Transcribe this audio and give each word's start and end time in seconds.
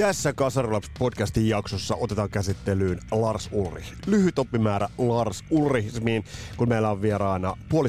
Tässä 0.00 0.32
Kasarilaps 0.32 0.90
podcastin 0.98 1.48
jaksossa 1.48 1.96
otetaan 1.96 2.30
käsittelyyn 2.30 3.00
Lars 3.10 3.48
Ulrich. 3.52 3.92
Lyhyt 4.06 4.38
oppimäärä 4.38 4.88
Lars 4.98 5.44
Ulrichsmiin, 5.50 6.24
kun 6.56 6.68
meillä 6.68 6.90
on 6.90 7.02
vieraana 7.02 7.56
puoli 7.68 7.88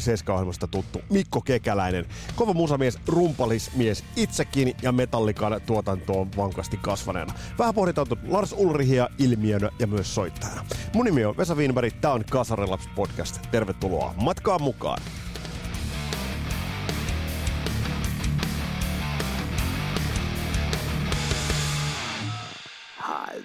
tuttu 0.72 1.02
Mikko 1.10 1.42
Kekäläinen. 1.42 2.06
Kova 2.36 2.54
musamies, 2.54 3.00
rumpalismies 3.08 4.04
itsekin 4.16 4.76
ja 4.82 4.92
metallikan 4.92 5.62
tuotantoon 5.66 6.30
vankasti 6.38 6.78
kasvaneena. 6.78 7.34
Vähän 7.60 7.74
pohditaan 7.74 8.08
Lars 8.28 8.56
Ulrichia 8.58 9.10
ilmiönä 9.18 9.70
ja 9.80 9.88
myös 9.88 10.16
soittajana. 10.16 10.66
Mun 10.94 11.06
nimi 11.06 11.26
on 11.26 11.38
Vesa 11.38 11.56
Wienberg, 11.56 11.94
tää 12.02 12.12
on 12.12 12.24
Kasarilaps 12.30 12.90
podcast. 12.96 13.40
Tervetuloa 13.52 14.14
matkaan 14.18 14.62
mukaan. 14.62 15.02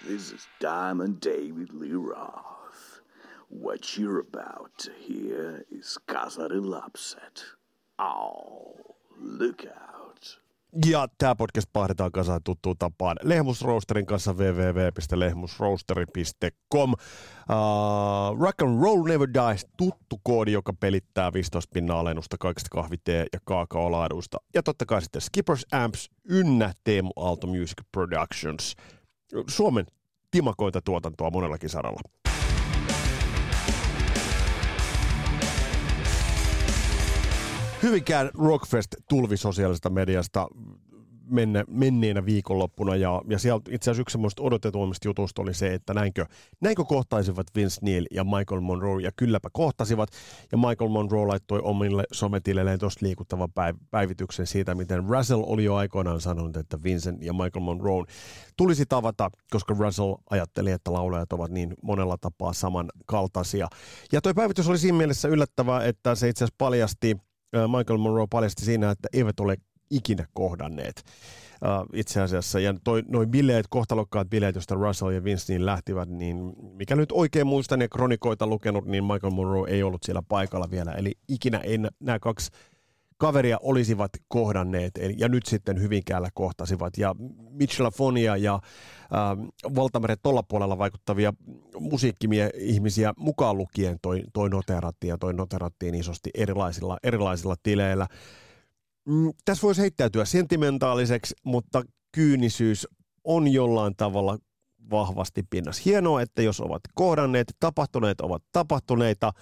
This 0.05 0.33
is 0.33 0.49
Diamond 0.61 1.17
David 1.25 1.69
Lee 1.73 1.95
Roth. 1.95 3.01
What 3.49 3.99
you're 3.99 4.21
about 4.21 4.73
to 4.85 4.91
hear 5.09 5.65
is 5.71 5.99
de 6.49 6.61
Lapset. 6.61 7.45
Oh, 7.99 8.75
look 9.17 9.65
out. 9.65 10.41
Ja 10.87 11.09
tämä 11.19 11.35
podcast 11.35 11.71
pahdetaan 11.73 12.13
kasaan 12.13 12.41
tuttuun 12.45 12.79
tapaan 12.79 13.17
Lehmusroosterin 13.23 14.07
kanssa 14.07 14.33
www.lehmusroosteri.com. 14.33 16.93
Uh, 16.93 16.97
rock 18.41 18.63
and 18.63 18.83
Roll 18.83 19.03
Never 19.05 19.29
Dies, 19.35 19.67
tuttu 19.77 20.21
koodi, 20.23 20.53
joka 20.53 20.73
pelittää 20.73 21.33
15 21.33 21.71
pinnan 21.75 21.97
alennusta 21.99 22.37
kaikista 22.41 22.69
kahvitee- 22.71 23.27
ja 23.33 23.39
kaakaolaaduista. 23.45 24.39
Ja 24.55 24.63
totta 24.63 24.87
kai 24.87 25.03
sitten 25.03 25.23
Skippers 25.23 25.67
Amps 25.73 26.11
ynnä 26.29 26.73
Teemu 26.85 27.11
Aalto 27.17 27.47
Music 27.47 27.79
Productions. 27.93 28.77
Suomen 29.49 29.87
timakoita 30.37 30.83
tuotantoa 30.83 31.31
monellakin 31.31 31.71
saralla. 31.71 32.01
Hyvinkään 37.83 38.31
Rockfest 38.35 38.89
tulvi 39.09 39.37
sosiaalisesta 39.37 39.91
mediasta 39.91 40.49
menne, 41.27 41.65
menneenä 41.69 42.25
viikonloppuna 42.25 42.97
ja, 42.97 43.23
ja 43.29 43.39
sieltä 43.39 43.71
itse 43.75 43.91
asiassa 43.91 44.01
yksi 44.01 44.13
semmoista 44.13 44.43
odotetuimmista 44.43 45.09
jutusta 45.09 45.43
oli 45.43 45.55
se, 45.55 45.75
että 45.75 45.95
näinkö, 45.95 46.27
näinkö 46.61 46.85
kohtaisivat 46.85 47.47
Vince 47.57 47.81
Neil 47.83 48.07
ja 48.11 48.25
Michael 48.25 48.61
Monroe 48.61 49.03
ja 49.03 49.11
kylläpä 49.17 49.49
kohtasivat 49.53 50.09
ja 50.53 50.59
Michael 50.59 50.91
Monroe 50.91 51.27
laittoi 51.27 51.61
omille 51.63 52.05
sometilleen 52.13 52.79
tuosta 52.79 53.07
liikuttavan 53.07 53.49
päiv- 53.49 53.79
päivityksen 53.91 54.47
siitä, 54.47 54.75
miten 54.75 55.05
Russell 55.05 55.43
oli 55.47 55.65
jo 55.65 55.75
aikoinaan 55.75 56.21
sanonut, 56.21 56.57
että 56.57 56.83
Vincent 56.83 57.23
ja 57.23 57.33
Michael 57.33 57.61
Monroe 57.61 58.05
tulisi 58.57 58.87
tavata, 58.87 59.31
koska 59.51 59.75
Russell 59.79 60.15
ajatteli, 60.31 60.71
että 60.71 60.93
laulajat 60.93 61.33
ovat 61.33 61.51
niin 61.51 61.75
monella 61.83 62.17
tapaa 62.21 62.53
samankaltaisia. 62.53 63.69
Ja 64.13 64.21
toi 64.21 64.35
päivitys 64.35 64.69
oli 64.69 64.79
siinä 64.79 64.99
mielessä 64.99 65.29
yllättävää, 65.29 65.85
että 65.85 66.15
se 66.15 66.29
itse 66.29 66.45
asiassa 66.45 66.55
paljasti 66.59 67.17
Michael 67.53 67.99
Monroe 67.99 68.27
paljasti 68.31 68.65
siinä, 68.65 68.91
että 68.91 69.09
eivät 69.13 69.41
ole 69.41 69.57
ikinä 69.91 70.27
kohdanneet 70.35 71.05
uh, 71.63 71.87
itse 71.93 72.21
asiassa. 72.21 72.61
Ja 72.61 72.75
toi, 72.85 73.03
noin 73.09 73.31
bileet, 73.31 73.67
kohtalokkaat 73.71 74.31
bileet, 74.31 74.55
joista 74.55 74.75
Russell 74.75 75.11
ja 75.11 75.25
Vince 75.25 75.53
niin 75.53 75.67
lähtivät, 75.67 76.09
niin 76.09 76.55
mikä 76.73 76.97
nyt 76.97 77.13
oikein 77.13 77.47
muistan 77.47 77.81
ja 77.81 77.89
kronikoita 77.89 78.47
lukenut, 78.47 78.87
niin 78.87 79.05
Michael 79.05 79.33
Monroe 79.33 79.71
ei 79.71 79.83
ollut 79.83 80.03
siellä 80.03 80.23
paikalla 80.29 80.71
vielä. 80.71 80.93
Eli 80.93 81.13
ikinä 81.29 81.59
ei 81.59 81.79
nämä 82.01 82.19
kaksi 82.19 82.51
kaveria 83.19 83.59
olisivat 83.63 84.11
kohdanneet, 84.29 84.93
ja 85.17 85.29
nyt 85.29 85.47
sitten 85.47 85.81
Hyvinkäällä 85.81 86.29
kohtasivat. 86.35 86.99
Ja 86.99 87.15
Mitchell 87.51 87.91
Fonia 87.91 88.37
ja 88.37 88.55
äh, 88.55 89.75
Valtameren 89.75 90.17
tuolla 90.23 90.43
puolella 90.43 90.79
vaikuttavia 90.79 91.33
musiikkimie-ihmisiä 91.81 93.15
mukaan 93.17 93.59
lukien 93.59 93.99
toi, 94.03 94.23
toi 94.33 94.49
noterattiin, 94.49 95.09
ja 95.09 95.19
toi 95.19 95.35
noterattiin 95.35 95.95
isosti 95.95 96.31
erilaisilla, 96.35 96.99
erilaisilla 97.03 97.55
tileillä 97.63 98.07
mm, 99.07 99.31
tässä 99.45 99.63
voisi 99.63 99.81
heittäytyä 99.81 100.25
sentimentaaliseksi, 100.25 101.35
mutta 101.43 101.83
kyynisyys 102.13 102.89
on 103.25 103.49
jollain 103.49 103.97
tavalla 103.97 104.39
vahvasti 104.91 105.43
pinnassa. 105.51 105.83
Hienoa, 105.85 106.23
että 106.23 106.43
jos 106.43 106.61
ovat 106.61 106.83
kohdanneet, 106.95 107.57
tapahtuneet 107.61 108.21
ovat 108.21 108.43
tapahtuneita. 108.53 109.33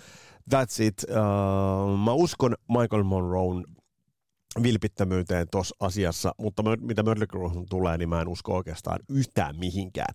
That's 0.54 0.82
it. 0.82 0.94
Uh, 1.08 1.98
mä 1.98 2.12
uskon 2.12 2.54
Michael 2.68 3.02
Monroen 3.02 3.64
vilpittömyyteen 4.62 5.46
tuossa 5.50 5.76
asiassa, 5.80 6.34
mutta 6.38 6.62
mitä 6.80 7.02
Mötley 7.02 7.26
tulee, 7.70 7.98
niin 7.98 8.08
mä 8.08 8.20
en 8.20 8.28
usko 8.28 8.56
oikeastaan 8.56 8.98
yhtään 9.08 9.58
mihinkään. 9.58 10.14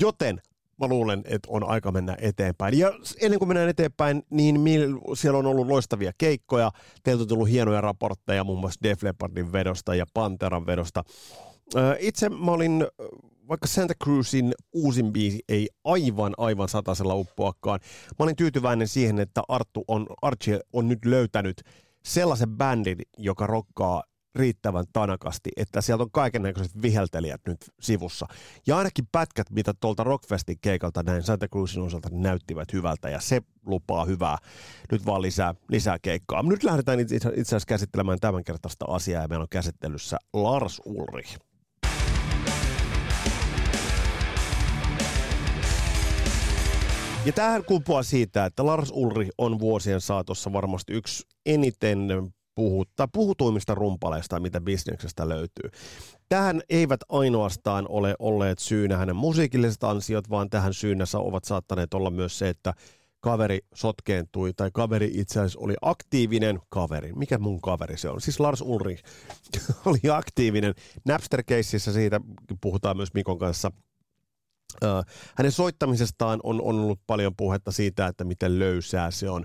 Joten 0.00 0.40
mä 0.80 0.86
luulen, 0.86 1.22
että 1.24 1.48
on 1.52 1.64
aika 1.64 1.92
mennä 1.92 2.16
eteenpäin. 2.20 2.78
Ja 2.78 2.92
ennen 3.20 3.38
kuin 3.38 3.48
mennään 3.48 3.68
eteenpäin, 3.68 4.22
niin 4.30 4.60
siellä 5.14 5.38
on 5.38 5.46
ollut 5.46 5.66
loistavia 5.66 6.12
keikkoja. 6.18 6.70
Teiltä 7.02 7.22
on 7.22 7.28
tullut 7.28 7.48
hienoja 7.48 7.80
raportteja 7.80 8.44
muun 8.44 8.60
muassa 8.60 8.80
Def 8.82 9.02
Leppardin 9.02 9.52
vedosta 9.52 9.94
ja 9.94 10.06
Panteran 10.14 10.66
vedosta. 10.66 11.04
Itse 11.98 12.28
mä 12.28 12.50
olin, 12.50 12.86
vaikka 13.48 13.66
Santa 13.66 13.94
Cruzin 14.04 14.52
uusin 14.72 15.12
biisi 15.12 15.40
ei 15.48 15.68
aivan 15.84 16.34
aivan 16.38 16.68
satasella 16.68 17.14
uppoakaan, 17.14 17.80
mä 18.18 18.24
olin 18.24 18.36
tyytyväinen 18.36 18.88
siihen, 18.88 19.18
että 19.18 19.42
Arttu 19.48 19.84
on, 19.88 20.06
Archie 20.22 20.60
on 20.72 20.88
nyt 20.88 21.04
löytänyt 21.04 21.62
sellaisen 22.04 22.50
bändin, 22.50 22.98
joka 23.18 23.46
rokkaa 23.46 24.02
riittävän 24.34 24.84
tanakasti, 24.92 25.50
että 25.56 25.80
sieltä 25.80 26.02
on 26.02 26.10
kaiken 26.10 26.42
näköiset 26.42 26.82
viheltelijät 26.82 27.40
nyt 27.46 27.58
sivussa. 27.80 28.26
Ja 28.66 28.78
ainakin 28.78 29.08
pätkät, 29.12 29.50
mitä 29.50 29.74
tuolta 29.80 30.04
Rockfestin 30.04 30.58
keikalta 30.60 31.02
näin 31.02 31.22
Santa 31.22 31.48
Cruzin 31.48 31.82
osalta 31.82 32.08
näyttivät 32.12 32.72
hyvältä, 32.72 33.08
ja 33.08 33.20
se 33.20 33.42
lupaa 33.66 34.04
hyvää. 34.04 34.38
Nyt 34.92 35.06
vaan 35.06 35.22
lisää, 35.22 35.54
lisää 35.68 35.98
keikkaa. 36.02 36.42
Nyt 36.42 36.64
lähdetään 36.64 37.00
itse 37.00 37.28
asiassa 37.28 37.66
käsittelemään 37.66 38.20
tämänkertaista 38.20 38.84
asiaa, 38.88 39.22
ja 39.22 39.28
meillä 39.28 39.42
on 39.42 39.48
käsittelyssä 39.50 40.18
Lars 40.32 40.80
Ulrich. 40.84 41.38
Ja 47.26 47.32
tähän 47.32 47.64
kumpuaa 47.64 48.02
siitä, 48.02 48.46
että 48.46 48.66
Lars 48.66 48.90
Ulrich 48.94 49.30
on 49.38 49.58
vuosien 49.58 50.00
saatossa 50.00 50.52
varmasti 50.52 50.92
yksi 50.92 51.26
eniten 51.46 52.08
puhuttaa, 52.54 53.08
puhutuimmista 53.08 53.74
rumpaleista, 53.74 54.40
mitä 54.40 54.60
bisneksestä 54.60 55.28
löytyy. 55.28 55.70
Tähän 56.28 56.62
eivät 56.68 57.00
ainoastaan 57.08 57.86
ole 57.88 58.14
olleet 58.18 58.58
syynä 58.58 58.96
hänen 58.96 59.16
musiikilliset 59.16 59.84
ansiot, 59.84 60.30
vaan 60.30 60.50
tähän 60.50 60.74
syynä 60.74 61.04
ovat 61.14 61.44
saattaneet 61.44 61.94
olla 61.94 62.10
myös 62.10 62.38
se, 62.38 62.48
että 62.48 62.74
kaveri 63.24 63.58
sotkeentui, 63.74 64.52
tai 64.56 64.70
kaveri 64.72 65.10
itse 65.14 65.40
asiassa 65.40 65.60
oli 65.60 65.74
aktiivinen 65.82 66.60
kaveri. 66.68 67.12
Mikä 67.12 67.38
mun 67.38 67.60
kaveri 67.60 67.98
se 67.98 68.08
on? 68.08 68.20
Siis 68.20 68.40
Lars 68.40 68.60
Ulrich 68.60 69.04
oli 69.86 70.10
aktiivinen. 70.12 70.74
napster 71.04 71.44
siitä 71.78 72.20
puhutaan 72.60 72.96
myös 72.96 73.14
Mikon 73.14 73.38
kanssa. 73.38 73.72
hänen 75.34 75.52
soittamisestaan 75.52 76.40
on, 76.42 76.62
on 76.62 76.74
ollut 76.74 77.00
paljon 77.06 77.36
puhetta 77.36 77.72
siitä, 77.72 78.06
että 78.06 78.24
miten 78.24 78.58
löysää 78.58 79.10
se 79.10 79.30
on 79.30 79.44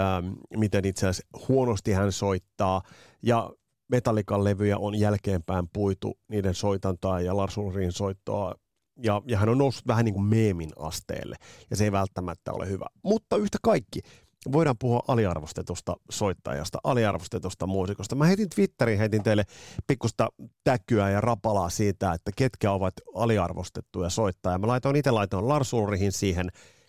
ähm, 0.00 0.32
miten 0.56 0.84
itse 0.84 1.08
asiassa 1.08 1.38
huonosti 1.48 1.92
hän 1.92 2.12
soittaa. 2.12 2.82
Ja 3.22 3.50
Metallikan 3.90 4.44
levyjä 4.44 4.78
on 4.78 4.94
jälkeenpäin 4.94 5.68
puitu 5.72 6.18
niiden 6.28 6.54
soitantaa 6.54 7.20
ja 7.20 7.36
Lars 7.36 7.56
Ulrin 7.56 7.92
soittoa 7.92 8.54
ja, 9.02 9.22
ja 9.26 9.38
hän 9.38 9.48
on 9.48 9.58
noussut 9.58 9.86
vähän 9.86 10.04
niin 10.04 10.14
kuin 10.14 10.24
meemin 10.24 10.70
asteelle, 10.78 11.36
ja 11.70 11.76
se 11.76 11.84
ei 11.84 11.92
välttämättä 11.92 12.52
ole 12.52 12.68
hyvä. 12.68 12.86
Mutta 13.02 13.36
yhtä 13.36 13.58
kaikki, 13.62 14.00
voidaan 14.52 14.76
puhua 14.78 15.02
aliarvostetusta 15.08 15.96
soittajasta, 16.10 16.78
aliarvostetusta 16.84 17.66
muusikosta. 17.66 18.16
Mä 18.16 18.26
heitin 18.26 18.48
Twitteriin, 18.54 18.98
heitin 18.98 19.22
teille 19.22 19.44
pikkusta 19.86 20.28
täkyä 20.64 21.10
ja 21.10 21.20
rapalaa 21.20 21.70
siitä, 21.70 22.12
että 22.12 22.30
ketkä 22.36 22.72
ovat 22.72 22.94
aliarvostettuja 23.14 24.10
soittajia. 24.10 24.58
Mä 24.58 24.66
laitoin 24.66 24.96
itse 24.96 25.10
laitoin 25.10 25.48
Lars 25.48 25.72
Ulrihin 25.72 26.12
siihen 26.12 26.48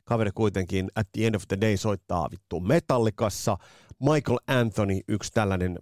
Kaveri 0.09 0.31
kuitenkin 0.35 0.89
at 0.95 1.07
the 1.11 1.25
end 1.27 1.35
of 1.35 1.43
the 1.47 1.57
day 1.61 1.77
soittaa 1.77 2.27
vittu 2.31 2.59
metallikassa. 2.59 3.57
Michael 3.99 4.39
Anthony, 4.47 4.99
yksi 5.07 5.31
tällainen 5.33 5.79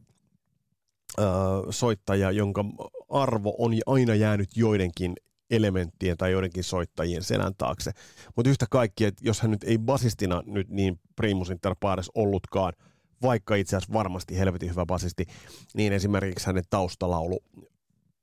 ö, 1.20 1.24
soittaja, 1.70 2.32
jonka 2.32 2.66
arvo 3.10 3.56
on 3.58 3.72
aina 3.86 4.16
jäänyt 4.16 4.50
joidenkin 4.56 5.16
elementtien 5.52 6.18
tai 6.18 6.32
joidenkin 6.32 6.64
soittajien 6.64 7.24
selän 7.24 7.54
taakse. 7.58 7.92
Mutta 8.36 8.50
yhtä 8.50 8.66
kaikki, 8.70 9.06
että 9.06 9.22
jos 9.26 9.42
hän 9.42 9.52
nyt 9.52 9.64
ei 9.64 9.78
basistina 9.78 10.44
nyt 10.46 10.70
niin 10.70 11.00
primus 11.16 11.50
inter 11.50 11.76
pares 11.80 12.12
ollutkaan 12.16 12.74
vaikka 13.22 13.56
itse 13.56 13.76
asiassa 13.76 13.94
varmasti 13.94 14.38
helvetin 14.38 14.70
hyvä 14.70 14.86
basisti, 14.86 15.26
niin 15.74 15.94
esimerkiksi 15.94 16.48
hänen 16.48 16.64
taustalaulu 16.70 17.40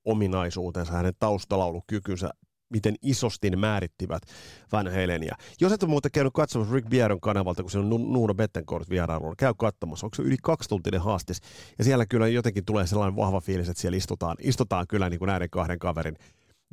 ominaisuutensa, 0.05 0.93
hänen 0.93 1.15
taustalaulukykynsä 1.19 2.31
miten 2.75 2.95
isosti 3.03 3.51
ne 3.51 3.57
määrittivät 3.57 4.23
Van 4.73 4.87
Halenia. 4.87 5.37
Jos 5.61 5.73
et 5.73 5.83
ole 5.83 5.91
muuten 5.91 6.11
käynyt 6.11 6.33
katsomassa 6.33 6.75
Rick 6.75 6.89
Bieron 6.89 7.21
kanavalta, 7.21 7.63
kun 7.63 7.71
se 7.71 7.79
on 7.79 7.91
Nuno 7.91 8.35
Bettencourt 8.35 8.91
vierailulla, 8.91 9.35
käy 9.39 9.55
katsomassa. 9.59 10.07
Onko 10.07 10.15
se 10.15 10.23
yli 10.23 10.37
kaksituntinen 10.43 11.01
haastis? 11.01 11.41
Ja 11.79 11.85
siellä 11.85 12.07
kyllä 12.07 12.29
jotenkin 12.29 12.65
tulee 12.65 12.87
sellainen 12.87 13.17
vahva 13.17 13.41
fiilis, 13.41 13.69
että 13.69 13.81
siellä 13.81 13.97
istutaan, 13.97 14.37
istutaan 14.41 14.87
kyllä 14.89 15.11
niin 15.11 15.19
kuin 15.19 15.27
näiden 15.27 15.51
kahden 15.51 15.79
kaverin 15.79 16.17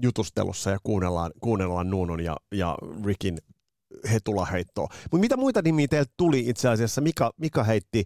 jutustelussa 0.01 0.69
ja 0.69 0.77
kuunnellaan, 0.83 1.31
kuunnellaan 1.41 1.89
Nunon 1.89 2.19
ja, 2.19 2.37
ja 2.51 2.77
Rickin 3.05 3.37
hetulaheittoa. 4.11 4.87
Mutta 5.11 5.21
mitä 5.21 5.37
muita 5.37 5.61
nimiä 5.61 5.87
teiltä 5.87 6.11
tuli 6.17 6.49
itse 6.49 6.69
asiassa? 6.69 7.01
Mika, 7.01 7.31
Mika 7.37 7.63
heitti 7.63 8.05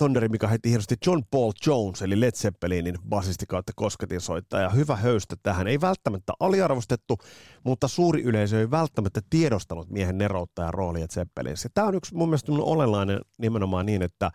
Tonderi, 0.00 0.28
mikä 0.28 0.46
heitti 0.46 0.68
hienosti 0.68 0.94
John 1.06 1.22
Paul 1.30 1.52
Jones, 1.66 2.02
eli 2.02 2.20
Led 2.20 2.32
Zeppelinin 2.32 2.94
basisti 3.08 3.46
kautta 3.46 3.72
kosketinsoittaja. 3.76 4.68
Hyvä 4.68 4.96
höystö 4.96 5.36
tähän. 5.42 5.66
Ei 5.66 5.80
välttämättä 5.80 6.32
aliarvostettu, 6.40 7.18
mutta 7.64 7.88
suuri 7.88 8.22
yleisö 8.22 8.60
ei 8.60 8.70
välttämättä 8.70 9.20
tiedostanut 9.30 9.90
miehen 9.90 10.18
neroutta 10.18 10.62
ja 10.62 10.70
roolia 10.70 11.06
Zeppelinissä. 11.06 11.68
Tämä 11.74 11.86
on 11.86 11.94
yksi 11.94 12.14
mun 12.14 12.28
mielestä 12.28 12.52
olennainen 12.52 13.20
nimenomaan 13.38 13.86
niin, 13.86 14.02
että 14.02 14.30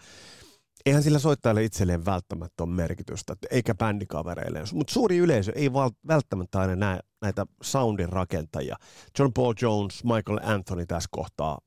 eihän 0.85 1.03
sillä 1.03 1.19
soittajalle 1.19 1.63
itselleen 1.63 2.05
välttämättä 2.05 2.63
ole 2.63 2.71
merkitystä, 2.71 3.35
eikä 3.51 3.75
bändikavereille. 3.75 4.63
Mutta 4.73 4.93
suuri 4.93 5.17
yleisö 5.17 5.51
ei 5.55 5.73
välttämättä 6.07 6.59
aina 6.59 6.75
näe 6.75 6.99
näitä 7.21 7.45
soundin 7.63 8.09
rakentajia. 8.09 8.75
John 9.19 9.31
Paul 9.33 9.53
Jones, 9.61 10.03
Michael 10.03 10.39
Anthony 10.53 10.85
tässä 10.85 11.09
kohtaa 11.11 11.57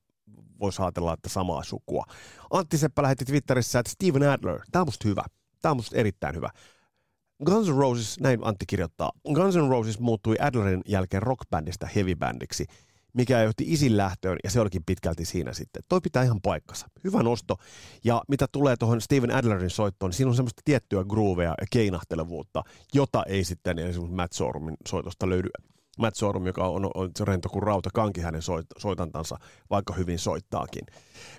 voisi 0.60 0.82
ajatella, 0.82 1.14
että 1.14 1.28
samaa 1.28 1.64
sukua. 1.64 2.04
Antti 2.50 2.78
Seppä 2.78 3.02
lähetti 3.02 3.24
Twitterissä, 3.24 3.78
että 3.78 3.92
Steven 3.92 4.30
Adler, 4.30 4.60
tämä 4.72 4.80
on 4.80 4.86
musta 4.86 5.08
hyvä. 5.08 5.22
Tämä 5.62 5.70
on 5.70 5.76
musta 5.76 5.96
erittäin 5.96 6.34
hyvä. 6.34 6.50
Guns 7.44 7.68
N' 7.68 7.78
Roses, 7.78 8.20
näin 8.20 8.40
Antti 8.42 8.66
kirjoittaa, 8.66 9.12
Guns 9.34 9.56
N' 9.56 9.70
Roses 9.70 9.98
muuttui 9.98 10.36
Adlerin 10.40 10.82
jälkeen 10.86 11.22
rockbändistä 11.22 11.88
heavybändiksi, 11.94 12.66
mikä 13.12 13.42
johti 13.42 13.64
isin 13.66 13.96
lähtöön, 13.96 14.38
ja 14.44 14.50
se 14.50 14.60
olikin 14.60 14.84
pitkälti 14.86 15.24
siinä 15.24 15.52
sitten. 15.52 15.82
Toi 15.88 16.00
pitää 16.00 16.22
ihan 16.22 16.40
paikkansa. 16.42 16.86
Hyvä 17.04 17.22
nosto. 17.22 17.56
Ja 18.04 18.22
mitä 18.28 18.46
tulee 18.52 18.76
tuohon 18.76 19.00
Steven 19.00 19.34
Adlerin 19.34 19.70
soittoon, 19.70 20.10
niin 20.10 20.16
siinä 20.16 20.28
on 20.28 20.36
semmoista 20.36 20.62
tiettyä 20.64 21.04
groovea 21.04 21.54
ja 21.60 21.66
keinahtelevuutta, 21.70 22.62
jota 22.94 23.22
ei 23.26 23.44
sitten 23.44 23.78
esimerkiksi 23.78 24.16
Matt 24.16 24.32
Sorumin 24.32 24.76
soitosta 24.88 25.28
löydy 25.28 25.48
Matt 25.98 26.16
Sorum, 26.16 26.46
joka 26.46 26.68
on, 26.68 26.90
on 26.94 27.10
rento 27.20 27.48
kuin 27.48 27.62
rauta 27.62 27.90
kanki 27.94 28.20
hänen 28.20 28.42
soit, 28.42 28.66
soitantansa, 28.78 29.38
vaikka 29.70 29.94
hyvin 29.94 30.18
soittaakin. 30.18 30.86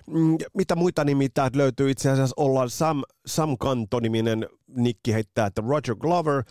Mm, 0.06 0.36
mitä 0.54 0.76
muita 0.76 1.04
nimiä 1.04 1.28
löytyy? 1.54 1.90
Itse 1.90 2.10
asiassa 2.10 2.34
ollaan 2.36 2.70
Sam, 2.70 3.02
Sam 3.26 3.58
Kanto-niminen 3.58 4.46
nikki 4.76 5.12
heittää, 5.12 5.46
että 5.46 5.62
Roger 5.68 5.96
Glover, 5.96 6.42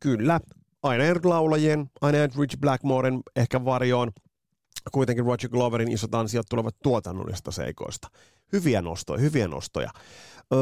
kyllä, 0.00 0.40
aina 0.82 1.04
laulajien, 1.24 1.90
aina 2.00 2.18
Rich 2.38 2.58
Blackmoren 2.60 3.20
ehkä 3.36 3.64
varjoon. 3.64 4.10
Kuitenkin 4.92 5.24
Roger 5.24 5.50
Gloverin 5.50 5.92
isot 5.92 6.14
ansiot 6.14 6.46
tulevat 6.50 6.76
tuotannollista 6.82 7.50
seikoista. 7.50 8.08
Hyviä 8.52 8.82
nostoja, 8.82 9.20
hyviä 9.20 9.48
nostoja. 9.48 9.90
Öö, 10.52 10.60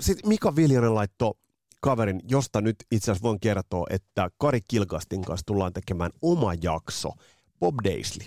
Sitten 0.00 0.28
Mika 0.28 0.56
Viljanen 0.56 0.94
laittoi 0.94 1.32
kaverin, 1.80 2.20
josta 2.28 2.60
nyt 2.60 2.76
itse 2.92 3.10
asiassa 3.10 3.28
voin 3.28 3.40
kertoa, 3.40 3.86
että 3.90 4.30
Kari 4.38 4.60
Kilkastin 4.68 5.22
kanssa 5.22 5.46
tullaan 5.46 5.72
tekemään 5.72 6.10
oma 6.22 6.54
jakso, 6.62 7.10
Bob 7.60 7.74
Daisley. 7.84 8.26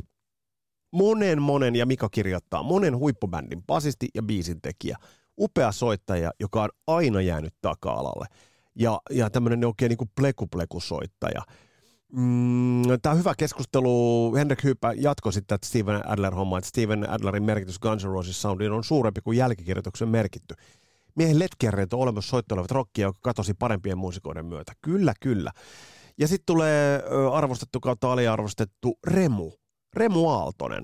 Monen, 0.93 1.41
monen, 1.41 1.75
ja 1.75 1.85
Mika 1.85 2.09
kirjoittaa, 2.09 2.63
monen 2.63 2.97
huippubändin 2.97 3.63
basisti 3.63 4.07
ja 4.15 4.23
biisintekijä. 4.23 4.97
Upea 5.39 5.71
soittaja, 5.71 6.31
joka 6.39 6.63
on 6.63 6.69
aina 6.87 7.21
jäänyt 7.21 7.53
taka-alalle. 7.61 8.25
Ja, 8.75 8.99
ja 9.09 9.29
tämmöinen 9.29 9.65
oikein 9.65 9.89
niin 9.89 9.97
kuin 9.97 10.11
pleku-pleku-soittaja. 10.15 11.41
Mm, 12.15 12.81
Tämä 13.01 13.13
on 13.13 13.19
hyvä 13.19 13.33
keskustelu. 13.37 14.35
Henrik 14.35 14.63
Hyppä 14.63 14.93
jatkoi 14.97 15.33
sitten 15.33 15.57
Steven 15.65 16.07
Adler-homma, 16.07 16.57
että 16.57 16.67
Steven 16.67 17.09
Adlerin 17.09 17.43
merkitys 17.43 17.79
Guns 17.79 18.05
N' 18.05 18.07
Roses 18.07 18.41
soundiin 18.41 18.71
on 18.71 18.83
suurempi 18.83 19.21
kuin 19.21 19.37
jälkikirjoituksen 19.37 20.09
merkitty 20.09 20.55
miehen 21.15 21.39
letkerreet 21.39 21.93
on 21.93 21.99
olemassa 21.99 22.29
soittelevat 22.29 22.71
rockia, 22.71 23.07
joka 23.07 23.19
katosi 23.21 23.53
parempien 23.53 23.97
muusikoiden 23.97 24.45
myötä. 24.45 24.73
Kyllä, 24.81 25.13
kyllä. 25.21 25.51
Ja 26.17 26.27
sitten 26.27 26.45
tulee 26.45 27.03
arvostettu 27.33 27.79
kautta 27.79 28.11
aliarvostettu 28.11 28.99
Remu. 29.07 29.51
Remu 29.93 30.29
Aaltonen. 30.29 30.83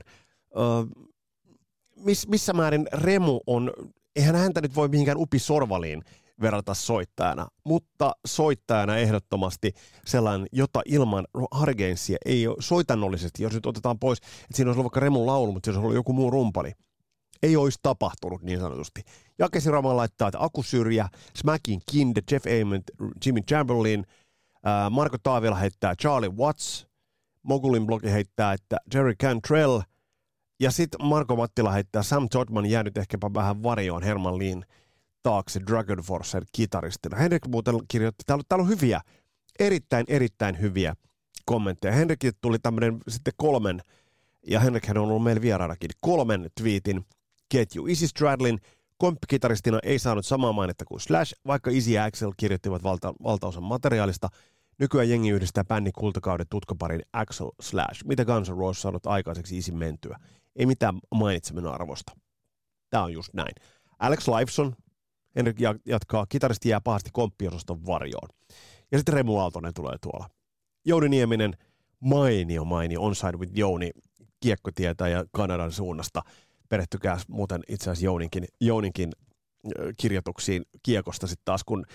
miss, 1.96 2.28
missä 2.28 2.54
määrin 2.54 2.88
Remu 2.94 3.40
on, 3.48 3.72
eihän 4.16 4.36
häntä 4.36 4.62
nyt 4.62 4.76
voi 4.76 4.88
mihinkään 4.88 5.18
Upi 5.18 5.40
Sorvaliin 5.40 6.04
verrata 6.42 6.74
soittajana, 6.74 7.48
mutta 7.66 8.12
soittajana 8.28 8.98
ehdottomasti 8.98 9.72
sellainen, 10.06 10.48
jota 10.52 10.82
ilman 10.86 11.28
hargensia 11.52 12.18
ei 12.26 12.48
ole 12.48 12.56
soitannollisesti, 12.60 13.44
jos 13.44 13.54
nyt 13.54 13.66
otetaan 13.66 14.00
pois, 14.00 14.18
että 14.18 14.34
siinä 14.54 14.70
olisi 14.70 14.80
ollut 14.80 14.92
vaikka 14.92 15.00
Remun 15.00 15.26
laulu, 15.26 15.52
mutta 15.52 15.68
siinä 15.68 15.78
olisi 15.78 15.86
ollut 15.86 15.96
joku 15.96 16.14
muu 16.14 16.32
rumpali, 16.32 16.72
ei 17.44 17.56
olisi 17.56 17.80
tapahtunut 17.82 18.42
niin 18.42 18.60
sanotusti. 18.60 19.02
Jakesi 19.40 19.72
Raman 19.72 19.98
laittaa, 19.98 20.28
että 20.28 20.44
Akusyrjä, 20.44 21.10
Smacking 21.36 21.82
Kind, 21.92 22.18
Jeff 22.32 22.46
Ament, 22.62 22.84
Jimmy 23.26 23.42
Chamberlain, 23.42 24.06
Marko 24.90 25.18
Taavila 25.24 25.56
heittää 25.56 25.96
Charlie 25.96 26.30
Watts, 26.30 26.88
Mogulin 27.44 27.86
blogi 27.86 28.12
heittää, 28.12 28.54
että 28.54 28.78
Jerry 28.94 29.16
Cantrell, 29.16 29.82
ja 30.60 30.72
sitten 30.72 31.06
Marko 31.06 31.36
Mattila 31.36 31.72
heittää 31.72 32.04
Sam 32.04 32.30
Todman 32.30 32.66
jäänyt 32.66 32.98
ehkäpä 32.98 33.30
vähän 33.34 33.64
varjoon 33.64 34.04
Herman 34.04 34.40
Leen 34.40 34.66
taakse 35.24 35.60
Dragon 35.68 35.98
Forcer 35.98 36.46
kitaristina. 36.52 37.18
Henrik 37.18 37.48
muuten 37.48 37.76
kirjoitti, 37.88 38.24
täällä, 38.26 38.44
täällä 38.50 38.64
on 38.64 38.70
hyviä, 38.70 39.02
erittäin 39.60 40.06
erittäin 40.08 40.62
hyviä 40.62 40.96
kommentteja. 41.46 41.94
Henrikille 41.94 42.34
tuli 42.42 42.60
tämmöinen 42.60 42.98
sitten 43.08 43.34
kolmen, 43.38 43.82
ja 44.48 44.60
Henrik 44.60 44.84
on 44.90 44.98
ollut 44.98 45.24
meillä 45.24 45.42
vieraanakin, 45.42 45.90
kolmen 46.02 46.50
twiitin 46.62 47.06
ketju. 47.50 47.88
Isi 47.88 48.08
Stradlin 48.08 48.60
komppikitaristina 48.98 49.80
ei 49.84 50.00
saanut 50.00 50.26
samaa 50.26 50.54
mainetta 50.54 50.86
kuin 50.86 51.00
Slash, 51.00 51.34
vaikka 51.48 51.72
Isi 51.72 51.94
ja 51.94 52.04
Axel 52.04 52.32
kirjoittivat 52.38 52.84
valta, 52.84 53.14
valtaosan 53.24 53.64
materiaalista. 53.64 54.30
Nykyään 54.80 55.10
jengi 55.10 55.30
yhdistää 55.30 55.64
bändin 55.64 55.94
kultakauden 55.94 56.46
tutkaparin 56.50 57.02
Axel 57.14 57.50
Slash. 57.62 58.06
Mitä 58.06 58.26
Guns 58.26 58.50
N' 58.50 58.58
Roses 58.58 58.82
saanut 58.82 59.06
aikaiseksi 59.06 59.58
Isin 59.58 59.78
mentyä? 59.78 60.18
Ei 60.56 60.66
mitään 60.66 61.00
mainitseminen 61.16 61.72
arvosta. 61.72 62.12
Tämä 62.90 63.04
on 63.04 63.14
just 63.14 63.34
näin. 63.34 63.52
Alex 64.00 64.28
Lifeson, 64.28 64.76
Henrik 65.36 65.58
jatkaa, 65.86 66.26
kitaristi 66.30 66.70
jää 66.70 66.82
pahasti 66.82 67.10
komppiosaston 67.14 67.86
varjoon. 67.86 68.30
Ja 68.92 68.98
sitten 68.98 69.14
Remu 69.14 69.38
Aaltonen 69.38 69.74
tulee 69.74 69.96
tuolla. 70.02 70.30
Jouni 70.86 71.10
Nieminen, 71.10 71.54
mainio 72.00 72.66
mainio 72.66 73.02
Onside 73.02 73.38
with 73.38 73.52
Jouni, 73.56 73.92
kiekkotietä 74.40 75.08
ja 75.08 75.26
Kanadan 75.32 75.72
suunnasta– 75.72 76.22
perehtykää 76.70 77.18
muuten 77.28 77.62
itse 77.68 77.84
asiassa 77.84 78.06
Jouninkin, 78.06 78.46
Jouninkin 78.62 79.12
kirjoituksiin 79.98 80.64
kiekosta 80.84 81.28
sitten 81.28 81.46
taas, 81.46 81.64
kun 81.64 81.86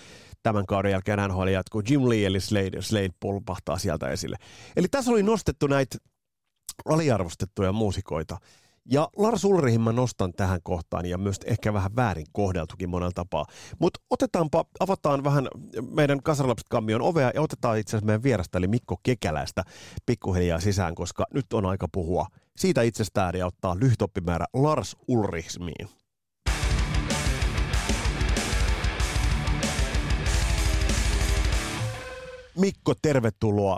tämän 0.43 0.67
kauden 0.67 0.93
jälkeen 0.93 1.19
NHL 1.29 1.47
jatkuu. 1.47 1.83
Jim 1.91 2.09
Lee 2.09 2.27
eli 2.27 2.41
Slade, 2.41 2.83
Slade 2.83 3.11
pulpahtaa 3.21 3.79
sieltä 3.79 4.09
esille. 4.09 4.37
Eli 4.77 4.89
tässä 4.89 5.11
oli 5.11 5.23
nostettu 5.23 5.67
näitä 5.67 5.99
aliarvostettuja 6.85 7.73
muusikoita. 7.73 8.39
Ja 8.91 9.09
Lars 9.17 9.45
Ulrihin 9.45 9.81
mä 9.81 9.93
nostan 9.93 10.33
tähän 10.33 10.61
kohtaan 10.63 11.07
ja 11.07 11.19
myös 11.19 11.37
ehkä 11.47 11.73
vähän 11.73 11.97
väärin 11.97 12.27
kohdeltukin 12.33 12.91
monella 12.91 13.13
tapaa. 13.15 13.47
Mutta 13.79 14.01
otetaanpa, 14.11 14.65
avataan 14.81 15.25
vähän 15.25 15.49
meidän 15.91 16.23
Kasarlapset 16.23 16.69
kammion 16.69 17.03
ovea 17.03 17.31
ja 17.35 17.43
otetaan 17.43 17.79
itse 17.79 17.91
asiassa 17.91 18.07
meidän 18.07 18.23
vierasta 18.23 18.59
eli 18.59 18.69
Mikko 18.69 18.97
Kekäläistä 19.03 19.63
pikkuhiljaa 20.07 20.61
sisään, 20.61 20.95
koska 20.95 21.25
nyt 21.35 21.53
on 21.53 21.67
aika 21.67 21.89
puhua 21.93 22.27
siitä 22.57 22.83
itsestään 22.83 23.35
ja 23.35 23.47
ottaa 23.47 23.77
lyhytoppimäärä 23.81 24.47
Lars 24.55 24.97
Ulrichsmiin. 25.09 25.89
Mikko, 32.59 32.95
tervetuloa 33.03 33.77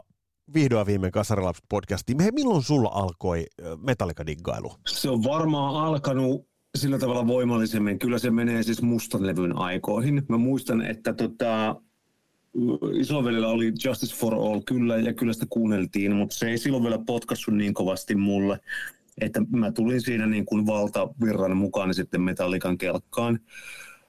vihdoin 0.55 0.87
viimein 0.87 1.13
Kasarilaps 1.13 1.63
podcastiin. 1.69 2.21
Hei, 2.21 2.33
milloin 2.33 2.63
sulla 2.63 2.89
alkoi 2.89 3.47
Metallica-diggailu? 3.77 4.75
Se 4.87 5.11
on 5.11 5.25
varmaan 5.25 5.85
alkanut 5.85 6.49
sillä 6.77 6.99
tavalla 6.99 7.27
voimallisemmin. 7.27 7.99
Kyllä 7.99 8.19
se 8.19 8.31
menee 8.31 8.63
siis 8.63 8.83
mustan 8.83 9.27
levyn 9.27 9.59
aikoihin. 9.59 10.23
Mä 10.29 10.37
muistan, 10.39 10.83
että 10.83 11.13
tota, 11.13 11.77
isovelillä 12.93 13.49
oli 13.49 13.73
Justice 13.85 14.17
for 14.17 14.35
All 14.35 14.61
kyllä, 14.67 14.97
ja 14.97 15.15
kyllä 15.15 15.33
sitä 15.33 15.47
kuunneltiin, 15.51 16.17
mutta 16.17 16.37
se 16.37 16.51
ei 16.51 16.59
silloin 16.59 16.83
vielä 16.83 16.99
potkassut 17.07 17.55
niin 17.55 17.75
kovasti 17.75 18.15
mulle, 18.15 18.61
että 19.21 19.43
mä 19.51 19.73
tulin 19.73 20.01
siinä 20.01 20.27
niin 20.27 20.47
kuin 20.47 20.67
valtavirran 20.67 21.57
mukaan 21.57 21.95
sitten 21.95 22.23
Metallikan 22.23 22.79
kelkkaan. 22.79 23.41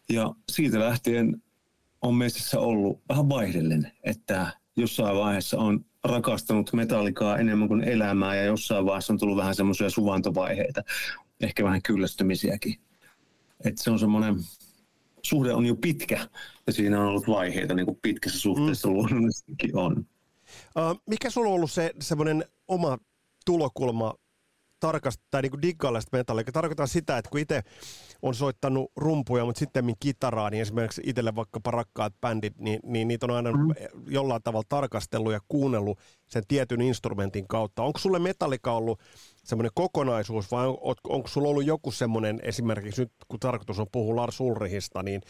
Ja 0.10 0.34
siitä 0.51 0.79
lähtien 0.79 1.44
on 2.01 2.15
meissä 2.15 2.60
ollut 2.60 3.01
vähän 3.10 3.29
vaihdellen, 3.29 3.91
että 4.03 4.53
jossain 4.75 5.17
vaiheessa 5.17 5.58
on 5.58 5.86
rakastanut 6.07 6.73
metallikaa 6.73 7.37
enemmän 7.37 7.67
kuin 7.67 7.83
elämää 7.83 8.35
ja 8.35 8.43
jossain 8.43 8.85
vaiheessa 8.85 9.13
on 9.13 9.19
tullut 9.19 9.37
vähän 9.37 9.55
semmoisia 9.55 9.89
suvantovaiheita, 9.89 10.83
ehkä 11.41 11.63
vähän 11.63 11.81
kyllästymisiäkin. 11.81 12.79
että 13.65 13.83
se 13.83 13.91
on 13.91 13.99
semmoinen, 13.99 14.35
suhde 15.23 15.53
on 15.53 15.65
jo 15.65 15.75
pitkä 15.75 16.27
ja 16.67 16.73
siinä 16.73 17.01
on 17.01 17.07
ollut 17.07 17.27
vaiheita, 17.27 17.73
niin 17.73 17.85
kuin 17.85 17.99
pitkässä 18.01 18.39
suhteessa 18.39 18.87
mm. 18.87 18.93
luonnollisestikin 18.93 19.77
on. 19.77 20.05
Uh, 20.77 21.01
mikä 21.09 21.29
sulla 21.29 21.49
on 21.49 21.55
ollut 21.55 21.71
se 21.71 21.93
semmoinen 22.01 22.45
oma 22.67 22.97
tulokulma 23.45 24.13
tarkasta 24.79 25.24
tai 25.31 25.41
niin 25.41 25.62
diggailla 25.62 26.00
metallia. 26.12 26.43
Tarkoitan 26.53 26.88
sitä, 26.88 27.17
että 27.17 27.29
kun 27.29 27.39
itse 27.39 27.63
on 28.22 28.36
soittanut 28.36 28.91
rumpuja, 28.96 29.46
mutta 29.46 29.60
sitten 29.60 29.93
kitaraa, 30.00 30.50
niin 30.50 30.62
esimerkiksi 30.62 31.01
itselle 31.05 31.36
vaikkapa 31.36 31.72
rakkaat 31.72 32.13
bändit, 32.22 32.57
niin, 32.60 32.79
niin 32.84 33.07
niitä 33.07 33.25
on 33.25 33.31
aina 33.31 33.51
mm. 33.51 33.74
jollain 34.07 34.43
tavalla 34.43 34.65
tarkastellut 34.69 35.34
ja 35.34 35.39
kuunnellut 35.48 36.00
sen 36.27 36.43
tietyn 36.48 36.81
instrumentin 36.81 37.48
kautta. 37.48 37.84
Onko 37.84 38.00
sulle 38.00 38.19
metallika 38.19 38.74
ollut 38.74 39.00
semmoinen 39.43 39.72
kokonaisuus 39.75 40.51
vai 40.51 40.67
on, 40.67 40.96
onko 41.03 41.27
sulla 41.27 41.50
ollut 41.50 41.65
joku 41.65 41.91
semmoinen, 41.91 42.39
esimerkiksi 42.43 43.01
nyt 43.01 43.12
kun 43.27 43.39
tarkoitus 43.39 43.79
on 43.79 43.88
puhua 43.91 44.15
Lars 44.15 44.39
Ulrihista, 44.39 45.03
niin, 45.03 45.22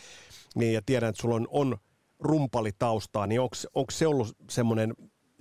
niin 0.56 0.74
ja 0.74 0.82
tiedän, 0.86 1.10
että 1.10 1.22
sulla 1.22 1.36
on, 1.36 1.48
on 1.50 1.78
rumpalitaustaa, 2.20 3.28
niin 3.28 3.42
onko 3.74 3.92
se 3.92 4.08
ollut 4.08 4.36
semmoinen 4.50 4.94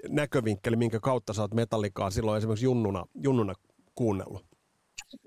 näkövinkkeli, 0.09 0.77
minkä 0.77 1.01
kautta 1.01 1.33
sä 1.33 1.43
oot 1.43 1.55
metallikaa 1.55 2.11
silloin 2.11 2.39
esimerkiksi 2.39 2.65
junnuna, 2.65 3.05
junnuna 3.15 3.55
kuunnellut? 3.97 4.47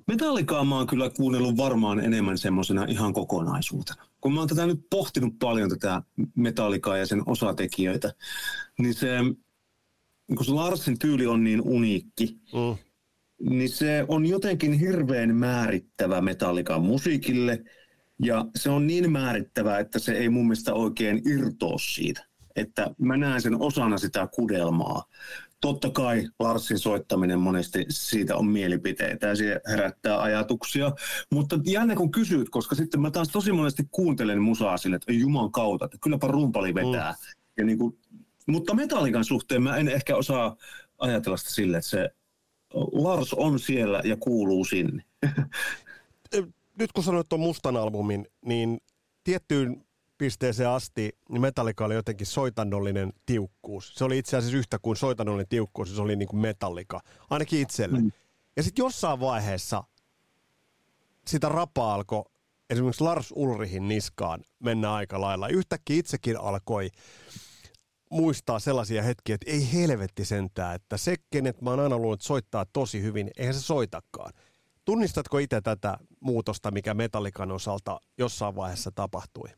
Metallikaa 0.07 0.63
mä 0.63 0.75
oon 0.75 0.87
kyllä 0.87 1.09
kuunnellut 1.09 1.57
varmaan 1.57 1.99
enemmän 1.99 2.37
semmoisena 2.37 2.85
ihan 2.85 3.13
kokonaisuutena. 3.13 4.03
Kun 4.21 4.33
mä 4.33 4.39
oon 4.39 4.49
tätä 4.49 4.65
nyt 4.65 4.85
pohtinut 4.89 5.39
paljon 5.39 5.69
tätä 5.69 6.01
metallikaa 6.35 6.97
ja 6.97 7.05
sen 7.05 7.23
osatekijöitä, 7.25 8.13
niin 8.79 8.93
se, 8.93 9.07
kun 10.35 10.45
se 10.45 10.51
Larsin 10.51 10.99
tyyli 10.99 11.27
on 11.27 11.43
niin 11.43 11.61
uniikki, 11.61 12.39
mm. 12.53 12.77
niin 13.49 13.69
se 13.69 14.05
on 14.07 14.25
jotenkin 14.25 14.73
hirveän 14.73 15.35
määrittävä 15.35 16.21
metallikan 16.21 16.81
musiikille, 16.81 17.63
ja 18.23 18.45
se 18.55 18.69
on 18.69 18.87
niin 18.87 19.11
määrittävä, 19.11 19.79
että 19.79 19.99
se 19.99 20.11
ei 20.11 20.29
mun 20.29 20.47
mielestä 20.47 20.73
oikein 20.73 21.21
irtoa 21.29 21.77
siitä. 21.79 22.25
Että 22.55 22.91
mä 22.97 23.17
näen 23.17 23.41
sen 23.41 23.61
osana 23.61 23.97
sitä 23.97 24.27
kudelmaa 24.27 25.03
totta 25.61 25.89
kai 25.89 26.27
Larsin 26.39 26.79
soittaminen 26.79 27.39
monesti 27.39 27.85
siitä 27.89 28.35
on 28.35 28.47
mielipiteitä 28.47 29.27
ja 29.27 29.35
se 29.35 29.61
herättää 29.67 30.21
ajatuksia. 30.21 30.91
Mutta 31.31 31.59
jännä 31.63 31.95
kun 31.95 32.11
kysyt, 32.11 32.49
koska 32.49 32.75
sitten 32.75 33.01
mä 33.01 33.11
taas 33.11 33.27
tosi 33.27 33.51
monesti 33.51 33.83
kuuntelen 33.91 34.41
musaa 34.41 34.77
sille, 34.77 34.95
että 34.95 35.13
juman 35.13 35.51
kautta, 35.51 35.85
että 35.85 35.97
kylläpä 36.01 36.27
rumpali 36.27 36.75
vetää. 36.75 37.11
Mm. 37.11 37.41
Ja 37.57 37.65
niin 37.65 37.77
kuin, 37.77 37.99
mutta 38.47 38.73
metallikan 38.73 39.25
suhteen 39.25 39.63
mä 39.63 39.77
en 39.77 39.87
ehkä 39.87 40.15
osaa 40.15 40.55
ajatella 40.97 41.37
sitä 41.37 41.51
sille, 41.51 41.77
että 41.77 41.89
se 41.89 42.09
Lars 42.91 43.33
on 43.33 43.59
siellä 43.59 44.01
ja 44.03 44.17
kuuluu 44.17 44.65
sinne. 44.65 45.03
Nyt 46.79 46.91
kun 46.91 47.03
sanoit 47.03 47.29
tuon 47.29 47.39
mustan 47.39 47.77
albumin, 47.77 48.27
niin 48.45 48.77
tiettyyn 49.23 49.85
pisteeseen 50.19 50.69
asti 50.69 51.17
niin 51.29 51.41
Metallica 51.41 51.85
oli 51.85 51.93
jotenkin 51.93 52.27
soitannollinen 52.27 53.13
tiukkuus. 53.25 53.95
Se 53.95 54.03
oli 54.03 54.17
itse 54.17 54.37
asiassa 54.37 54.57
yhtä 54.57 54.79
kuin 54.79 54.97
soitannollinen 54.97 55.49
tiukkuus, 55.49 55.95
se 55.95 56.01
oli 56.01 56.15
niin 56.15 56.27
kuin 56.27 56.39
Metallica, 56.39 56.99
ainakin 57.29 57.61
itselle. 57.61 57.99
Mm. 57.99 58.11
Ja 58.55 58.63
sitten 58.63 58.83
jossain 58.83 59.19
vaiheessa 59.19 59.83
sitä 61.27 61.49
rapa 61.49 61.93
alkoi 61.93 62.23
esimerkiksi 62.69 63.03
Lars 63.03 63.33
Ulrihin 63.35 63.87
niskaan 63.87 64.43
mennä 64.59 64.93
aika 64.93 65.21
lailla. 65.21 65.47
Yhtäkkiä 65.47 65.95
itsekin 65.99 66.39
alkoi 66.39 66.89
muistaa 68.09 68.59
sellaisia 68.59 69.03
hetkiä, 69.03 69.35
että 69.35 69.51
ei 69.51 69.73
helvetti 69.73 70.25
sentää, 70.25 70.73
että 70.73 70.97
se, 70.97 71.15
kenet 71.29 71.61
mä 71.61 71.69
oon 71.69 71.79
aina 71.79 71.97
luullut, 71.97 72.21
soittaa 72.21 72.65
tosi 72.73 73.01
hyvin, 73.01 73.31
eihän 73.37 73.53
se 73.53 73.61
soitakaan. 73.61 74.33
Tunnistatko 74.85 75.37
itse 75.37 75.61
tätä 75.61 75.97
muutosta, 76.19 76.71
mikä 76.71 76.93
Metallikan 76.93 77.51
osalta 77.51 77.99
jossain 78.17 78.55
vaiheessa 78.55 78.91
tapahtui? 78.91 79.49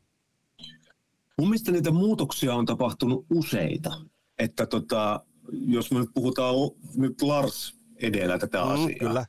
Mun 1.40 1.50
mielestä 1.50 1.72
niitä 1.72 1.92
muutoksia 1.92 2.56
on 2.56 2.66
tapahtunut 2.66 3.26
useita. 3.30 3.92
Että 4.40 4.66
tota, 4.66 5.26
jos 5.52 5.92
me 5.92 6.00
nyt 6.00 6.10
puhutaan 6.14 6.56
nyt 6.96 7.22
Lars 7.22 7.80
edellä 7.96 8.38
tätä 8.38 8.58
mm, 8.66 8.72
asiaa, 8.72 9.00
kyllä. 9.00 9.26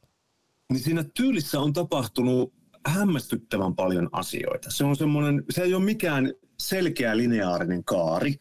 niin 0.73 0.83
siinä 0.83 1.05
tyylissä 1.15 1.61
on 1.61 1.73
tapahtunut 1.73 2.53
hämmästyttävän 2.87 3.75
paljon 3.75 4.09
asioita. 4.13 4.71
Se 4.71 4.85
on 4.85 4.97
semmoinen, 4.97 5.45
se 5.51 5.63
ei 5.63 5.75
ole 5.75 5.85
mikään 5.85 6.33
selkeä 6.61 7.17
lineaarinen 7.17 7.85
kaari, 7.85 8.35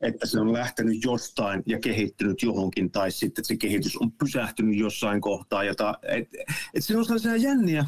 että 0.00 0.26
se 0.26 0.40
on 0.40 0.52
lähtenyt 0.52 1.04
jostain 1.04 1.62
ja 1.66 1.80
kehittynyt 1.80 2.42
johonkin, 2.42 2.90
tai 2.90 3.10
sitten 3.10 3.44
se 3.44 3.56
kehitys 3.56 3.96
on 3.96 4.12
pysähtynyt 4.12 4.78
jossain 4.78 5.20
kohtaa. 5.20 5.64
Jota, 5.64 5.94
et, 6.02 6.28
et 6.74 6.84
siinä 6.84 6.98
on 6.98 7.04
sellaisia 7.04 7.36
jänniä, 7.36 7.84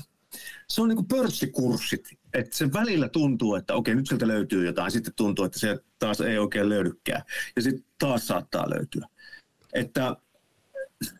se 0.68 0.82
on 0.82 0.88
niin 0.88 0.96
kuin 0.96 1.08
pörssikurssit, 1.08 2.08
että 2.34 2.56
se 2.56 2.72
välillä 2.72 3.08
tuntuu, 3.08 3.54
että 3.54 3.74
okei, 3.74 3.94
nyt 3.94 4.06
sieltä 4.06 4.28
löytyy 4.28 4.66
jotain, 4.66 4.90
sitten 4.90 5.14
tuntuu, 5.16 5.44
että 5.44 5.58
se 5.58 5.78
taas 5.98 6.20
ei 6.20 6.38
oikein 6.38 6.68
löydykään, 6.68 7.22
ja 7.56 7.62
sitten 7.62 7.84
taas 7.98 8.26
saattaa 8.26 8.70
löytyä. 8.70 9.06
Että 9.72 10.16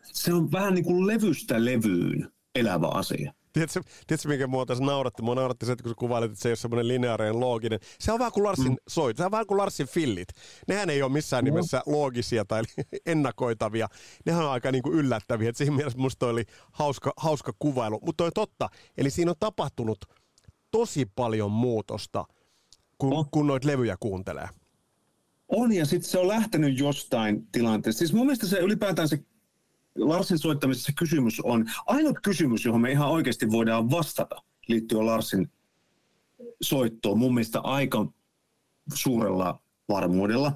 se 0.03 0.33
on 0.33 0.51
vähän 0.51 0.73
niin 0.73 0.85
kuin 0.85 1.07
levystä 1.07 1.65
levyyn 1.65 2.31
elävä 2.55 2.87
asia. 2.87 3.33
Tiedätkö, 3.53 3.81
tiedätkö 4.07 4.29
minkä 4.29 4.47
mua 4.47 4.65
tässä 4.65 4.83
nauratti? 4.83 5.21
Mua 5.21 5.35
nauratti 5.35 5.65
se, 5.65 5.71
että 5.71 5.83
kun 5.83 5.91
sä 5.91 5.95
kuvailit, 5.95 6.31
että 6.31 6.41
se 6.41 6.49
ei 6.49 6.51
ole 6.51 6.57
semmoinen 6.57 6.87
lineaarinen 6.87 7.39
looginen. 7.39 7.79
Se 7.99 8.11
on 8.11 8.19
vähän 8.19 8.31
kuin 8.31 8.43
Larsin 8.43 8.71
mm. 8.71 8.77
soit. 8.87 9.17
Se 9.17 9.25
on 9.25 9.31
vähän 9.31 9.47
kuin 9.47 9.57
Larsin 9.57 9.87
fillit. 9.87 10.27
Nehän 10.67 10.89
ei 10.89 11.01
ole 11.01 11.11
missään 11.11 11.45
no. 11.45 11.51
nimessä 11.51 11.81
loogisia 11.85 12.45
tai 12.45 12.63
ennakoitavia. 13.05 13.87
Nehän 14.25 14.45
on 14.45 14.51
aika 14.51 14.71
niin 14.71 14.83
kuin 14.83 14.95
yllättäviä. 14.95 15.49
Et 15.49 15.57
siinä 15.57 15.75
mielessä 15.75 15.99
musta 15.99 16.27
oli 16.27 16.43
hauska, 16.71 17.13
hauska 17.17 17.53
kuvailu. 17.59 17.99
Mutta 18.05 18.23
on 18.23 18.31
totta. 18.35 18.69
Eli 18.97 19.09
siinä 19.09 19.31
on 19.31 19.37
tapahtunut 19.39 20.05
tosi 20.71 21.05
paljon 21.15 21.51
muutosta, 21.51 22.25
kun, 22.97 23.13
oh. 23.13 23.27
kun 23.31 23.47
noita 23.47 23.67
levyjä 23.67 23.97
kuuntelee. 23.99 24.49
On, 25.47 25.71
ja 25.71 25.85
sitten 25.85 26.09
se 26.09 26.19
on 26.19 26.27
lähtenyt 26.27 26.79
jostain 26.79 27.47
tilanteesta. 27.51 27.99
Siis 27.99 28.13
mun 28.13 28.25
mielestä 28.25 28.47
se 28.47 28.59
ylipäätään 28.59 29.09
se 29.09 29.19
Larsin 29.95 30.39
soittamisessa 30.39 30.91
kysymys 30.97 31.39
on, 31.39 31.65
ainut 31.85 32.19
kysymys, 32.23 32.65
johon 32.65 32.81
me 32.81 32.91
ihan 32.91 33.09
oikeasti 33.09 33.51
voidaan 33.51 33.91
vastata 33.91 34.35
liittyen 34.67 35.05
Larsin 35.05 35.51
soittoon 36.61 37.19
mun 37.19 37.33
mielestä 37.33 37.59
aika 37.59 38.11
suurella 38.93 39.61
varmuudella, 39.89 40.51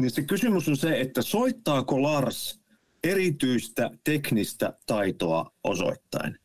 niin 0.00 0.10
se 0.10 0.22
kysymys 0.22 0.68
on 0.68 0.76
se, 0.76 1.00
että 1.00 1.22
soittaako 1.22 2.02
Lars 2.02 2.60
erityistä 3.04 3.90
teknistä 4.04 4.78
taitoa 4.86 5.52
osoittain? 5.64 6.38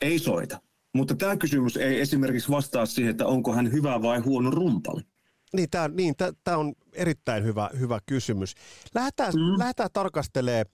Ei 0.00 0.18
soita. 0.18 0.60
Mutta 0.94 1.14
tämä 1.14 1.36
kysymys 1.36 1.76
ei 1.76 2.00
esimerkiksi 2.00 2.48
vastaa 2.48 2.86
siihen, 2.86 3.10
että 3.10 3.26
onko 3.26 3.52
hän 3.52 3.72
hyvä 3.72 4.02
vai 4.02 4.18
huono 4.18 4.50
rumpali. 4.50 5.00
Niin, 5.52 5.70
tämä 5.70 5.88
niin, 5.88 6.14
on 6.56 6.74
erittäin 6.92 7.44
hyvä, 7.44 7.70
hyvä 7.78 7.98
kysymys. 8.06 8.54
Lähdetään, 8.94 9.32
mm. 9.34 9.58
lähdetään 9.58 9.90
tarkastelemaan 9.92 10.66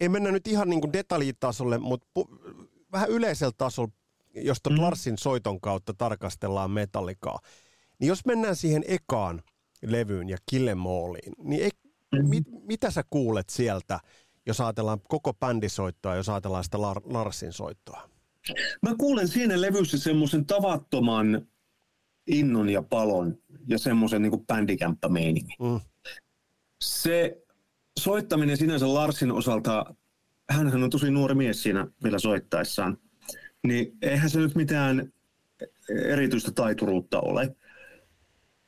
ei 0.00 0.08
mennä 0.08 0.30
nyt 0.30 0.46
ihan 0.46 0.70
niin 0.70 0.80
kuin 0.80 0.92
detaljitasolle, 0.92 1.78
mutta 1.78 2.06
pu- 2.18 2.38
vähän 2.92 3.10
yleisellä 3.10 3.52
tasolla, 3.58 3.92
jos 4.34 4.58
mm. 4.70 4.80
Larsin 4.80 5.18
soiton 5.18 5.60
kautta 5.60 5.94
tarkastellaan 5.98 6.70
metallikaa, 6.70 7.38
niin 7.98 8.08
jos 8.08 8.26
mennään 8.26 8.56
siihen 8.56 8.84
ekaan 8.88 9.42
levyyn 9.82 10.28
ja 10.28 10.36
Killemooliin, 10.50 11.32
niin 11.38 11.66
e- 11.66 12.18
mm. 12.18 12.28
mit, 12.28 12.44
mitä 12.62 12.90
sä 12.90 13.04
kuulet 13.10 13.48
sieltä, 13.48 14.00
jos 14.46 14.60
ajatellaan 14.60 15.00
koko 15.08 15.34
bändisoittoa, 15.34 16.16
jos 16.16 16.28
ajatellaan 16.28 16.64
sitä 16.64 16.78
Lar- 16.78 17.12
Larsin 17.12 17.52
soittoa? 17.52 18.15
Mä 18.82 18.94
kuulen 18.98 19.28
siinä 19.28 19.60
levyssä 19.60 19.98
semmoisen 19.98 20.46
tavattoman 20.46 21.46
innon 22.26 22.68
ja 22.68 22.82
palon 22.82 23.38
ja 23.66 23.78
semmoisen 23.78 24.22
niin 24.22 24.46
bändikämppämeiningin. 24.46 25.56
Mm. 25.60 25.80
Se 26.80 27.42
soittaminen 28.00 28.56
sinänsä 28.56 28.94
Larsin 28.94 29.32
osalta, 29.32 29.94
hän 30.50 30.82
on 30.84 30.90
tosi 30.90 31.10
nuori 31.10 31.34
mies 31.34 31.62
siinä 31.62 31.86
vielä 32.04 32.18
soittaessaan, 32.18 32.98
niin 33.66 33.96
eihän 34.02 34.30
se 34.30 34.38
nyt 34.38 34.54
mitään 34.54 35.12
erityistä 36.04 36.52
taituruutta 36.52 37.20
ole. 37.20 37.56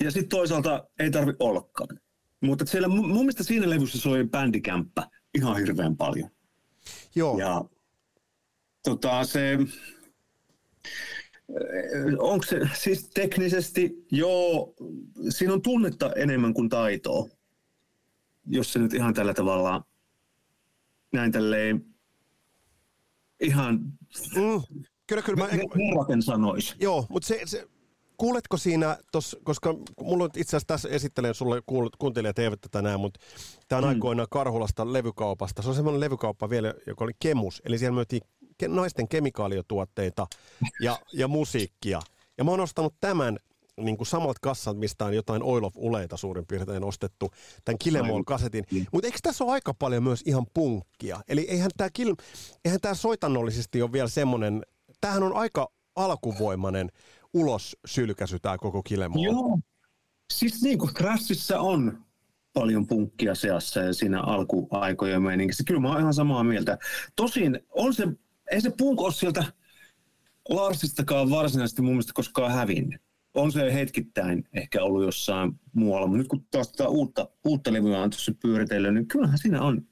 Ja 0.05 0.11
sitten 0.11 0.29
toisaalta 0.29 0.89
ei 0.99 1.11
tarvi 1.11 1.33
ollakaan. 1.41 2.01
Mutta 2.41 2.67
siellä 2.67 2.89
mun 2.89 3.11
mielestä 3.11 3.43
siinä 3.43 3.71
levyssä 3.71 3.99
soi 3.99 4.25
bändikämppä 4.25 5.09
ihan 5.35 5.57
hirveän 5.57 5.97
paljon. 5.97 6.31
Joo. 7.15 7.39
Ja 7.39 7.65
tota, 8.91 9.25
se, 9.25 9.59
onko 12.19 12.45
se 12.45 12.61
siis 12.75 13.11
teknisesti, 13.15 14.07
joo, 14.11 14.75
siinä 15.29 15.53
on 15.53 15.63
tunnetta 15.63 16.13
enemmän 16.13 16.55
kuin 16.55 16.69
taitoa 16.69 17.29
jos 18.49 18.73
se 18.73 18.79
nyt 18.79 18.95
ihan 18.95 19.15
tällä 19.15 19.35
tavalla 19.35 19.85
näin 21.13 21.33
tälleen 21.33 21.85
ihan 23.41 23.79
mm, 24.37 24.63
kyllä, 25.07 25.23
kyllä 25.23 25.39
mä, 25.39 25.49
verraten 25.49 26.23
sanoisi. 26.23 26.75
Joo, 26.81 27.07
mutta 27.09 27.27
se, 27.27 27.41
se, 27.45 27.69
kuuletko 28.17 28.57
siinä, 28.57 28.99
tos, 29.13 29.37
koska 29.45 29.75
mulla 30.01 30.25
on 30.25 30.31
itse 30.37 30.57
asiassa 30.57 30.67
tässä 30.67 30.89
esittelen 30.89 31.35
sulle 31.35 31.63
kuuntelijat 31.99 32.39
eivät 32.39 32.59
tänään, 32.71 33.01
mutta 33.01 33.21
tämä 33.69 33.79
on 33.79 33.85
mm. 33.85 33.89
aikoinaan 33.89 34.29
Karhulasta 34.31 34.93
levykaupasta. 34.93 35.63
Se 35.63 35.69
on 35.69 35.75
semmoinen 35.75 36.01
levykauppa 36.01 36.51
vielä, 36.51 36.75
joka 36.87 37.05
oli 37.05 37.13
Kemus, 37.21 37.63
eli 37.65 37.79
siellä 37.79 37.95
myytiin 37.95 38.23
ke- 38.23 38.38
naisten 38.69 39.09
kemikaaliotuotteita 39.09 40.27
ja, 40.81 40.99
ja 41.13 41.29
musiikkia. 41.29 42.01
Ja 42.39 42.45
mä 42.45 42.51
oon 42.51 42.61
ostanut 42.61 42.95
tämän 43.01 43.37
niin 43.77 43.97
kuin 43.97 44.07
samat 44.07 44.39
kassat, 44.39 44.79
mistä 44.79 45.05
on 45.05 45.15
jotain 45.15 45.43
Oil 45.43 45.65
of 45.65 45.77
Uleita 45.77 46.17
suurin 46.17 46.47
piirtein 46.47 46.85
ostettu, 46.85 47.31
tämän 47.65 47.79
Kilemon 47.79 48.25
kasetin. 48.25 48.65
Mutta 48.93 49.07
eikö 49.07 49.19
tässä 49.23 49.45
ole 49.45 49.53
aika 49.53 49.75
paljon 49.75 50.03
myös 50.03 50.23
ihan 50.27 50.47
punkkia? 50.55 51.21
Eli 51.29 51.47
eihän 51.49 51.71
tämä, 51.77 51.91
kil, 51.93 52.15
eihän 52.65 52.81
tämä 52.81 52.95
soitannollisesti 52.95 53.83
ole 53.83 53.93
vielä 53.93 54.09
semmoinen, 54.09 54.63
tämähän 55.01 55.23
on 55.23 55.37
aika 55.37 55.69
alkuvoimainen 55.97 56.91
ulos 57.35 57.77
sylkäsy 57.87 58.39
tämä 58.39 58.59
koko 58.59 58.83
Kilemon. 58.83 59.23
Joo. 59.23 59.59
Siis 60.33 60.63
niin 60.63 60.79
kuin 60.79 60.95
Crashissa 60.95 61.61
on 61.61 62.05
paljon 62.53 62.87
punkkia 62.87 63.35
seassa 63.35 63.81
ja 63.81 63.95
siinä 63.95 64.21
alkuaikojen 64.21 65.23
meininkissä. 65.23 65.65
Kyllä 65.67 65.81
mä 65.81 65.89
oon 65.89 66.01
ihan 66.01 66.15
samaa 66.15 66.45
mieltä. 66.45 66.79
Tosin 67.17 67.61
on 67.71 67.95
se, 67.95 68.07
ei 68.51 68.61
se 68.61 68.71
punk 68.79 69.01
ole 69.01 69.13
sieltä 69.13 69.45
Larsistakaan 70.49 71.31
varsinaisesti 71.31 71.83
mun 71.83 71.93
mielestä 71.93 72.13
koskaan 72.15 72.53
hävinnyt. 72.53 73.03
On 73.35 73.53
se 73.53 73.75
hetkittäin 73.75 74.49
ehkä 74.53 74.83
ollut 74.83 75.05
jossain 75.05 75.53
muualla, 75.73 76.07
mutta 76.07 76.19
nyt 76.19 76.29
kun 76.29 76.47
taas 76.51 76.73
tätä 76.73 76.89
uutta, 76.89 77.29
uutta 77.45 77.73
levyä 77.73 78.03
on 78.03 78.11
tuossa 78.11 78.33
pyöritellyt, 78.43 78.95
niin 78.95 79.09
kyllähän 79.09 79.39
siinä 79.39 79.63
on, 79.63 79.87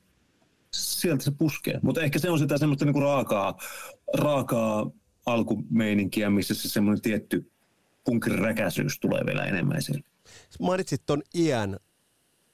sieltä 0.72 1.24
se 1.24 1.30
puskee. 1.30 1.80
Mutta 1.82 2.02
ehkä 2.02 2.18
se 2.18 2.30
on 2.30 2.38
sitä 2.38 2.58
semmoista 2.58 2.84
niinku 2.84 3.00
raakaa, 3.00 3.58
raakaa 4.14 4.90
alkumeininkiä, 5.26 6.30
missä 6.30 6.54
se 6.54 6.68
semmoinen 6.68 7.02
tietty 7.02 7.50
punkin 8.04 8.38
räkäisyys 8.38 9.00
tulee 9.00 9.26
vielä 9.26 9.44
enemmän 9.44 9.76
esille. 9.76 10.02
Mainitsit 10.60 11.02
tuon 11.06 11.22
iän. 11.34 11.76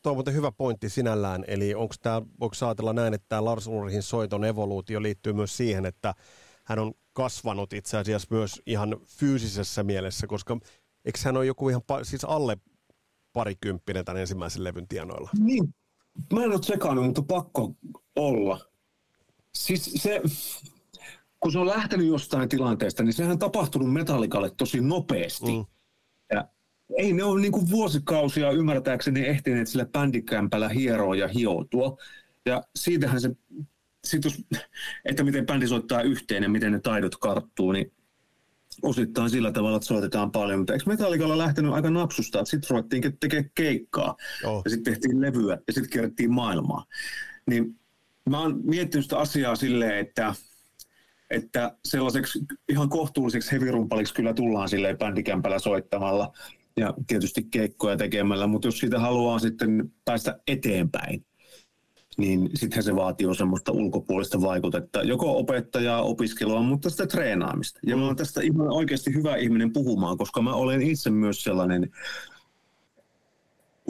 Tuo 0.02 0.12
on 0.12 0.16
muuten 0.16 0.34
hyvä 0.34 0.52
pointti 0.52 0.88
sinällään. 0.88 1.44
Eli 1.46 1.74
onko 1.74 1.94
tämä, 2.02 2.22
voiko 2.40 2.54
ajatella 2.66 2.92
näin, 2.92 3.14
että 3.14 3.26
tämä 3.28 3.44
Lars 3.44 3.66
Ulrichin 3.66 4.02
soiton 4.02 4.44
evoluutio 4.44 5.02
liittyy 5.02 5.32
myös 5.32 5.56
siihen, 5.56 5.86
että 5.86 6.14
hän 6.64 6.78
on 6.78 6.92
kasvanut 7.12 7.72
itse 7.72 7.98
asiassa 7.98 8.28
myös 8.30 8.62
ihan 8.66 8.96
fyysisessä 9.06 9.82
mielessä, 9.82 10.26
koska 10.26 10.58
eikö 11.04 11.18
hän 11.24 11.36
ole 11.36 11.46
joku 11.46 11.68
ihan, 11.68 11.82
siis 12.02 12.24
alle 12.24 12.56
parikymppinen 13.32 14.04
tämän 14.04 14.20
ensimmäisen 14.20 14.64
levyn 14.64 14.88
tienoilla? 14.88 15.30
Niin, 15.38 15.74
mä 16.32 16.44
en 16.44 16.50
ole 16.50 16.60
tsekannut, 16.60 17.04
mutta 17.04 17.22
pakko 17.22 17.74
olla. 18.16 18.60
Siis 19.54 19.92
se, 19.96 20.22
kun 21.40 21.52
se 21.52 21.58
on 21.58 21.66
lähtenyt 21.66 22.06
jostain 22.06 22.48
tilanteesta, 22.48 23.02
niin 23.02 23.12
sehän 23.12 23.32
on 23.32 23.38
tapahtunut 23.38 23.92
metallikalle 23.92 24.50
tosi 24.56 24.80
nopeasti. 24.80 25.52
Mm. 25.52 25.64
Ei 26.96 27.12
ne 27.12 27.24
ole 27.24 27.40
niin 27.40 27.52
kuin 27.52 27.70
vuosikausia 27.70 28.50
ymmärtääkseni 28.50 29.26
ehtineet 29.26 29.68
sillä 29.68 29.86
bändikämpällä 29.86 30.68
hieroa 30.68 31.16
ja 31.16 31.28
hioutua. 31.28 31.96
Ja 32.46 32.62
siitähän 32.76 33.20
se, 33.20 33.30
sit 34.04 34.24
jos, 34.24 34.44
että 35.04 35.24
miten 35.24 35.46
bändi 35.46 35.68
soittaa 35.68 36.02
yhteen 36.02 36.42
ja 36.42 36.48
miten 36.48 36.72
ne 36.72 36.80
taidot 36.80 37.16
karttuu, 37.16 37.72
niin 37.72 37.92
osittain 38.82 39.30
sillä 39.30 39.52
tavalla, 39.52 39.76
että 39.76 39.86
soitetaan 39.86 40.32
paljon. 40.32 40.58
Mutta 40.60 40.72
eikö 40.72 40.84
Metallicalla 40.86 41.38
lähtenyt 41.38 41.72
aika 41.72 41.90
napsusta, 41.90 42.38
että 42.38 42.50
sitten 42.50 42.70
ruvettiin 42.70 43.02
tekemään 43.20 43.50
keikkaa 43.54 44.16
oh. 44.44 44.62
ja 44.64 44.70
sitten 44.70 44.94
tehtiin 44.94 45.20
levyä 45.20 45.58
ja 45.66 45.72
sitten 45.72 45.90
kerrottiin 45.90 46.32
maailmaa. 46.32 46.84
Niin 47.46 47.78
mä 48.30 48.40
oon 48.40 48.60
miettinyt 48.64 49.04
sitä 49.04 49.18
asiaa 49.18 49.56
silleen, 49.56 49.98
että 49.98 50.34
että 51.30 51.76
sellaiseksi 51.84 52.38
ihan 52.68 52.88
kohtuulliseksi 52.88 53.52
hevirumpaliksi 53.52 54.14
kyllä 54.14 54.34
tullaan 54.34 54.68
silleen 54.68 54.98
bändikämpällä 54.98 55.58
soittamalla 55.58 56.32
ja 56.76 56.94
tietysti 57.06 57.42
keikkoja 57.42 57.96
tekemällä, 57.96 58.46
mutta 58.46 58.68
jos 58.68 58.78
siitä 58.78 58.98
haluaa 58.98 59.38
sitten 59.38 59.92
päästä 60.04 60.40
eteenpäin, 60.46 61.24
niin 62.18 62.50
sittenhän 62.54 62.84
se 62.84 62.96
vaatii 62.96 63.34
semmoista 63.34 63.72
ulkopuolista 63.72 64.40
vaikutetta, 64.40 65.02
joko 65.02 65.38
opettajaa, 65.38 66.02
opiskelua, 66.02 66.62
mutta 66.62 66.90
sitä 66.90 67.06
treenaamista. 67.06 67.80
Ja 67.86 67.96
mä 67.96 68.06
oon 68.06 68.16
tästä 68.16 68.40
ihan 68.40 68.72
oikeasti 68.72 69.14
hyvä 69.14 69.36
ihminen 69.36 69.72
puhumaan, 69.72 70.18
koska 70.18 70.42
mä 70.42 70.54
olen 70.54 70.82
itse 70.82 71.10
myös 71.10 71.44
sellainen 71.44 71.90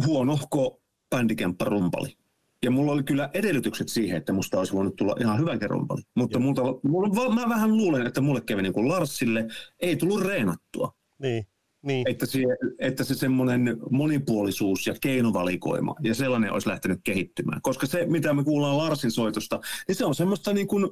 huonohko 0.06 0.80
bändikämppärumpali. 1.10 2.16
Ja 2.62 2.70
mulla 2.70 2.92
oli 2.92 3.02
kyllä 3.02 3.30
edellytykset 3.34 3.88
siihen, 3.88 4.16
että 4.16 4.32
musta 4.32 4.58
olisi 4.58 4.72
voinut 4.72 4.96
tulla 4.96 5.16
ihan 5.20 5.38
hyvä 5.38 5.58
kerumpali. 5.58 6.02
Mutta 6.14 6.38
multa, 6.38 6.62
mulla, 6.82 7.34
mä 7.34 7.48
vähän 7.48 7.76
luulen, 7.76 8.06
että 8.06 8.20
mulle 8.20 8.40
kävi 8.40 8.62
niin 8.62 8.72
kuin 8.72 8.88
Larsille, 8.88 9.46
ei 9.80 9.96
tullut 9.96 10.22
reenattua. 10.22 10.94
Niin. 11.18 11.46
Niin. 11.82 12.10
Että, 12.10 12.26
se, 12.26 12.38
että 12.78 13.04
se 13.04 13.14
semmoinen 13.14 13.76
monipuolisuus 13.90 14.86
ja 14.86 14.94
keinovalikoima 15.00 15.94
ja 16.02 16.14
sellainen 16.14 16.52
olisi 16.52 16.68
lähtenyt 16.68 17.00
kehittymään. 17.04 17.62
Koska 17.62 17.86
se, 17.86 18.06
mitä 18.06 18.34
me 18.34 18.44
kuullaan 18.44 18.78
Larsin 18.78 19.10
soitosta, 19.10 19.60
niin 19.88 19.96
se 19.96 20.04
on 20.04 20.14
semmoista 20.14 20.52
niin 20.52 20.66
kuin, 20.66 20.90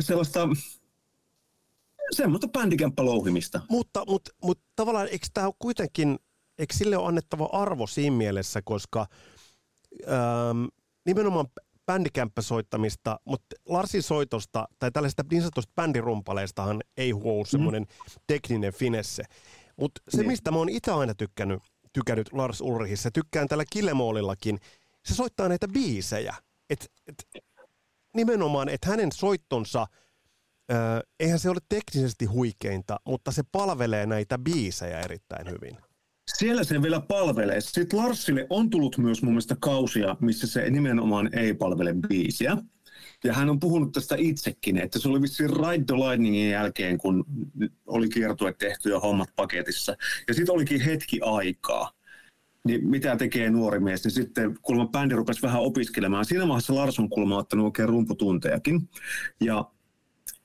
sellaista 0.00 0.48
semmoista 2.10 2.48
bändikämppälouhimista. 2.48 3.60
Mutta, 3.70 4.04
mutta, 4.08 4.30
mutta 4.42 4.64
tavallaan 4.76 5.08
eikö 5.08 5.26
tämä 5.34 5.46
ole 5.46 5.54
kuitenkin, 5.58 6.18
eikö 6.58 6.74
sille 6.74 6.96
ole 6.96 7.08
annettava 7.08 7.48
arvo 7.52 7.86
siinä 7.86 8.16
mielessä, 8.16 8.62
koska 8.62 9.06
ähm, 10.08 10.64
nimenomaan 11.06 11.46
bändikämppäsoittamista, 11.88 13.20
mutta 13.24 13.56
Larsin 13.66 14.02
soitosta 14.02 14.68
tai 14.78 14.90
tällaisesta 14.90 15.24
niin 15.30 15.42
sanotusta 15.42 15.72
bändirumpaleistahan 15.74 16.80
ei 16.96 17.10
huou 17.10 17.42
mm. 17.42 17.48
semmoinen 17.48 17.86
tekninen 18.26 18.72
finesse. 18.72 19.22
Mutta 19.76 20.00
se, 20.08 20.16
niin. 20.16 20.26
mistä 20.26 20.50
mä 20.50 20.58
oon 20.58 20.68
itse 20.68 20.92
aina 20.92 21.14
tykkännyt, 21.14 21.62
tykännyt 21.92 22.32
Lars 22.32 22.60
Ulrichissa, 22.60 23.10
tykkään 23.10 23.48
tällä 23.48 23.64
Kilemoolillakin, 23.72 24.58
se 25.04 25.14
soittaa 25.14 25.48
näitä 25.48 25.68
biisejä. 25.68 26.34
Et, 26.70 26.92
et, 27.06 27.44
nimenomaan, 28.14 28.68
että 28.68 28.88
hänen 28.88 29.12
soittonsa, 29.12 29.86
äh, 30.72 30.76
eihän 31.20 31.38
se 31.38 31.50
ole 31.50 31.60
teknisesti 31.68 32.24
huikeinta, 32.24 33.00
mutta 33.04 33.32
se 33.32 33.42
palvelee 33.52 34.06
näitä 34.06 34.38
biisejä 34.38 35.00
erittäin 35.00 35.50
hyvin. 35.50 35.87
Siellä 36.36 36.64
se 36.64 36.82
vielä 36.82 37.00
palvelee. 37.00 37.60
Sitten 37.60 37.98
Larsille 37.98 38.46
on 38.50 38.70
tullut 38.70 38.98
myös 38.98 39.22
mun 39.22 39.32
mielestä 39.32 39.56
kausia, 39.60 40.16
missä 40.20 40.46
se 40.46 40.70
nimenomaan 40.70 41.38
ei 41.38 41.54
palvele 41.54 41.94
biisiä. 42.08 42.56
Ja 43.24 43.32
hän 43.32 43.50
on 43.50 43.60
puhunut 43.60 43.92
tästä 43.92 44.14
itsekin, 44.18 44.76
että 44.78 44.98
se 44.98 45.08
oli 45.08 45.22
vissiin 45.22 45.50
Ride 45.50 45.84
the 45.84 45.94
Lightningin 45.94 46.50
jälkeen, 46.50 46.98
kun 46.98 47.24
oli 47.86 48.08
kiertue 48.08 48.52
tehty 48.52 48.90
ja 48.90 49.00
hommat 49.00 49.28
paketissa. 49.36 49.96
Ja 50.28 50.34
sitten 50.34 50.54
olikin 50.54 50.80
hetki 50.80 51.20
aikaa. 51.22 51.92
Niin 52.64 52.88
mitä 52.88 53.16
tekee 53.16 53.50
nuori 53.50 53.80
mies, 53.80 54.04
niin 54.04 54.12
sitten 54.12 54.58
kuulemma 54.62 54.88
bändi 54.88 55.14
rupesi 55.14 55.42
vähän 55.42 55.60
opiskelemaan. 55.60 56.24
Siinä 56.24 56.48
vaiheessa 56.48 56.74
Lars 56.74 56.98
on 56.98 57.08
kuulemma 57.08 57.38
ottanut 57.38 57.64
oikein 57.64 57.88
rumputuntejakin. 57.88 58.88
Ja 59.40 59.70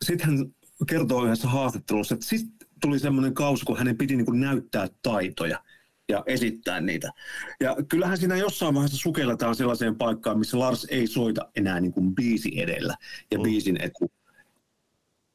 sitten 0.05 0.27
hän 0.27 0.45
kertoo 0.89 1.25
yhdessä 1.25 1.47
haastattelussa, 1.47 2.15
että 2.15 2.25
sitten 2.25 2.67
tuli 2.81 2.99
semmoinen 2.99 3.33
kausi, 3.33 3.65
kun 3.65 3.77
hänen 3.77 3.97
piti 3.97 4.15
niin 4.15 4.39
näyttää 4.39 4.87
taitoja 5.01 5.59
ja 6.09 6.23
esittää 6.25 6.81
niitä. 6.81 7.11
Ja 7.59 7.75
kyllähän 7.89 8.17
siinä 8.17 8.35
jossain 8.35 8.75
vaiheessa 8.75 8.97
sukelletaan 8.97 9.55
sellaiseen 9.55 9.95
paikkaan, 9.95 10.39
missä 10.39 10.59
Lars 10.59 10.87
ei 10.89 11.07
soita 11.07 11.49
enää 11.55 11.79
niin 11.79 11.93
kuin 11.93 12.15
biisi 12.15 12.61
edellä 12.61 12.95
ja 13.31 13.37
mm. 13.37 13.43
biisin 13.43 13.81
etu 13.81 14.11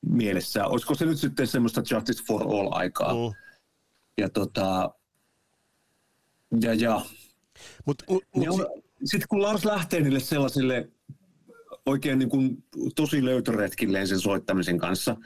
mielessä. 0.07 0.67
Olisiko 0.67 0.95
se 0.95 1.05
nyt 1.05 1.19
sitten 1.19 1.47
semmoista 1.47 1.83
Justice 1.91 2.25
for 2.25 2.43
All-aikaa? 2.43 3.13
Mm. 3.15 3.35
Ja 4.19 4.29
tota, 4.29 4.95
ja 6.61 6.75
ja. 6.75 7.01
Mut, 7.87 8.03
mut, 8.09 8.25
mut, 8.37 8.61
sitten 9.05 9.29
kun 9.29 9.43
Lars 9.43 9.65
lähtee 9.65 10.01
niille 10.01 10.21
sellaisille 10.21 10.89
oikein 11.87 12.19
niin 12.19 12.29
kuin 12.29 12.65
tosi 12.97 13.25
löytöretkilleen 13.25 14.09
sen 14.09 14.21
soittamisen 14.21 14.79
kanssa, 14.79 15.17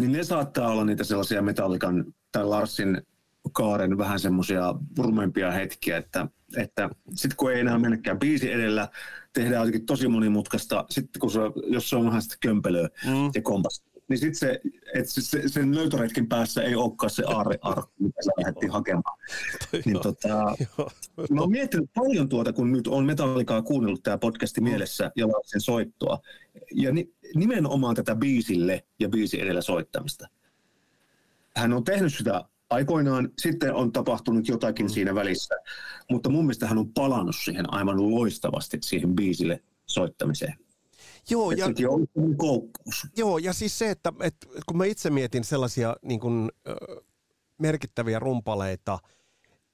niin 0.00 0.12
ne 0.12 0.24
saattaa 0.24 0.70
olla 0.70 0.84
niitä 0.84 1.04
sellaisia 1.04 1.42
Metallikan 1.42 2.04
tai 2.32 2.44
Larsin 2.44 3.02
kaaren 3.52 3.98
vähän 3.98 4.20
semmoisia 4.20 4.74
rumempia 4.98 5.50
hetkiä, 5.50 5.96
että, 5.96 6.26
että 6.56 6.90
sitten 7.14 7.36
kun 7.36 7.52
ei 7.52 7.60
enää 7.60 7.78
mennäkään 7.78 8.18
biisi 8.18 8.52
edellä, 8.52 8.88
tehdään 9.32 9.60
jotenkin 9.60 9.86
tosi 9.86 10.08
monimutkaista, 10.08 10.84
sitten 10.90 11.20
kun 11.20 11.30
se, 11.30 11.40
jos 11.66 11.90
se 11.90 11.96
on 11.96 12.06
vähän 12.06 12.22
sitten 12.22 12.38
kömpelöä 12.40 12.88
mm. 13.06 13.30
ja 13.34 13.42
kompas, 13.42 13.84
niin 14.08 14.18
sitten 14.18 14.34
se, 14.34 14.60
että 14.94 15.20
se, 15.20 15.48
sen 15.48 15.74
löytöretkin 15.74 16.28
päässä 16.28 16.62
ei 16.62 16.74
olekaan 16.74 17.10
se 17.10 17.24
aarrearkku, 17.26 17.94
mitä 17.98 18.22
sä 18.24 18.30
lähdettiin 18.38 18.72
hakemaan. 18.72 19.18
niin 19.84 20.00
tota, 20.00 20.56
mä 21.30 21.40
oon 21.40 21.50
miettinyt 21.50 21.90
paljon 21.94 22.28
tuota, 22.28 22.52
kun 22.52 22.72
nyt 22.72 22.86
on 22.86 23.04
Metallikaa 23.04 23.62
kuunnellut 23.62 24.02
tämä 24.02 24.18
podcasti 24.18 24.60
mm. 24.60 24.64
mielessä 24.64 25.10
ja 25.16 25.26
sen 25.44 25.60
soittoa. 25.60 26.18
Ja 26.74 26.92
ni, 26.92 27.12
nimenomaan 27.34 27.94
tätä 27.94 28.14
biisille 28.14 28.86
ja 29.00 29.08
biisi 29.08 29.40
edellä 29.40 29.62
soittamista. 29.62 30.28
Hän 31.56 31.72
on 31.72 31.84
tehnyt 31.84 32.14
sitä 32.14 32.44
aikoinaan, 32.70 33.28
sitten 33.38 33.74
on 33.74 33.92
tapahtunut 33.92 34.48
jotakin 34.48 34.86
mm. 34.86 34.90
siinä 34.90 35.14
välissä, 35.14 35.54
mutta 36.10 36.30
mun 36.30 36.44
mielestä 36.44 36.66
hän 36.66 36.78
on 36.78 36.92
palannut 36.92 37.36
siihen 37.44 37.74
aivan 37.74 38.10
loistavasti 38.10 38.78
siihen 38.80 39.14
biisille 39.14 39.62
soittamiseen. 39.86 40.54
Joo, 41.30 41.50
ja, 41.50 41.66
on 41.88 42.06
joo, 43.16 43.38
ja 43.38 43.52
siis 43.52 43.78
se, 43.78 43.90
että, 43.90 44.12
että 44.20 44.46
kun 44.66 44.76
mä 44.76 44.84
itse 44.84 45.10
mietin 45.10 45.44
sellaisia 45.44 45.96
niin 46.02 46.20
kuin, 46.20 46.50
merkittäviä 47.58 48.18
rumpaleita, 48.18 48.98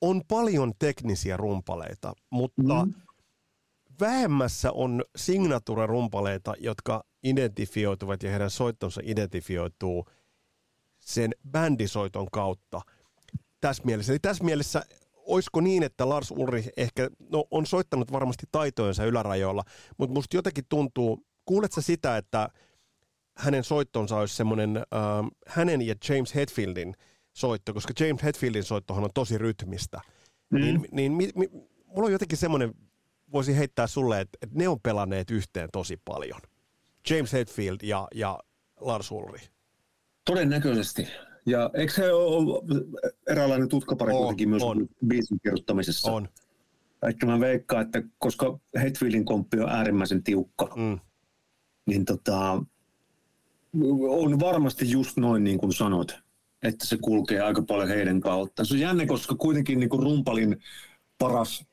on 0.01 0.23
paljon 0.29 0.73
teknisiä 0.79 1.37
rumpaleita, 1.37 2.13
mutta 2.31 2.85
mm. 2.87 2.95
vähemmässä 4.01 4.73
on 4.73 5.05
signature-rumpaleita, 5.19 6.55
jotka 6.59 7.05
identifioituvat 7.23 8.23
ja 8.23 8.31
heidän 8.31 8.51
soittonsa 8.51 9.01
identifioituu 9.05 10.07
sen 11.01 11.35
bändisoiton 11.51 12.27
kautta. 12.33 12.81
Tässä 13.61 13.83
mielessä. 13.87 14.13
Eli 14.13 14.19
tässä 14.19 14.45
mielessä 14.45 14.83
olisiko 15.17 15.61
niin, 15.61 15.83
että 15.83 16.09
Lars 16.09 16.31
Ulrich 16.31 16.69
ehkä, 16.77 17.11
no 17.31 17.45
on 17.51 17.67
soittanut 17.67 18.13
varmasti 18.13 18.47
taitojensa 18.53 19.05
ylärajoilla, 19.05 19.65
mutta 19.99 20.15
musta 20.15 20.37
jotenkin 20.37 20.65
tuntuu, 20.69 21.27
kuuletko 21.45 21.81
sitä, 21.81 22.17
että 22.17 22.49
hänen 23.37 23.65
soittonsa 23.65 24.17
olisi 24.17 24.37
semmoinen, 24.37 24.77
äh, 24.77 25.31
hänen 25.47 25.83
ja 25.83 25.95
James 26.09 26.35
Hetfieldin 26.35 26.95
soitto, 27.33 27.75
koska 27.75 27.93
James 28.01 28.23
Hetfieldin 28.23 28.65
soittohan 28.65 29.05
on 29.05 29.11
tosi 29.15 29.39
rytmistä. 29.39 30.01
Mm. 30.51 30.61
Niin, 30.61 30.89
niin 30.93 31.13
mi, 31.13 31.31
mi, 31.35 31.49
mulla 31.87 32.07
on 32.07 32.13
jotenkin 32.13 32.39
semmoinen, 32.39 32.75
voisin 33.33 33.55
heittää 33.55 33.87
sulle, 33.87 34.21
että, 34.21 34.39
että 34.43 34.59
ne 34.59 34.69
on 34.69 34.81
pelanneet 34.81 35.31
yhteen 35.31 35.69
tosi 35.73 35.97
paljon. 36.05 36.41
James 37.11 37.33
Hetfield 37.33 37.79
ja, 37.83 38.09
ja 38.15 38.39
Lars 38.81 39.11
Ulrich. 39.11 39.51
Todennäköisesti. 40.31 41.09
Ja 41.47 41.71
eikö 41.75 41.93
se 41.93 42.13
ole 42.13 42.63
eräänlainen 43.29 43.69
tutkapari 43.69 44.13
on, 44.13 44.19
kuitenkin 44.19 44.49
myös 44.49 44.63
on. 44.63 44.89
biisin 45.07 45.41
kirjoittamisessa? 45.43 46.13
On. 46.13 46.29
Että 47.09 47.27
mä 47.27 47.41
veikkaan, 47.41 47.83
että 47.83 48.03
koska 48.19 48.59
Hetfieldin 48.83 49.25
komppi 49.25 49.61
on 49.61 49.69
äärimmäisen 49.69 50.23
tiukka, 50.23 50.73
mm. 50.77 50.99
niin 51.87 52.05
tota, 52.05 52.63
on 54.09 54.41
varmasti 54.41 54.91
just 54.91 55.17
noin 55.17 55.45
niin 55.45 55.59
kuin 55.59 55.73
sanot, 55.73 56.19
että 56.63 56.87
se 56.87 56.99
kulkee 57.03 57.41
aika 57.41 57.63
paljon 57.63 57.89
heidän 57.89 58.21
kautta. 58.21 58.65
Se 58.65 58.75
on 58.75 58.81
jännä, 58.81 59.07
koska 59.07 59.35
kuitenkin 59.35 59.81
niin 59.81 59.91
kuin 59.91 60.03
rumpalin 60.03 60.57
paras 61.19 61.65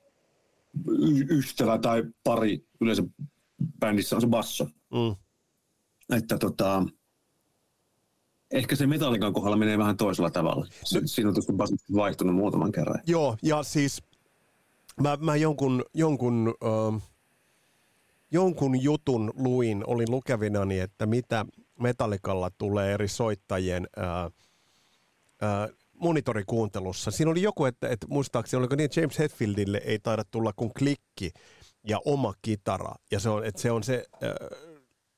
ystävä 1.30 1.78
tai 1.78 2.04
pari 2.24 2.68
yleensä 2.82 3.04
bändissä 3.80 4.16
on 4.16 4.22
se 4.22 4.28
basso. 4.28 4.66
Mm. 4.66 5.16
Että 6.18 6.38
tota, 6.38 6.86
ehkä 8.52 8.76
se 8.76 8.88
metallikan 8.88 9.34
kohdalla 9.34 9.58
menee 9.58 9.78
vähän 9.78 9.98
toisella 9.98 10.30
tavalla. 10.30 10.68
Se, 10.84 11.02
siinä 11.06 11.30
on 11.30 11.58
basisti 11.58 11.94
vaihtunut 11.94 12.36
muutaman 12.36 12.72
kerran. 12.72 13.00
Joo, 13.08 13.38
ja 13.44 13.64
siis 13.64 14.04
mä, 15.02 15.18
mä 15.22 15.36
jonkun, 15.36 15.86
jonkun, 15.94 16.56
äh, 16.64 17.02
jonkun 18.32 18.84
jutun 18.84 19.34
luin, 19.36 19.84
olin 19.88 20.12
lukevinani, 20.12 20.80
että 20.80 21.06
mitä 21.06 21.46
metallikalla 21.80 22.50
tulee 22.50 22.94
eri 22.94 23.08
soittajien 23.08 23.88
äh, 23.98 24.26
äh, 25.44 25.70
monitorikuuntelussa. 25.94 27.12
Siinä 27.12 27.32
oli 27.32 27.42
joku, 27.42 27.66
että, 27.66 27.90
että 27.90 28.08
muistaakseni 28.10 28.60
oliko 28.60 28.76
niin, 28.76 28.86
että 28.86 29.02
James 29.02 29.20
Hetfieldille 29.20 29.82
ei 29.86 30.00
taida 30.00 30.24
tulla 30.24 30.54
kuin 30.56 30.72
klikki 30.78 31.32
ja 31.88 32.00
oma 32.06 32.34
kitara. 32.42 32.96
Ja 33.12 33.20
se 33.20 33.30
on, 33.30 33.46
että 33.46 33.62
se 33.62 33.72
on 33.72 33.84
se, 33.84 34.06
äh, 34.24 34.30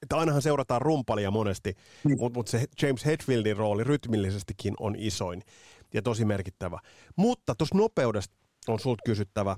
että 0.01 0.17
ainahan 0.17 0.41
seurataan 0.41 0.81
rumpalia 0.81 1.31
monesti, 1.31 1.73
mm. 2.03 2.15
mutta 2.19 2.39
mut 2.39 2.47
se 2.47 2.65
James 2.81 3.05
Hetfieldin 3.05 3.57
rooli 3.57 3.83
rytmillisestikin 3.83 4.73
on 4.79 4.95
isoin 4.97 5.41
ja 5.93 6.01
tosi 6.01 6.25
merkittävä. 6.25 6.79
Mutta 7.15 7.55
tuossa 7.55 7.77
nopeudesta 7.77 8.35
on 8.67 8.79
sulta 8.79 9.01
kysyttävä. 9.05 9.57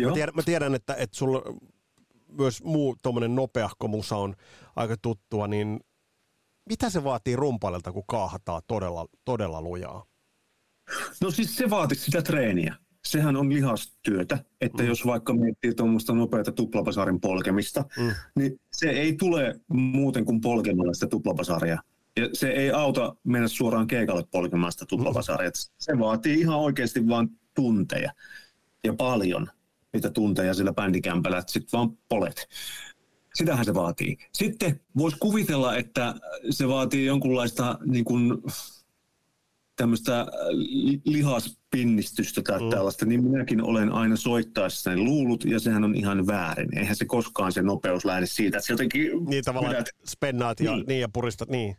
Joo. 0.00 0.10
Mä, 0.10 0.14
tiedän, 0.14 0.34
mä 0.34 0.42
tiedän, 0.42 0.74
että, 0.74 0.94
että 0.94 1.16
sulla 1.16 1.42
myös 2.28 2.64
muu 2.64 2.96
tuommoinen 3.02 3.34
nopeahko 3.34 3.88
musa 3.88 4.16
on 4.16 4.34
aika 4.76 4.96
tuttua, 5.02 5.48
niin 5.48 5.80
mitä 6.68 6.90
se 6.90 7.04
vaatii 7.04 7.36
rumpalilta, 7.36 7.92
kun 7.92 8.04
kaahataan 8.06 8.62
todella, 8.66 9.06
todella 9.24 9.62
lujaa? 9.62 10.04
No 11.20 11.30
siis 11.30 11.56
se 11.56 11.70
vaatii 11.70 11.98
sitä 11.98 12.22
treeniä 12.22 12.76
sehän 13.10 13.36
on 13.36 13.52
lihastyötä, 13.52 14.38
että 14.60 14.82
mm. 14.82 14.88
jos 14.88 15.06
vaikka 15.06 15.34
miettii 15.34 15.74
tuommoista 15.74 16.12
nopeata 16.12 16.52
tuplapasarin 16.52 17.20
polkemista, 17.20 17.84
mm. 17.98 18.10
niin 18.34 18.60
se 18.72 18.90
ei 18.90 19.16
tule 19.16 19.60
muuten 19.68 20.24
kuin 20.24 20.40
polkemalla 20.40 20.94
sitä 20.94 21.06
tuplapasaria. 21.06 21.78
Ja 22.16 22.28
se 22.32 22.48
ei 22.48 22.70
auta 22.70 23.16
mennä 23.24 23.48
suoraan 23.48 23.86
keikalle 23.86 24.24
polkemaan 24.30 24.72
sitä 24.72 24.86
tuplapasaria. 24.86 25.48
Mm. 25.48 25.72
Se 25.78 25.98
vaatii 25.98 26.40
ihan 26.40 26.58
oikeasti 26.58 27.08
vain 27.08 27.28
tunteja 27.54 28.12
ja 28.84 28.92
paljon 28.92 29.50
niitä 29.92 30.10
tunteja 30.10 30.54
sillä 30.54 30.72
bändikämpällä, 30.72 31.38
että 31.38 31.52
sitten 31.52 31.78
vaan 31.78 31.98
polet. 32.08 32.48
Sitähän 33.34 33.64
se 33.64 33.74
vaatii. 33.74 34.16
Sitten 34.32 34.80
voisi 34.96 35.16
kuvitella, 35.20 35.76
että 35.76 36.14
se 36.50 36.68
vaatii 36.68 37.06
jonkunlaista 37.06 37.78
niin 37.86 38.04
kuin, 38.04 38.42
tämmöistä 39.78 40.26
lihaspinnistystä 41.04 42.42
tai 42.42 42.60
mm. 42.60 42.70
tällaista, 42.70 43.06
niin 43.06 43.24
minäkin 43.24 43.62
olen 43.62 43.92
aina 43.92 44.16
soittaessani 44.16 45.00
luullut, 45.00 45.44
ja 45.44 45.60
sehän 45.60 45.84
on 45.84 45.94
ihan 45.94 46.26
väärin. 46.26 46.78
Eihän 46.78 46.96
se 46.96 47.04
koskaan 47.04 47.52
se 47.52 47.62
nopeus 47.62 48.04
lähde 48.04 48.26
siitä, 48.26 48.58
että 48.58 48.66
se 48.66 48.72
jotenkin... 48.72 49.24
Niin 49.24 49.44
tavallaan 49.44 49.74
pidät... 49.74 49.88
spennaat 50.06 50.60
ja, 50.60 50.74
niin. 50.74 50.86
niin 50.86 51.00
ja 51.00 51.08
puristat, 51.08 51.48
niin. 51.48 51.76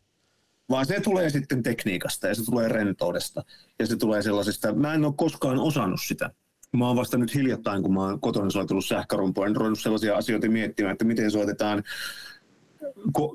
Vaan 0.70 0.86
se 0.86 1.00
tulee 1.00 1.30
sitten 1.30 1.64
tekniikasta 1.64 2.28
ja 2.28 2.36
se 2.36 2.46
tulee 2.46 2.68
rentoudesta 2.68 3.44
ja 3.80 3.88
se 3.88 3.96
tulee 3.96 4.22
sellaisesta, 4.22 4.74
mä 4.74 4.94
en 4.94 5.06
ole 5.06 5.14
koskaan 5.18 5.60
osannut 5.60 6.02
sitä. 6.04 6.30
Mä 6.78 6.88
oon 6.88 6.96
vasta 6.96 7.18
nyt 7.18 7.36
hiljattain, 7.36 7.84
kun 7.84 7.94
mä 7.94 8.02
oon 8.02 8.22
kotona 8.22 8.50
soitellut 8.50 8.86
sähkärumpoa, 8.86 9.48
en 9.48 9.56
ruvennut 9.56 9.80
sellaisia 9.80 10.18
asioita 10.18 10.50
miettimään, 10.50 10.92
että 10.92 11.06
miten 11.06 11.32
soitetaan 11.32 11.84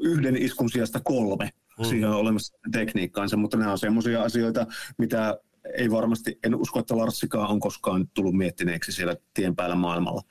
yhden 0.01 0.37
iskun 0.37 0.71
sijasta 0.71 1.01
kolme 1.05 1.51
mm. 1.79 1.85
siihen 1.85 2.09
on 2.09 2.17
olemassa 2.17 2.59
tekniikkaansa, 2.73 3.37
mutta 3.37 3.57
nämä 3.57 3.73
on 3.73 3.79
semmoisia 3.79 4.23
asioita, 4.23 4.67
mitä 4.99 5.39
ei 5.79 5.91
varmasti, 5.91 6.39
en 6.45 6.55
usko, 6.55 6.81
että 6.81 6.97
Larssikaan 6.97 7.51
on 7.51 7.61
koskaan 7.61 8.09
tullut 8.15 8.35
miettineeksi 8.35 8.93
siellä 8.93 9.17
tien 9.35 9.57
päällä 9.57 9.77
maailmalla. 9.77 10.23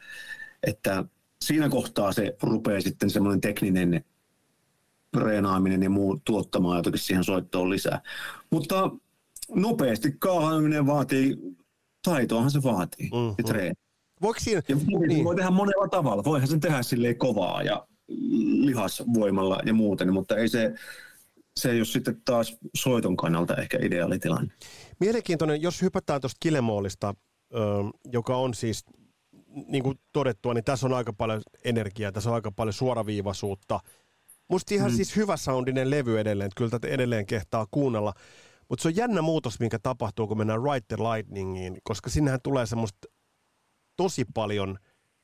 Että 0.67 1.05
siinä 1.45 1.69
kohtaa 1.69 2.11
se 2.11 2.37
rupeaa 2.41 2.81
sitten 2.81 3.09
semmoinen 3.09 3.41
tekninen 3.41 4.05
reenaaminen 5.17 5.83
ja 5.83 5.89
muu 5.89 6.21
tuottamaan 6.25 6.77
jotakin 6.77 6.99
siihen 6.99 7.23
soittoon 7.23 7.69
lisää. 7.69 8.01
Mutta 8.49 8.91
nopeasti 9.55 10.11
kaahaaminen 10.19 10.85
vaatii, 10.85 11.37
taitoahan 12.03 12.51
se 12.51 12.63
vaatii 12.63 13.09
mm, 13.13 13.35
ja 13.37 13.43
treeni. 13.43 13.73
Voiko 14.21 14.39
siinä, 14.39 14.61
ja 14.67 14.75
niin. 15.07 15.23
voi 15.23 15.35
tehdä 15.35 15.51
monella 15.51 15.87
tavalla. 15.87 16.23
Voihan 16.23 16.47
sen 16.47 16.59
tehdä 16.59 16.83
silleen 16.83 17.17
kovaa 17.17 17.63
ja 17.63 17.87
lihasvoimalla 18.65 19.59
ja 19.65 19.73
muuten, 19.73 20.13
mutta 20.13 20.35
ei 20.35 20.49
se, 20.49 20.73
se 21.59 21.71
ei 21.71 21.77
ole 21.77 21.85
sitten 21.85 22.21
taas 22.25 22.57
soiton 22.75 23.17
kannalta 23.17 23.55
ehkä 23.55 23.77
ideaali 23.81 24.19
tilanne. 24.19 24.53
Mielenkiintoinen, 24.99 25.61
jos 25.61 25.81
hypätään 25.81 26.21
tuosta 26.21 26.37
Kilemoolista, 26.39 27.13
joka 28.11 28.37
on 28.37 28.53
siis, 28.53 28.85
niin 29.67 29.83
kuin 29.83 29.99
todettua, 30.13 30.53
niin 30.53 30.63
tässä 30.63 30.85
on 30.85 30.93
aika 30.93 31.13
paljon 31.13 31.41
energiaa, 31.63 32.11
tässä 32.11 32.29
on 32.29 32.35
aika 32.35 32.51
paljon 32.51 32.73
suoraviivaisuutta. 32.73 33.79
Musta 34.47 34.73
ihan 34.73 34.91
mm. 34.91 34.95
siis 34.95 35.15
hyvä 35.15 35.37
soundinen 35.37 35.89
levy 35.89 36.19
edelleen, 36.19 36.45
että 36.45 36.57
kyllä 36.57 36.71
tätä 36.71 36.87
edelleen 36.87 37.25
kehtaa 37.25 37.67
kuunnella. 37.71 38.13
Mutta 38.69 38.83
se 38.83 38.87
on 38.87 38.95
jännä 38.95 39.21
muutos, 39.21 39.59
minkä 39.59 39.79
tapahtuu, 39.79 40.27
kun 40.27 40.37
mennään 40.37 40.63
Right 40.63 40.87
the 40.87 40.97
Lightningiin, 40.97 41.77
koska 41.83 42.09
sinnehän 42.09 42.41
tulee 42.43 42.65
semmoista 42.65 43.07
tosi 43.97 44.25
paljon 44.33 44.77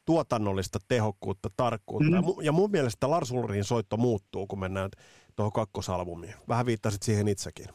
tuotannollista 0.09 0.79
tehokkuutta, 0.87 1.49
tarkkuutta. 1.57 2.21
Mm. 2.21 2.43
Ja, 2.43 2.51
mun 2.51 2.71
mielestä 2.71 3.09
Lars 3.09 3.31
Ulrihin 3.31 3.63
soitto 3.63 3.97
muuttuu, 3.97 4.47
kun 4.47 4.59
mennään 4.59 4.89
tuohon 5.35 5.51
kakkosalbumiin. 5.51 6.33
Vähän 6.47 6.65
viittasit 6.65 7.03
siihen 7.03 7.27
itsekin. 7.27 7.65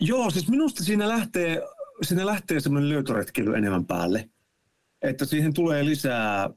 Joo, 0.00 0.30
siis 0.30 0.48
minusta 0.48 0.84
siinä 0.84 1.08
lähtee, 1.08 1.62
siinä 2.02 2.26
lähtee 2.26 2.60
semmoinen 2.60 2.88
löytöretkeily 2.88 3.56
enemmän 3.56 3.86
päälle. 3.86 4.30
Että 5.02 5.24
siihen 5.24 5.54
tulee 5.54 5.84
lisää, 5.84 6.50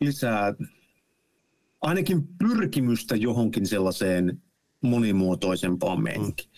lisää 0.00 0.54
ainakin 1.80 2.28
pyrkimystä 2.38 3.16
johonkin 3.16 3.66
sellaiseen 3.66 4.42
monimuotoisempaan 4.82 6.02
meininkiin. 6.02 6.50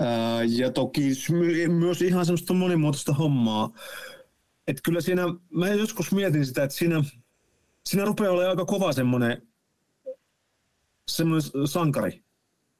Mm. 0.00 0.06
ja 0.48 0.70
toki 0.70 1.10
myös 1.68 2.02
ihan 2.02 2.26
semmoista 2.26 2.54
monimuotoista 2.54 3.14
hommaa. 3.14 3.70
Että 4.66 4.82
kyllä 4.84 5.00
siinä, 5.00 5.22
mä 5.50 5.68
joskus 5.68 6.12
mietin 6.12 6.46
sitä, 6.46 6.64
että 6.64 6.76
siinä, 6.76 7.04
siinä 7.86 8.04
rupeaa 8.04 8.32
olemaan 8.32 8.50
aika 8.50 8.64
kova 8.64 8.92
semmoinen 8.92 9.42
semmoinen 11.08 11.50
sankari 11.66 12.24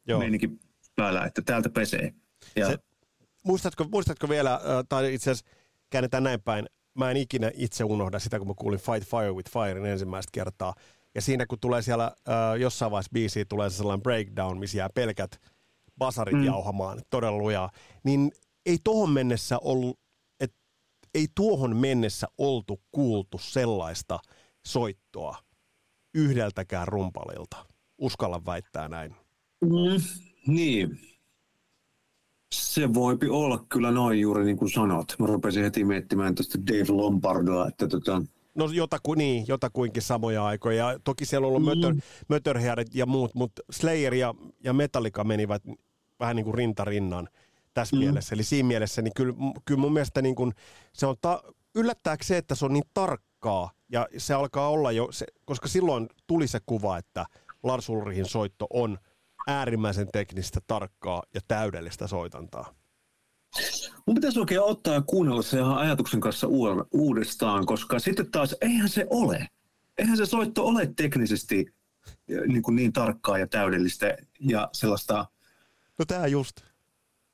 Joo. 0.06 0.18
meininki 0.18 0.50
päällä, 0.96 1.24
että 1.24 1.42
täältä 1.42 1.70
pesee. 1.70 2.14
Ja... 2.56 2.66
Se, 2.66 2.78
muistatko, 3.44 3.84
muistatko 3.84 4.28
vielä, 4.28 4.60
tai 4.88 5.14
itse 5.14 5.30
asiassa 5.30 5.50
käännetään 5.90 6.22
näin 6.22 6.42
päin, 6.42 6.66
mä 6.94 7.10
en 7.10 7.16
ikinä 7.16 7.50
itse 7.54 7.84
unohda 7.84 8.18
sitä, 8.18 8.38
kun 8.38 8.48
mä 8.48 8.54
kuulin 8.56 8.80
Fight 8.80 9.10
Fire 9.10 9.32
with 9.32 9.50
Fire 9.52 9.92
ensimmäistä 9.92 10.30
kertaa. 10.32 10.74
Ja 11.14 11.22
siinä 11.22 11.46
kun 11.46 11.60
tulee 11.60 11.82
siellä 11.82 12.04
äh, 12.04 12.60
jossain 12.60 12.90
vaiheessa 12.90 13.10
biisiä, 13.12 13.44
tulee 13.48 13.70
se 13.70 13.76
sellainen 13.76 14.02
breakdown, 14.02 14.58
missä 14.58 14.78
jää 14.78 14.88
pelkät 14.94 15.40
basarit 15.98 16.34
mm. 16.34 16.44
jauhamaan, 16.44 17.02
todella 17.10 17.38
lujaa, 17.38 17.70
niin 18.04 18.32
ei 18.66 18.78
tohon 18.84 19.10
mennessä 19.10 19.58
ollut, 19.58 20.00
ei 21.16 21.28
tuohon 21.34 21.76
mennessä 21.76 22.26
oltu 22.38 22.80
kuultu 22.92 23.38
sellaista 23.38 24.18
soittoa 24.66 25.36
yhdeltäkään 26.14 26.88
rumpalilta. 26.88 27.66
Uskalla 27.98 28.44
väittää 28.46 28.88
näin. 28.88 29.14
Mm, 29.60 30.02
niin. 30.46 31.00
Se 32.54 32.94
voipi 32.94 33.28
olla 33.28 33.66
kyllä 33.68 33.90
noin 33.90 34.20
juuri 34.20 34.44
niin 34.44 34.56
kuin 34.56 34.70
sanot. 34.70 35.14
Mä 35.18 35.26
rupesin 35.26 35.62
heti 35.62 35.84
miettimään 35.84 36.34
tuosta 36.34 36.58
Dave 36.66 36.92
Lombardoa, 36.92 37.68
että 37.68 37.88
tota, 37.88 38.22
No 38.54 38.66
jotaku, 38.72 39.14
niin, 39.14 39.44
jotakuinkin 39.48 40.02
samoja 40.02 40.44
aikoja. 40.44 40.90
Ja 40.90 40.98
toki 41.04 41.24
siellä 41.24 41.46
on 41.46 41.48
ollut 41.48 41.62
mm. 41.62 41.80
Mötör, 41.80 41.94
Mötörheadet 42.28 42.94
ja 42.94 43.06
muut, 43.06 43.34
mutta 43.34 43.62
Slayer 43.70 44.14
ja, 44.14 44.34
ja 44.64 44.72
Metallica 44.72 45.24
menivät 45.24 45.62
vähän 46.20 46.36
niin 46.36 46.44
kuin 46.44 46.54
rintarinnan 46.54 47.28
tässä 47.76 47.96
mm. 47.96 48.00
mielessä. 48.00 48.34
Eli 48.34 48.42
siinä 48.42 48.66
mielessä, 48.66 49.02
niin 49.02 49.12
kyllä, 49.16 49.34
kyllä 49.64 49.80
mun 49.80 49.92
mielestä 49.92 50.22
niin 50.22 50.34
kuin, 50.34 50.52
se 50.92 51.06
on 51.06 51.16
ta- 51.20 51.42
yllättääkö 51.74 52.24
se, 52.24 52.36
että 52.36 52.54
se 52.54 52.64
on 52.64 52.72
niin 52.72 52.84
tarkkaa 52.94 53.70
ja 53.92 54.08
se 54.18 54.34
alkaa 54.34 54.68
olla 54.68 54.92
jo, 54.92 55.08
se, 55.10 55.26
koska 55.44 55.68
silloin 55.68 56.08
tuli 56.26 56.46
se 56.46 56.60
kuva, 56.66 56.98
että 56.98 57.26
Lars 57.62 57.88
Ulrihin 57.88 58.26
soitto 58.26 58.66
on 58.70 58.98
äärimmäisen 59.46 60.08
teknistä, 60.12 60.60
tarkkaa 60.66 61.22
ja 61.34 61.40
täydellistä 61.48 62.06
soitantaa. 62.06 62.74
Mun 64.06 64.14
pitäisi 64.14 64.40
oikein 64.40 64.60
ottaa 64.60 64.94
ja 64.94 65.02
kuunnella 65.02 65.42
se 65.42 65.58
ihan 65.58 65.78
ajatuksen 65.78 66.20
kanssa 66.20 66.46
uudestaan, 66.92 67.66
koska 67.66 67.98
sitten 67.98 68.30
taas 68.30 68.56
eihän 68.60 68.88
se 68.88 69.06
ole. 69.10 69.48
Eihän 69.98 70.16
se 70.16 70.26
soitto 70.26 70.66
ole 70.66 70.92
teknisesti 70.96 71.66
niin, 72.48 72.62
kuin 72.62 72.76
niin 72.76 72.92
tarkkaa 72.92 73.38
ja 73.38 73.46
täydellistä 73.46 74.16
ja 74.40 74.68
sellaista... 74.72 75.26
No 75.98 76.04
tää 76.04 76.26
just. 76.26 76.56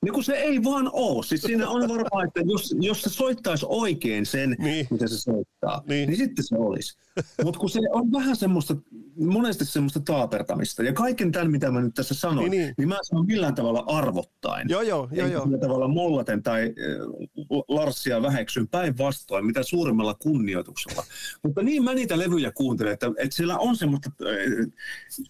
Niin 0.02 0.12
kun 0.12 0.24
se 0.24 0.32
ei 0.32 0.64
vaan 0.64 0.90
ole. 0.92 1.24
Siis 1.24 1.42
siinä 1.42 1.68
on 1.68 1.88
varmaan, 1.88 2.26
että 2.26 2.40
jos, 2.44 2.74
jos 2.80 3.02
se 3.02 3.10
soittaisi 3.10 3.66
oikein 3.68 4.26
sen, 4.26 4.56
niin. 4.58 4.86
mitä 4.90 5.08
se 5.08 5.18
soittaa, 5.18 5.82
niin, 5.88 6.08
niin 6.08 6.16
sitten 6.16 6.44
se 6.44 6.56
olisi. 6.56 6.98
Mutta 7.44 7.60
kun 7.60 7.70
se 7.70 7.80
on 7.92 8.12
vähän 8.12 8.36
semmoista, 8.36 8.76
monesti 9.16 9.64
semmoista 9.64 10.00
taapertamista. 10.00 10.82
Ja 10.82 10.92
kaiken 10.92 11.32
tämän, 11.32 11.50
mitä 11.50 11.70
mä 11.70 11.80
nyt 11.80 11.94
tässä 11.94 12.14
sanoin, 12.14 12.50
niin, 12.50 12.62
niin. 12.62 12.74
niin 12.78 12.88
mä 12.88 12.98
sanon 13.02 13.26
millään 13.26 13.54
tavalla 13.54 13.84
arvottain. 13.86 14.68
Joo, 14.68 14.82
joo, 14.82 15.08
joo. 15.12 15.26
joo. 15.28 15.44
Millään 15.44 15.60
tavalla 15.60 15.88
mollaten 15.88 16.42
tai 16.42 16.62
äh, 16.62 17.62
Larssia 17.68 18.22
väheksyn 18.22 18.68
päinvastoin, 18.68 19.46
mitä 19.46 19.62
suurimmalla 19.62 20.14
kunnioituksella. 20.14 21.04
Mutta 21.42 21.62
niin 21.62 21.84
mä 21.84 21.94
niitä 21.94 22.18
levyjä 22.18 22.52
kuuntelen, 22.52 22.92
että, 22.92 23.06
että 23.16 23.36
siellä 23.36 23.58
on 23.58 23.76
semmoista, 23.76 24.10
äh, 24.22 24.72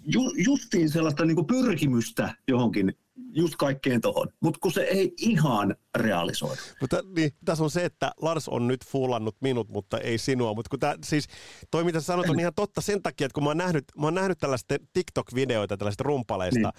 ju, 0.06 0.32
justiin 0.46 0.90
sellaista 0.90 1.24
niin 1.24 1.46
pyrkimystä 1.46 2.34
johonkin 2.48 2.94
just 3.30 3.56
kaikkeen 3.56 4.00
tohon, 4.00 4.28
mutta 4.40 4.58
kun 4.62 4.72
se 4.72 4.82
ei 4.82 5.12
ihan 5.18 5.76
realisoidu. 5.94 6.60
Mutta 6.80 7.02
niin, 7.16 7.30
tässä 7.44 7.64
on 7.64 7.70
se, 7.70 7.84
että 7.84 8.12
Lars 8.20 8.48
on 8.48 8.68
nyt 8.68 8.84
fuulannut 8.86 9.36
minut, 9.40 9.68
mutta 9.68 9.98
ei 9.98 10.18
sinua. 10.18 10.54
Mutta 10.54 10.68
kun 10.68 10.78
tää, 10.78 10.94
siis 11.04 11.26
toi 11.70 11.84
mitä 11.84 12.00
sanot 12.00 12.28
on 12.28 12.40
ihan 12.40 12.54
totta 12.54 12.80
sen 12.80 13.02
takia, 13.02 13.24
että 13.24 13.34
kun 13.34 13.44
mä 13.44 13.50
oon 13.50 13.56
nähnyt, 13.56 13.84
mä 13.98 14.06
oon 14.06 14.14
nähnyt 14.14 14.38
tällaista 14.38 14.74
TikTok-videoita 14.92 15.76
tällaista 15.76 16.04
rumpaleista, 16.04 16.60
niin. 16.60 16.72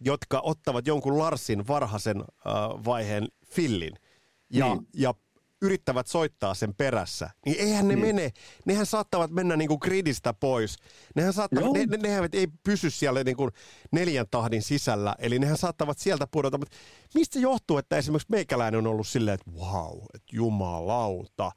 jotka 0.00 0.40
ottavat 0.40 0.86
jonkun 0.86 1.18
Larsin 1.18 1.66
varhaisen 1.68 2.20
äh, 2.20 2.54
vaiheen 2.84 3.28
fillin. 3.46 3.92
Ja, 4.52 4.74
niin. 4.74 4.86
ja 4.96 5.14
yrittävät 5.62 6.06
soittaa 6.06 6.54
sen 6.54 6.74
perässä, 6.74 7.30
niin 7.46 7.56
eihän 7.60 7.88
ne 7.88 7.94
niin. 7.94 8.06
mene, 8.06 8.30
nehän 8.66 8.86
saattavat 8.86 9.30
mennä 9.30 9.56
niin 9.56 9.68
kuin 9.68 9.78
gridistä 9.82 10.34
pois. 10.34 10.76
Nehän 11.14 11.32
saattavat, 11.32 11.72
ne, 11.72 11.86
ne, 11.86 11.96
nehän 11.96 12.28
ei 12.32 12.48
pysy 12.64 12.90
siellä 12.90 13.24
niin 13.24 13.36
kuin 13.36 13.50
neljän 13.92 14.26
tahdin 14.30 14.62
sisällä, 14.62 15.14
eli 15.18 15.38
nehän 15.38 15.58
saattavat 15.58 15.98
sieltä 15.98 16.26
pudota. 16.30 16.58
Mutta 16.58 16.76
mistä 17.14 17.38
johtuu, 17.38 17.78
että 17.78 17.96
esimerkiksi 17.96 18.30
meikäläinen 18.30 18.78
on 18.78 18.86
ollut 18.86 19.06
silleen, 19.06 19.34
että 19.34 19.50
wow, 19.50 19.98
että 20.14 20.28
jumalauta. 20.36 21.52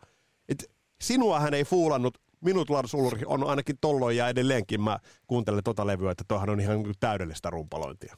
Et 0.49 0.71
sinuahan 1.01 1.53
ei 1.53 1.63
fuulannut, 1.63 2.17
minut 2.43 2.69
Lars 2.69 2.93
Ulrich 2.93 3.23
on 3.27 3.43
ainakin 3.43 3.75
tolloin 3.81 4.17
ja 4.17 4.27
edelleenkin 4.27 4.81
mä 4.81 4.99
kuuntelen 5.27 5.63
tota 5.63 5.87
levyä, 5.87 6.11
että 6.11 6.23
toihan 6.27 6.49
on 6.49 6.59
ihan 6.59 6.83
täydellistä 6.99 7.49
rumpalointia. 7.49 8.17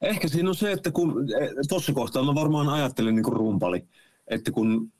Ehkä 0.00 0.28
siinä 0.28 0.48
on 0.48 0.54
se, 0.54 0.72
että 0.72 0.90
kun 0.90 1.26
eh, 1.40 1.50
tuossa 1.68 1.92
kohtaa 1.92 2.24
mä 2.24 2.34
varmaan 2.34 2.68
ajattelen 2.68 3.14
niin 3.14 3.24
kuin 3.24 3.36
rumpali, 3.36 3.88
että 4.28 4.52
kun 4.52 4.92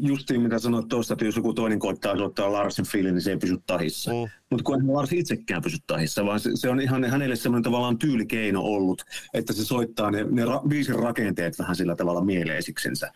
justiin 0.00 0.40
mitä 0.40 0.58
sanoit 0.58 0.88
tuosta, 0.88 1.14
että 1.14 1.24
jos 1.24 1.36
joku 1.36 1.54
toinen 1.54 1.78
koittaa 1.78 2.16
soittaa 2.16 2.52
Larsin 2.52 2.86
fiili, 2.86 3.12
niin 3.12 3.22
se 3.22 3.30
ei 3.30 3.36
pysy 3.36 3.56
tahissa. 3.66 4.10
Mm. 4.10 4.30
Mutta 4.50 4.64
kun 4.64 4.82
ei 4.82 4.86
Lars 4.86 5.12
itsekään 5.12 5.62
pysy 5.62 5.76
tahissa, 5.86 6.24
vaan 6.24 6.40
se, 6.40 6.50
se 6.54 6.68
on 6.68 6.80
ihan 6.80 7.04
hänelle 7.04 7.36
semmoinen 7.36 7.62
tavallaan 7.62 7.98
tyylikeino 7.98 8.60
ollut, 8.60 9.02
että 9.34 9.52
se 9.52 9.64
soittaa 9.64 10.10
ne, 10.10 10.24
ne 10.30 10.44
ra, 10.44 10.62
viisin 10.68 10.94
rakenteet 10.94 11.58
vähän 11.58 11.76
sillä 11.76 11.96
tavalla 11.96 12.24
mieleisiksensä. 12.24 13.12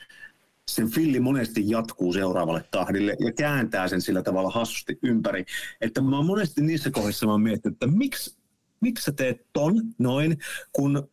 Sen 0.68 0.90
filli 0.90 1.20
monesti 1.20 1.70
jatkuu 1.70 2.12
seuraavalle 2.12 2.64
tahdille 2.70 3.16
ja 3.20 3.32
kääntää 3.32 3.88
sen 3.88 4.00
sillä 4.00 4.22
tavalla 4.22 4.50
hassusti 4.50 4.98
ympäri. 5.02 5.44
Että 5.80 6.00
mä 6.00 6.16
oon 6.16 6.26
monesti 6.26 6.62
niissä 6.62 6.90
kohdissa 6.90 7.26
mä 7.26 7.32
oon 7.32 7.42
miettinyt, 7.42 7.74
että 7.74 7.86
miksi, 7.86 8.36
miksi 8.80 9.04
sä 9.04 9.12
teet 9.12 9.46
ton 9.52 9.82
noin, 9.98 10.38
kun, 10.72 11.10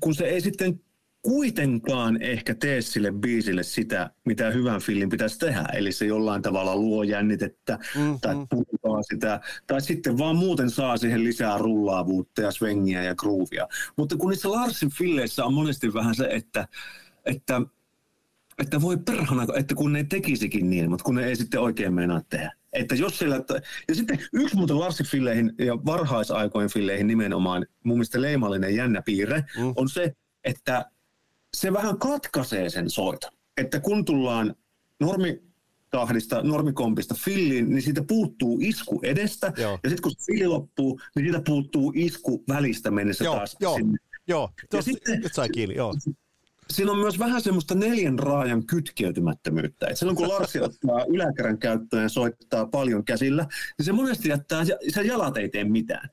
kun 0.00 0.14
se 0.14 0.24
ei 0.24 0.40
sitten 0.40 0.80
kuitenkaan 1.24 2.22
ehkä 2.22 2.54
tee 2.54 2.80
sille 2.80 3.12
biisille 3.12 3.62
sitä, 3.62 4.10
mitä 4.24 4.50
hyvän 4.50 4.80
filmin 4.80 5.08
pitäisi 5.08 5.38
tehdä. 5.38 5.64
Eli 5.72 5.92
se 5.92 6.06
jollain 6.06 6.42
tavalla 6.42 6.76
luo 6.76 7.02
jännitettä 7.02 7.78
mm-hmm. 7.96 8.20
tai 8.20 8.34
purkaa 8.50 9.02
sitä, 9.02 9.40
tai 9.66 9.80
sitten 9.80 10.18
vaan 10.18 10.36
muuten 10.36 10.70
saa 10.70 10.96
siihen 10.96 11.24
lisää 11.24 11.58
rullaavuutta 11.58 12.42
ja 12.42 12.50
svengiä 12.50 13.02
ja 13.02 13.14
groovia. 13.14 13.68
Mutta 13.96 14.16
kun 14.16 14.30
niissä 14.30 14.50
Larsin 14.50 14.90
filleissä 14.90 15.44
on 15.44 15.54
monesti 15.54 15.94
vähän 15.94 16.14
se, 16.14 16.28
että, 16.30 16.68
että, 17.24 17.60
että 18.58 18.80
voi 18.80 18.96
perhana, 18.96 19.46
että 19.56 19.74
kun 19.74 19.92
ne 19.92 20.04
tekisikin 20.04 20.70
niin, 20.70 20.90
mutta 20.90 21.04
kun 21.04 21.14
ne 21.14 21.26
ei 21.26 21.36
sitten 21.36 21.60
oikein 21.60 21.94
meinaa 21.94 22.20
tehdä. 22.28 22.52
Että 22.72 22.94
jos 22.94 23.18
siellä, 23.18 23.36
ja 23.88 23.94
sitten 23.94 24.18
yksi 24.32 24.56
muuten 24.56 24.80
Larsin 24.80 25.06
filleihin 25.06 25.52
ja 25.58 25.76
varhaisaikojen 25.76 26.70
filleihin 26.70 27.06
nimenomaan 27.06 27.66
mun 27.84 27.96
mielestä 27.96 28.22
leimallinen 28.22 28.74
jännä 28.74 29.02
piirre 29.02 29.44
mm. 29.58 29.72
on 29.76 29.88
se, 29.88 30.12
että 30.44 30.84
se 31.54 31.72
vähän 31.72 31.98
katkaisee 31.98 32.70
sen 32.70 32.90
soiton. 32.90 33.30
Että 33.56 33.80
kun 33.80 34.04
tullaan 34.04 34.54
normi 35.00 35.42
tahdista, 35.90 36.42
normikompista 36.42 37.14
filliin, 37.14 37.70
niin 37.70 37.82
siitä 37.82 38.02
puuttuu 38.08 38.58
isku 38.62 39.00
edestä. 39.02 39.52
Joo. 39.56 39.78
Ja 39.82 39.90
sitten 39.90 40.02
kun 40.02 40.12
se 40.12 40.32
filli 40.32 40.46
loppuu, 40.46 41.00
niin 41.16 41.24
siitä 41.24 41.42
puuttuu 41.46 41.92
isku 41.94 42.44
välistä 42.48 42.90
mennessä 42.90 43.24
joo, 43.24 43.36
taas 43.36 43.56
joo, 43.60 43.76
sinne. 43.76 43.98
Joo, 44.28 44.50
ja 44.72 44.82
sitten, 44.82 45.20
nyt 45.20 45.34
sai 45.34 45.48
kiili, 45.48 45.74
joo. 45.76 45.94
Siinä 46.70 46.92
on 46.92 46.98
myös 46.98 47.18
vähän 47.18 47.42
semmoista 47.42 47.74
neljän 47.74 48.18
raajan 48.18 48.66
kytkeytymättömyyttä. 48.66 49.86
Et 49.86 49.98
silloin 49.98 50.16
kun 50.16 50.28
Larsi 50.28 50.60
ottaa 50.60 51.04
yläkärän 51.08 51.58
käyttöön 51.58 52.02
ja 52.02 52.08
soittaa 52.08 52.66
paljon 52.66 53.04
käsillä, 53.04 53.46
niin 53.78 53.86
se 53.86 53.92
monesti 53.92 54.28
jättää, 54.28 54.64
se 54.88 55.02
jalat 55.02 55.36
ei 55.36 55.48
tee 55.48 55.64
mitään. 55.64 56.08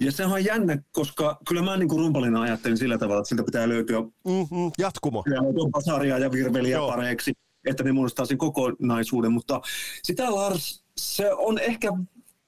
Ja 0.00 0.12
se 0.12 0.26
on 0.26 0.44
jännä, 0.44 0.78
koska 0.92 1.38
kyllä 1.48 1.62
mä 1.62 1.76
niin 1.76 1.88
kuin 1.88 1.98
rumpalina 1.98 2.40
ajattelin 2.40 2.78
sillä 2.78 2.98
tavalla, 2.98 3.20
että 3.20 3.28
siltä 3.28 3.42
pitää 3.42 3.68
löytyä 3.68 4.00
mm-hmm, 4.00 4.70
jatkumo. 4.78 5.24
Pasaria 5.72 6.18
ja 6.18 6.32
virveliä 6.32 6.76
Joo. 6.76 6.90
pareiksi, 6.90 7.32
että 7.66 7.84
ne 7.84 7.92
muodostaa 7.92 8.26
sen 8.26 8.38
kokonaisuuden. 8.38 9.32
Mutta 9.32 9.60
sitä 10.02 10.34
Lars, 10.34 10.84
se 10.96 11.32
on 11.32 11.58
ehkä, 11.58 11.88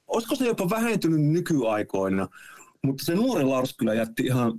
olisiko 0.07 0.35
se 0.35 0.47
jopa 0.47 0.71
vähentynyt 0.71 1.21
nykyaikoina, 1.21 2.29
mutta 2.83 3.05
se 3.05 3.15
nuori 3.15 3.45
Lars 3.45 3.77
kyllä 3.77 3.95
jätti 3.95 4.23
ihan 4.23 4.53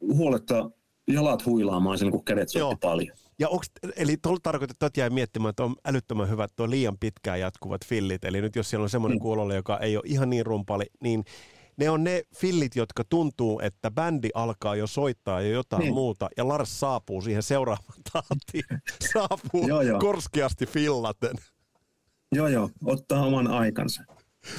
huoletta 0.00 0.70
jalat 1.08 1.46
huilaamaan 1.46 1.98
silloin, 1.98 2.12
kun 2.12 2.24
kädet 2.24 2.48
soitti 2.48 2.58
Joo. 2.58 2.76
paljon. 2.80 3.16
Ja 3.38 3.48
onks, 3.48 3.70
eli 3.96 4.16
tuolla 4.16 4.40
tarkoittaa, 4.42 4.86
että 4.86 5.00
jäi 5.00 5.10
miettimään, 5.10 5.50
että 5.50 5.64
on 5.64 5.76
älyttömän 5.84 6.28
hyvät 6.28 6.52
tuo 6.56 6.70
liian 6.70 6.98
pitkään 7.00 7.40
jatkuvat 7.40 7.86
fillit. 7.86 8.24
Eli 8.24 8.40
nyt 8.40 8.56
jos 8.56 8.70
siellä 8.70 8.82
on 8.82 8.90
semmoinen 8.90 9.18
mm. 9.18 9.22
kuulolle, 9.22 9.54
joka 9.54 9.78
ei 9.78 9.96
ole 9.96 10.04
ihan 10.06 10.30
niin 10.30 10.46
rumpali, 10.46 10.86
niin 11.00 11.24
ne 11.78 11.90
on 11.90 12.04
ne 12.04 12.22
fillit, 12.36 12.76
jotka 12.76 13.04
tuntuu, 13.04 13.60
että 13.60 13.90
bändi 13.90 14.28
alkaa 14.34 14.76
jo 14.76 14.86
soittaa 14.86 15.40
jo 15.40 15.50
jotain 15.50 15.80
niin. 15.80 15.94
muuta, 15.94 16.28
ja 16.36 16.48
Lars 16.48 16.80
saapuu 16.80 17.22
siihen 17.22 17.42
seuraavaan 17.42 18.02
tahtiin. 18.12 18.64
saapuu 19.12 19.68
joo, 19.68 19.82
joo. 19.82 20.00
korskeasti 20.00 20.66
fillaten. 20.66 21.36
Joo, 22.32 22.48
joo, 22.48 22.70
ottaa 22.84 23.26
oman 23.26 23.46
aikansa. 23.46 24.02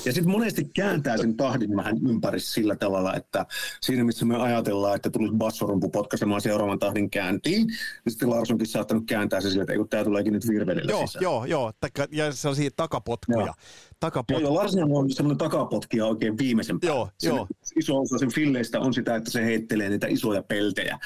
Ja 0.05 0.13
sitten 0.13 0.31
monesti 0.31 0.65
kääntää 0.75 1.17
sen 1.17 1.37
tahdin 1.37 1.75
vähän 1.75 1.97
ympäri 2.09 2.39
sillä 2.39 2.75
tavalla, 2.75 3.15
että 3.15 3.45
siinä 3.81 4.03
missä 4.03 4.25
me 4.25 4.37
ajatellaan, 4.37 4.95
että 4.95 5.09
tulisi 5.09 5.35
bassorumpu 5.35 5.89
potkaisemaan 5.89 6.41
seuraavan 6.41 6.79
tahdin 6.79 7.09
kääntiin, 7.09 7.67
niin 7.67 7.77
sitten 8.09 8.29
Larsonkin 8.29 8.67
saattanut 8.67 9.03
kääntää 9.07 9.41
se 9.41 9.49
sillä, 9.49 9.63
että 9.63 9.73
tämä 9.89 10.03
tuleekin 10.03 10.33
nyt 10.33 10.47
virvelillä 10.47 10.91
joo, 10.91 11.07
sisään. 11.07 11.23
Joo, 11.23 11.45
joo, 11.45 11.71
ja 12.11 12.31
sellaisia 12.31 12.69
takapotkuja. 12.75 13.45
Joo. 13.45 13.53
Takapotkuja. 13.99 14.47
Joo, 14.47 14.55
Larsen 14.55 14.91
on 14.91 15.11
semmoinen 15.11 15.37
takapotkia 15.37 16.05
oikein 16.05 16.37
viimeisen. 16.37 16.79
Joo, 16.83 17.09
joo. 17.23 17.47
Iso 17.75 17.99
osa 17.99 18.17
sen 18.17 18.33
filleistä 18.33 18.79
on 18.79 18.93
sitä, 18.93 19.15
että 19.15 19.31
se 19.31 19.45
heittelee 19.45 19.89
niitä 19.89 20.07
isoja 20.07 20.43
peltejä 20.43 20.99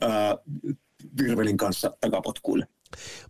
ää, 0.00 0.36
virvelin 1.22 1.56
kanssa 1.56 1.96
takapotkuille. 2.00 2.66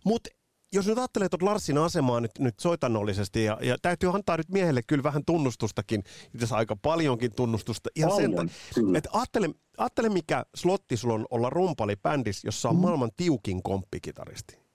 Mutta 0.05 0.29
jos 0.75 0.87
nyt 0.87 0.97
ajattelee 0.97 1.29
tuota 1.29 1.45
Larsin 1.45 1.77
asemaa 1.77 2.19
nyt, 2.19 2.31
nyt 2.39 2.59
soitannollisesti, 2.59 3.43
ja, 3.43 3.57
ja 3.61 3.77
täytyy 3.81 4.15
antaa 4.15 4.37
nyt 4.37 4.49
miehelle 4.49 4.81
kyllä 4.87 5.03
vähän 5.03 5.25
tunnustustakin, 5.25 6.03
itse 6.33 6.55
aika 6.55 6.75
paljonkin 6.75 7.35
tunnustusta. 7.35 7.89
Ihan 7.95 8.11
Paljon, 8.11 8.49
sen, 8.73 8.95
että 8.95 9.09
ajattele, 9.13 9.49
ajattele, 9.77 10.09
mikä 10.09 10.45
slotti 10.55 10.97
sulla 10.97 11.13
on 11.13 11.25
olla 11.29 11.49
rumpali 11.49 11.95
bändissä, 11.95 12.47
jossa 12.47 12.69
on 12.69 12.75
mm. 12.75 12.81
maailman 12.81 13.11
tiukin 13.17 13.63
komppikitaristi. 13.63 14.65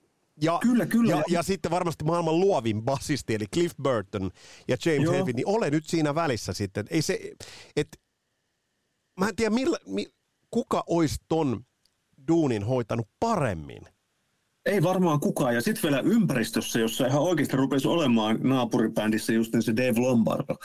Ja, 0.41 0.59
kyllä, 0.61 0.85
kyllä. 0.85 1.11
Ja, 1.11 1.23
ja 1.29 1.43
sitten 1.43 1.71
varmasti 1.71 2.05
maailman 2.05 2.39
luovin 2.39 2.83
basisti, 2.83 3.35
eli 3.35 3.45
Cliff 3.53 3.75
Burton 3.83 4.31
ja 4.67 4.77
James 4.85 5.03
Joo. 5.03 5.13
Heavy, 5.13 5.33
niin 5.33 5.47
ole 5.47 5.69
nyt 5.69 5.87
siinä 5.87 6.15
välissä 6.15 6.53
sitten. 6.53 6.85
Ei 6.89 7.01
se, 7.01 7.31
et, 7.75 7.87
mä 9.19 9.27
en 9.27 9.35
tiedä, 9.35 9.55
millä, 9.55 9.77
mi, 9.85 10.07
kuka 10.51 10.83
olisi 10.87 11.15
ton 11.27 11.65
duunin 12.27 12.63
hoitanut 12.63 13.07
paremmin 13.19 13.81
ei 14.65 14.83
varmaan 14.83 15.19
kukaan. 15.19 15.55
Ja 15.55 15.61
sitten 15.61 15.83
vielä 15.83 16.01
ympäristössä, 16.05 16.79
jossa 16.79 17.07
ihan 17.07 17.21
oikeasti 17.21 17.57
rupesi 17.57 17.87
olemaan 17.87 18.39
naapuribändissä 18.43 19.33
just 19.33 19.53
niin 19.53 19.63
se 19.63 19.75
Dave 19.75 19.99
Lombardo. 19.99 20.55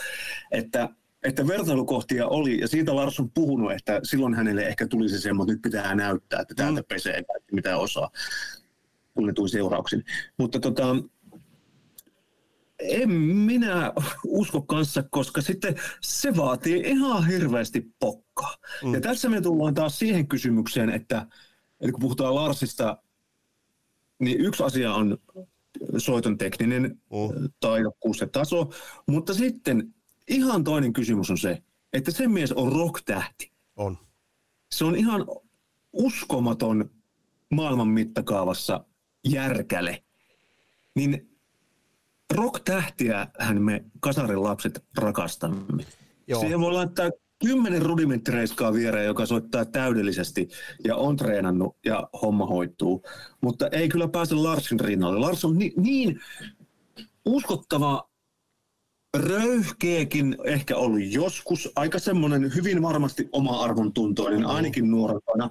Että, 0.50 0.88
että 1.22 1.46
vertailukohtia 1.46 2.26
oli, 2.26 2.60
ja 2.60 2.68
siitä 2.68 2.96
Lars 2.96 3.20
on 3.20 3.30
puhunut, 3.30 3.72
että 3.72 4.00
silloin 4.02 4.34
hänelle 4.34 4.62
ehkä 4.62 4.86
tuli 4.86 5.08
se 5.08 5.20
semmoinen, 5.20 5.54
että 5.54 5.68
nyt 5.68 5.72
pitää 5.72 5.94
näyttää, 5.94 6.40
että 6.40 6.54
täältä 6.54 6.80
mm. 6.80 6.86
pesee 6.88 7.24
kaikki 7.24 7.54
mitä 7.54 7.76
osaa 7.76 8.10
tunnetuin 9.14 9.48
seurauksin. 9.48 10.04
Mutta 10.38 10.60
tota, 10.60 10.96
en 12.78 13.10
minä 13.20 13.92
usko 14.24 14.62
kanssa, 14.62 15.04
koska 15.10 15.42
sitten 15.42 15.74
se 16.00 16.36
vaatii 16.36 16.80
ihan 16.86 17.26
hirveästi 17.26 17.92
pokkaa. 17.98 18.56
Mm. 18.84 18.94
Ja 18.94 19.00
tässä 19.00 19.28
me 19.28 19.40
tullaan 19.40 19.74
taas 19.74 19.98
siihen 19.98 20.28
kysymykseen, 20.28 20.90
että, 20.90 21.26
että 21.80 21.92
kun 21.92 22.00
puhutaan 22.00 22.34
Larsista, 22.34 22.96
niin 24.18 24.40
yksi 24.40 24.62
asia 24.62 24.94
on 24.94 25.18
soiton 25.98 26.38
tekninen 26.38 26.82
mm. 26.82 27.48
taidokkuus 27.60 28.20
ja 28.20 28.26
taso, 28.26 28.70
mutta 29.06 29.34
sitten 29.34 29.94
ihan 30.28 30.64
toinen 30.64 30.92
kysymys 30.92 31.30
on 31.30 31.38
se, 31.38 31.62
että 31.92 32.10
se 32.10 32.28
mies 32.28 32.52
on 32.52 32.72
rock-tähti. 32.72 33.52
On. 33.76 33.98
Se 34.72 34.84
on 34.84 34.96
ihan 34.96 35.26
uskomaton 35.92 36.90
maailman 37.50 37.88
mittakaavassa 37.88 38.84
järkäle. 39.28 40.02
Niin 40.94 41.30
rock-tähtiä 42.34 43.28
hän 43.38 43.62
me 43.62 43.84
kasarin 44.00 44.42
lapset 44.42 44.84
rakastamme. 44.98 45.84
Joo. 46.26 46.40
Siihen 46.40 46.60
voi 46.60 46.72
laittaa 46.72 47.10
kymmenen 47.44 47.82
rudimenttireiskaa 47.82 48.72
viereen, 48.72 49.06
joka 49.06 49.26
soittaa 49.26 49.64
täydellisesti 49.64 50.48
ja 50.84 50.96
on 50.96 51.16
treenannut 51.16 51.76
ja 51.84 52.08
homma 52.22 52.46
hoituu. 52.46 53.02
Mutta 53.40 53.68
ei 53.68 53.88
kyllä 53.88 54.08
pääse 54.08 54.34
Larsin 54.34 54.80
rinnalle. 54.80 55.18
Lars 55.18 55.44
on 55.44 55.58
ni- 55.58 55.74
niin 55.76 56.20
uskottava 57.24 58.08
röyhkeäkin 59.16 60.36
ehkä 60.44 60.76
ollut 60.76 61.12
joskus, 61.12 61.72
aika 61.76 61.98
semmoinen 61.98 62.54
hyvin 62.54 62.82
varmasti 62.82 63.28
oma 63.32 63.60
arvontuntoinen, 63.60 64.46
ainakin 64.46 64.90
nuorempana, 64.90 65.50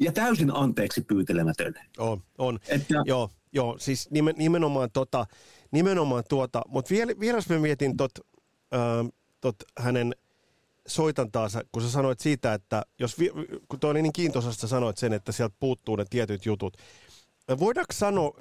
ja 0.00 0.12
täysin 0.12 0.56
anteeksi 0.56 1.00
pyytelemätön. 1.00 1.74
On, 1.98 2.22
on. 2.38 2.58
Että, 2.68 2.94
joo, 3.04 3.30
joo, 3.52 3.78
siis 3.78 4.10
nimenomaan, 4.36 4.90
tota, 4.92 5.26
nimenomaan 5.70 6.24
tuota, 6.28 6.62
mutta 6.68 6.90
vielä, 6.90 7.12
vielä 7.20 7.38
jos 7.38 7.48
mä 7.48 7.58
mietin 7.58 7.96
tot, 7.96 8.12
äh, 8.74 8.80
tot 9.40 9.56
hänen 9.78 10.14
soitantaansa, 10.88 11.62
kun 11.72 11.82
sä 11.82 11.90
sanoit 11.90 12.20
siitä, 12.20 12.54
että 12.54 12.82
jos, 12.98 13.16
kun 13.68 13.80
toi 13.80 13.90
oli 13.90 14.02
niin 14.02 14.12
kiintoisasta 14.12 14.68
sanoit 14.68 14.98
sen, 14.98 15.12
että 15.12 15.32
sieltä 15.32 15.56
puuttuu 15.60 15.96
ne 15.96 16.04
tietyt 16.10 16.46
jutut. 16.46 16.76
Voidaanko 17.58 17.92
sanoa, 17.92 18.32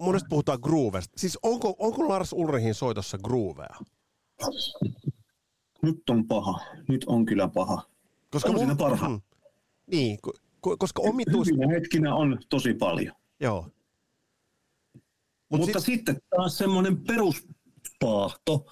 monesti 0.00 0.26
puhutaan 0.30 0.58
groovesta, 0.62 1.20
siis 1.20 1.38
onko, 1.42 1.76
onko 1.78 2.08
Lars 2.08 2.32
Ulrihin 2.32 2.74
soitossa 2.74 3.18
groovea? 3.18 3.76
Nyt 5.82 6.10
on 6.10 6.28
paha, 6.28 6.60
nyt 6.88 7.04
on 7.04 7.26
kyllä 7.26 7.48
paha. 7.48 7.82
Koska 8.30 8.50
on 8.50 8.58
siinä 8.58 8.74
parha. 8.74 9.08
Mm, 9.08 9.20
niin, 9.86 10.18
koska 10.78 11.02
omituus... 11.02 11.48
Hyvinä 11.48 11.68
hetkinä 11.74 12.14
on 12.14 12.38
tosi 12.48 12.74
paljon. 12.74 13.16
Joo. 13.40 13.68
Mut 15.48 15.60
Mutta 15.60 15.80
sit... 15.80 15.94
sitten 15.94 16.22
taas 16.30 16.58
semmoinen 16.58 17.04
peruspaahto, 17.04 18.66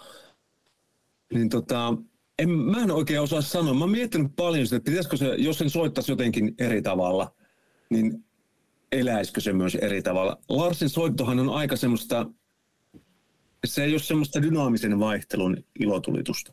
niin 1.35 1.49
tota, 1.49 1.95
en, 2.39 2.51
mä 2.51 2.83
en 2.83 2.91
oikein 2.91 3.21
osaa 3.21 3.41
sanoa. 3.41 3.75
Mä 3.75 3.81
oon 3.81 3.91
miettinyt 3.91 4.33
paljon 4.37 4.67
sitä, 4.67 4.77
että 4.77 4.91
pitäisikö 4.91 5.17
se, 5.17 5.35
jos 5.39 5.59
sen 5.59 5.71
soittaisi 5.71 6.13
jotenkin 6.13 6.55
eri 6.59 6.83
tavalla, 6.83 7.35
niin 7.91 8.25
eläisikö 8.93 9.41
se 9.41 9.53
myös 9.53 9.75
eri 9.75 10.03
tavalla. 10.03 10.39
Larsin 10.49 10.89
soittohan 10.89 11.39
on 11.39 11.51
aika 11.51 11.77
semmoista, 11.77 12.27
se 13.67 13.85
ei 13.85 13.93
ole 13.93 13.99
semmoista 13.99 14.43
dynaamisen 14.43 15.01
vaihtelun 15.01 15.57
ilotulitusta. 15.81 16.53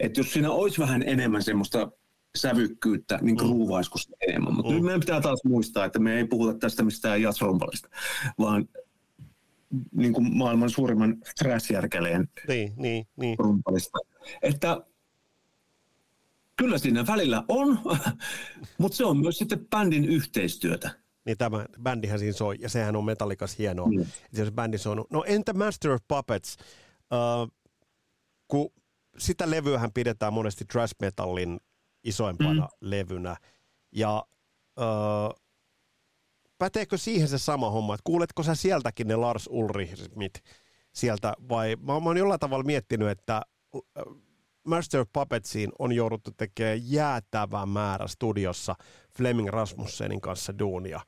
Että 0.00 0.20
jos 0.20 0.32
siinä 0.32 0.50
olisi 0.50 0.80
vähän 0.80 1.02
enemmän 1.06 1.42
semmoista 1.42 1.92
sävykkyyttä, 2.36 3.18
niin 3.22 3.36
kruuvaisiko 3.36 3.98
mm. 4.08 4.14
enemmän. 4.28 4.54
Mutta 4.54 4.70
mm. 4.70 4.74
nyt 4.74 4.84
meidän 4.84 5.00
pitää 5.00 5.20
taas 5.20 5.40
muistaa, 5.44 5.84
että 5.84 5.98
me 5.98 6.16
ei 6.16 6.24
puhuta 6.24 6.58
tästä 6.58 6.82
mistään 6.82 7.22
jazzrompalista, 7.22 7.88
vaan 8.38 8.68
niin 9.92 10.12
kuin 10.12 10.36
maailman 10.36 10.70
suurimman 10.70 11.16
thrash-järkeleen 11.38 12.28
niin, 12.48 12.72
niin, 12.76 13.06
niin. 13.16 13.38
rumpalista. 13.38 13.98
Että 14.42 14.82
kyllä 16.56 16.78
siinä 16.78 17.06
välillä 17.06 17.44
on, 17.48 17.78
mutta 18.78 18.96
se 18.96 19.04
on 19.04 19.18
myös 19.18 19.38
sitten 19.38 19.66
bändin 19.68 20.04
yhteistyötä. 20.04 20.90
Niin 21.26 21.38
tämä 21.38 21.66
bändihän 21.82 22.18
siinä 22.18 22.32
soi, 22.32 22.56
ja 22.60 22.68
sehän 22.68 22.96
on 22.96 23.04
metallikas 23.04 23.58
hienoa, 23.58 23.86
mm. 23.86 24.00
että 24.00 24.44
se 24.44 24.50
bändi 24.50 24.76
on. 24.90 25.04
No 25.10 25.24
entä 25.26 25.52
Master 25.52 25.90
of 25.90 26.02
Puppets? 26.08 26.56
Uh, 27.12 27.52
kun 28.48 28.70
sitä 29.18 29.50
levyähän 29.50 29.92
pidetään 29.92 30.32
monesti 30.32 30.64
trash 30.64 30.94
metallin 31.00 31.60
isoimpana 32.04 32.62
mm. 32.62 32.90
levynä, 32.90 33.36
ja 33.92 34.26
uh, 34.78 35.42
päteekö 36.58 36.98
siihen 36.98 37.28
se 37.28 37.38
sama 37.38 37.70
homma, 37.70 37.94
että 37.94 38.04
kuuletko 38.04 38.42
sä 38.42 38.54
sieltäkin 38.54 39.08
ne 39.08 39.16
Lars 39.16 39.48
Ulrichit 39.50 40.42
sieltä, 40.94 41.34
vai 41.48 41.76
mä, 41.76 42.00
mä 42.00 42.08
oon 42.08 42.16
jollain 42.16 42.40
tavalla 42.40 42.64
miettinyt, 42.64 43.08
että 43.08 43.42
Master 44.66 45.00
of 45.00 45.08
Puppetsiin 45.12 45.72
on 45.78 45.92
jouduttu 45.92 46.30
tekemään 46.36 46.90
jäätävä 46.90 47.66
määrä 47.66 48.06
studiossa 48.06 48.74
Fleming 49.16 49.48
Rasmussenin 49.48 50.20
kanssa 50.20 50.58
duunia. 50.58 51.00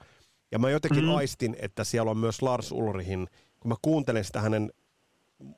Ja 0.52 0.58
mä 0.58 0.70
jotenkin 0.70 1.04
mm. 1.04 1.14
aistin, 1.14 1.56
että 1.60 1.84
siellä 1.84 2.10
on 2.10 2.18
myös 2.18 2.42
Lars 2.42 2.72
Ulrihin, 2.72 3.26
kun 3.60 3.68
mä 3.68 3.74
kuuntelen 3.82 4.24
sitä 4.24 4.40
hänen 4.40 4.70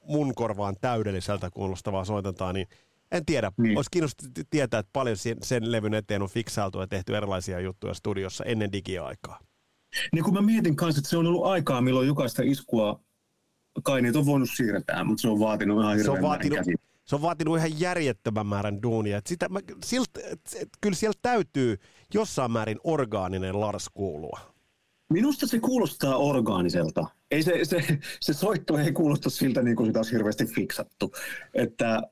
mun 0.02 0.34
korvaan 0.34 0.76
täydelliseltä 0.80 1.50
kuulostavaa 1.50 2.04
soitantaa, 2.04 2.52
niin 2.52 2.66
en 3.12 3.26
tiedä. 3.26 3.52
Niin. 3.56 3.78
Olisi 3.78 3.90
kiinnostunut 3.90 4.38
tietää, 4.50 4.80
että 4.80 4.90
paljon 4.92 5.16
sen, 5.16 5.36
sen 5.42 5.72
levyn 5.72 5.94
eteen 5.94 6.22
on 6.22 6.28
fiksailtu 6.28 6.80
ja 6.80 6.86
tehty 6.86 7.16
erilaisia 7.16 7.60
juttuja 7.60 7.94
studiossa 7.94 8.44
ennen 8.44 8.72
digiaikaa. 8.72 9.38
Niin 10.12 10.24
kun 10.24 10.34
mä 10.34 10.40
mietin 10.40 10.76
kanssa, 10.76 10.98
että 10.98 11.10
se 11.10 11.16
on 11.16 11.26
ollut 11.26 11.44
aikaa, 11.44 11.80
milloin 11.80 12.08
jokaista 12.08 12.42
iskua 12.42 13.00
kaineet 13.82 14.16
on 14.16 14.26
voinut 14.26 14.48
siirtää, 14.56 15.04
mutta 15.04 15.22
se 15.22 15.28
on 15.28 15.40
vaatinut 15.40 15.80
ihan 15.80 15.96
hirveän 15.96 16.04
se 16.04 16.10
on 16.10 16.22
vaatinut, 16.22 16.58
se 17.10 17.16
on 17.16 17.22
vaatinut 17.22 17.58
ihan 17.58 17.80
järjettömän 17.80 18.46
määrän 18.46 18.82
duunia. 18.82 19.18
Et 19.18 19.26
sitä, 19.26 19.48
mä, 19.48 19.60
silt, 19.84 20.10
et, 20.16 20.40
et, 20.60 20.68
kyllä 20.80 20.96
siellä 20.96 21.18
täytyy 21.22 21.76
jossain 22.14 22.52
määrin 22.52 22.78
orgaaninen 22.84 23.60
Lars 23.60 23.88
kuulua. 23.88 24.40
Minusta 25.08 25.46
se 25.46 25.60
kuulostaa 25.60 26.16
orgaaniselta. 26.16 27.06
Ei 27.30 27.42
se, 27.42 27.64
se, 27.64 27.98
se 28.20 28.32
soitto 28.32 28.78
ei 28.78 28.92
kuulosta 28.92 29.30
siltä, 29.30 29.62
niin 29.62 29.76
kuin 29.76 29.86
sitä 29.86 29.98
olisi 29.98 30.12
hirveästi 30.12 30.46
fiksattu. 30.46 31.12
Että, 31.54 32.02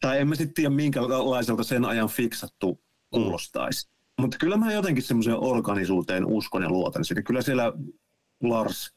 tai 0.00 0.20
en 0.20 0.28
mä 0.28 0.34
sitten 0.34 0.54
tiedä, 0.54 0.70
minkälaiselta 0.70 1.62
sen 1.62 1.84
ajan 1.84 2.08
fiksattu 2.08 2.80
kuulostaisi. 3.10 3.86
Mm. 3.88 4.22
Mutta 4.22 4.36
kyllä 4.40 4.56
mä 4.56 4.72
jotenkin 4.72 5.02
semmoiseen 5.02 5.36
organisuuteen 5.40 6.26
uskon 6.26 6.62
ja 6.62 6.68
luotan. 6.68 7.04
Sitä 7.04 7.22
kyllä 7.22 7.42
siellä 7.42 7.72
Lars 8.42 8.94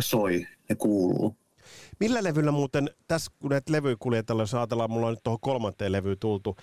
soi 0.00 0.46
ja 0.68 0.76
kuuluu. 0.76 1.41
Millä 2.02 2.22
levyllä 2.22 2.52
muuten, 2.52 2.90
tässä 3.08 3.32
kun 3.38 3.50
näitä 3.50 3.72
levyjä 3.72 3.96
kuljetellaan, 3.98 4.42
jos 4.42 4.54
ajatellaan, 4.54 4.90
mulla 4.90 5.06
on 5.06 5.12
nyt 5.12 5.22
tuohon 5.22 5.40
kolmanteen 5.40 5.92
levyyn 5.92 6.18
tultu, 6.20 6.56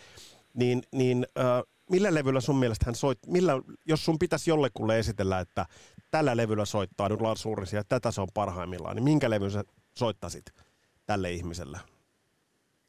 niin, 0.53 0.83
niin 0.91 1.27
äh, 1.37 1.45
millä 1.89 2.13
levyllä 2.13 2.41
sun 2.41 2.55
mielestä 2.55 2.85
hän 2.85 2.95
soit, 2.95 3.19
millä, 3.27 3.53
jos 3.85 4.05
sun 4.05 4.19
pitäisi 4.19 4.49
jollekulle 4.49 4.99
esitellä, 4.99 5.39
että 5.39 5.65
tällä 6.11 6.37
levyllä 6.37 6.65
soittaa 6.65 7.09
nyt 7.09 7.21
Lars 7.21 7.45
Ulrich 7.45 7.73
ja 7.73 7.83
tätä 7.83 8.11
se 8.11 8.21
on 8.21 8.27
parhaimmillaan, 8.33 8.95
niin 8.95 9.03
minkä 9.03 9.29
levyn 9.29 9.51
sä 9.51 9.63
soittasit 9.97 10.45
tälle 11.05 11.31
ihmiselle? 11.31 11.79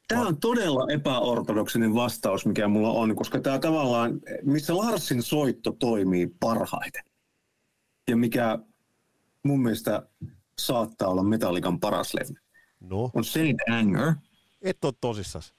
Tämä 0.07 0.27
on 0.27 0.37
todella 0.37 0.91
epäortodoksinen 0.91 1.95
vastaus, 1.95 2.45
mikä 2.45 2.67
mulla 2.67 2.91
on, 2.91 3.15
koska 3.15 3.39
tämä 3.39 3.59
tavallaan, 3.59 4.19
missä 4.43 4.77
Larsin 4.77 5.23
soitto 5.23 5.71
toimii 5.71 6.35
parhaiten 6.39 7.03
ja 8.09 8.17
mikä 8.17 8.59
mun 9.43 9.61
mielestä 9.63 10.07
saattaa 10.59 11.07
olla 11.07 11.23
Metallican 11.23 11.79
paras 11.79 12.13
levy. 12.13 12.33
No. 12.79 13.11
On 13.13 13.23
Saint 13.23 13.59
Anger. 13.71 14.13
Et 14.61 14.85
ole 14.85 14.93
tosissas. 15.01 15.53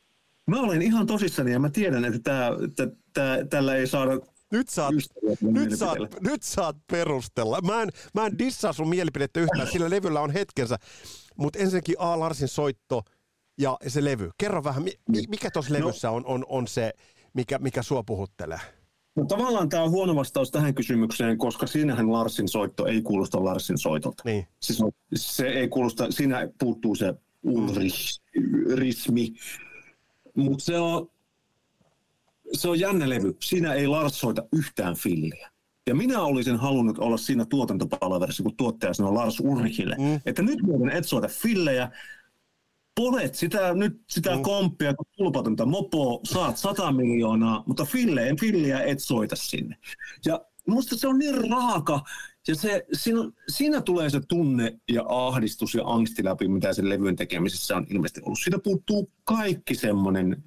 Mä 0.47 0.61
olen 0.61 0.83
ihan 0.83 1.07
tosissani 1.07 1.53
ja 1.53 1.59
mä 1.59 1.71
tiedän, 1.71 2.05
että 2.05 2.19
tää, 2.23 2.51
tää, 2.77 2.87
tää, 3.13 3.45
tällä 3.45 3.75
ei 3.75 3.87
saada 3.87 4.21
nyt 4.53 4.69
saat, 4.69 4.95
nyt, 5.41 5.79
saat, 5.79 5.99
nyt 6.21 6.43
saat 6.43 6.77
perustella. 6.91 7.61
Mä 7.61 7.83
en, 7.83 7.89
mä 8.15 8.27
en 8.27 8.39
dissaa 8.39 8.73
sun 8.73 8.89
mielipidettä 8.89 9.41
yhtään, 9.41 9.69
sillä 9.69 9.91
levyllä 9.91 10.21
on 10.21 10.31
hetkensä. 10.31 10.77
Mutta 11.37 11.59
ensinnäkin 11.59 11.95
A. 11.99 12.21
Larsin 12.21 12.49
soitto 12.49 13.03
ja 13.59 13.77
se 13.89 14.05
levy. 14.05 14.31
Kerro 14.39 14.65
vähän, 14.65 14.85
mikä 15.29 15.51
tuossa 15.51 15.75
no. 15.75 15.79
levyssä 15.79 16.11
on, 16.11 16.27
on, 16.27 16.45
on 16.49 16.69
se, 16.69 16.93
mikä, 17.35 17.59
mikä 17.59 17.83
sua 17.83 18.03
puhuttelee? 18.03 18.61
No 19.15 19.25
tavallaan 19.25 19.69
tämä 19.69 19.83
on 19.83 19.91
huono 19.91 20.15
vastaus 20.15 20.51
tähän 20.51 20.75
kysymykseen, 20.75 21.39
koska 21.39 21.67
siinähän 21.67 22.13
Larsin 22.13 22.49
soitto 22.49 22.87
ei 22.87 23.03
kuulosta 23.03 23.45
Larsin 23.45 23.79
soitolta. 23.79 24.23
Niin. 24.27 24.47
Siis 24.61 24.83
se 25.15 25.47
ei 25.47 25.69
kuulosta, 25.69 26.11
siinä 26.11 26.49
puuttuu 26.59 26.95
se 26.95 27.15
Ulrich-rismi, 27.47 29.35
mutta 30.35 30.65
se 30.65 30.79
on, 30.79 31.11
se 32.53 32.69
on 32.69 32.81
jännä 32.81 33.09
levy. 33.09 33.37
Siinä 33.43 33.75
ei 33.75 33.87
Lars 33.87 34.21
soita 34.21 34.43
yhtään 34.53 34.95
filliä. 34.95 35.51
Ja 35.87 35.95
minä 35.95 36.21
olisin 36.21 36.57
halunnut 36.57 36.99
olla 36.99 37.17
siinä 37.17 37.45
tuotantopalaverissa, 37.45 38.43
kun 38.43 38.57
tuottaja 38.57 38.95
sanoi 38.95 39.13
Lars 39.13 39.41
Ulrichille, 39.41 39.97
mm. 39.99 40.21
että 40.27 40.43
nyt 40.43 40.63
muuten 40.63 40.97
et 40.97 41.09
soita 41.09 41.29
fillejä, 41.29 41.91
polet 42.95 43.35
sitä, 43.35 43.75
nyt 43.75 44.03
sitä 44.11 44.37
mm. 44.37 44.43
komppia, 44.43 44.95
kun 44.95 45.07
tulpatonta 45.17 45.67
mopoa, 45.67 46.21
saat 46.25 46.57
100 46.57 46.93
miljoonaa, 46.93 47.65
mutta 47.67 47.85
filleen, 47.85 48.41
filliä 48.41 48.83
et 48.83 48.99
soita 48.99 49.37
sinne. 49.37 49.77
Ja 50.25 50.41
musta 50.69 50.97
se 50.97 51.09
on 51.09 51.19
niin 51.19 51.51
raaka, 51.51 52.01
ja 52.49 52.55
se, 52.55 52.87
siinä, 52.93 53.21
siinä 53.49 53.81
tulee 53.81 54.11
se 54.11 54.21
tunne 54.29 54.79
ja 54.91 55.05
ahdistus 55.09 55.75
ja 55.75 55.83
angsti 55.85 56.25
läpi, 56.25 56.49
mitä 56.49 56.73
sen 56.73 56.89
levyn 56.89 57.17
tekemisessä 57.17 57.77
on 57.77 57.87
ilmeisesti 57.91 58.21
ollut. 58.25 58.39
Siitä 58.45 58.59
puuttuu 58.59 59.11
kaikki 59.25 59.75
semmoinen 59.75 60.45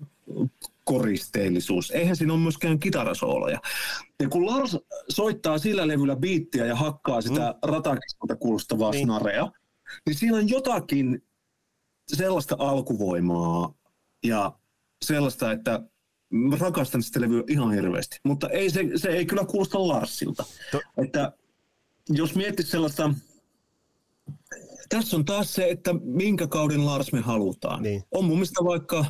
koristeellisuus. 0.84 1.92
Eihän 1.92 2.16
siinä 2.16 2.34
ole 2.34 2.42
myöskään 2.42 2.80
kitarasooloja. 2.80 3.60
Ja 4.20 4.30
kun 4.30 4.46
Lars 4.46 4.78
soittaa 5.10 5.58
sillä 5.58 5.88
levyllä 5.88 6.16
biittiä 6.16 6.66
ja 6.66 6.76
hakkaa 6.76 7.22
sitä 7.22 7.56
mm. 7.64 7.70
ratakiskolta 7.72 8.36
kuulostavaa 8.36 8.92
niin. 8.92 9.04
snarea, 9.04 9.52
niin 10.06 10.16
siinä 10.16 10.38
on 10.38 10.50
jotakin 10.50 11.24
sellaista 12.08 12.56
alkuvoimaa 12.60 13.74
ja 14.24 14.52
sellaista, 15.06 15.52
että 15.52 15.84
rakastan 16.60 17.04
sitä 17.04 17.22
levyä 17.22 17.44
ihan 17.48 17.74
hirveästi. 17.74 18.20
Mutta 18.24 18.50
ei 18.50 18.70
se, 18.70 18.84
se 18.96 19.10
ei 19.10 19.26
kyllä 19.26 19.46
kuulosta 19.46 19.88
Larsilta. 19.88 20.46
To- 20.72 20.82
että 20.98 21.32
jos 22.10 22.36
miettii 22.36 22.66
sellaista, 22.66 23.14
tässä 24.90 25.18
on 25.18 25.26
taas 25.26 25.54
se, 25.54 25.70
että 25.70 25.94
minkä 25.94 26.48
kauden 26.48 26.86
Lars 26.86 27.12
me 27.12 27.22
halutaan. 27.22 27.84
Niin. 27.84 28.04
On 28.12 28.26
mun 28.26 28.36
mielestä 28.36 28.64
vaikka, 28.64 29.06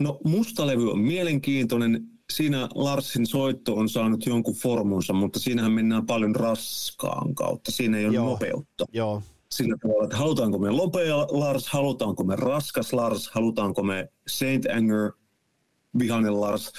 no 0.00 0.20
musta 0.24 0.66
levy 0.66 0.90
on 0.90 0.98
mielenkiintoinen, 0.98 2.06
siinä 2.32 2.68
Larsin 2.74 3.26
soitto 3.26 3.74
on 3.74 3.88
saanut 3.88 4.26
jonkun 4.26 4.54
formunsa, 4.54 5.12
mutta 5.12 5.38
siinähän 5.38 5.72
mennään 5.72 6.06
paljon 6.06 6.36
raskaan 6.36 7.34
kautta. 7.34 7.70
Siinä 7.70 7.98
ei 7.98 8.06
ole 8.06 8.14
Joo. 8.14 8.30
nopeutta. 8.30 8.84
Joo. 8.92 9.22
Sillä 9.54 9.76
tavalla, 9.82 10.04
että 10.04 10.16
halutaanko 10.16 10.58
me 10.58 10.70
lopea 10.70 11.18
Lars, 11.18 11.68
halutaanko 11.68 12.24
me 12.24 12.36
raskas 12.36 12.92
Lars, 12.92 13.30
halutaanko 13.30 13.82
me 13.82 14.08
Saint 14.28 14.66
Anger, 14.66 15.12
vihainen 15.98 16.40
Lars, 16.40 16.72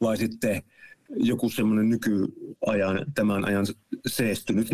vai 0.00 0.16
sitten 0.16 0.62
joku 1.10 1.50
semmoinen 1.50 1.88
nykyajan, 1.88 3.06
tämän 3.14 3.44
ajan 3.44 3.66
seestynyt 4.06 4.68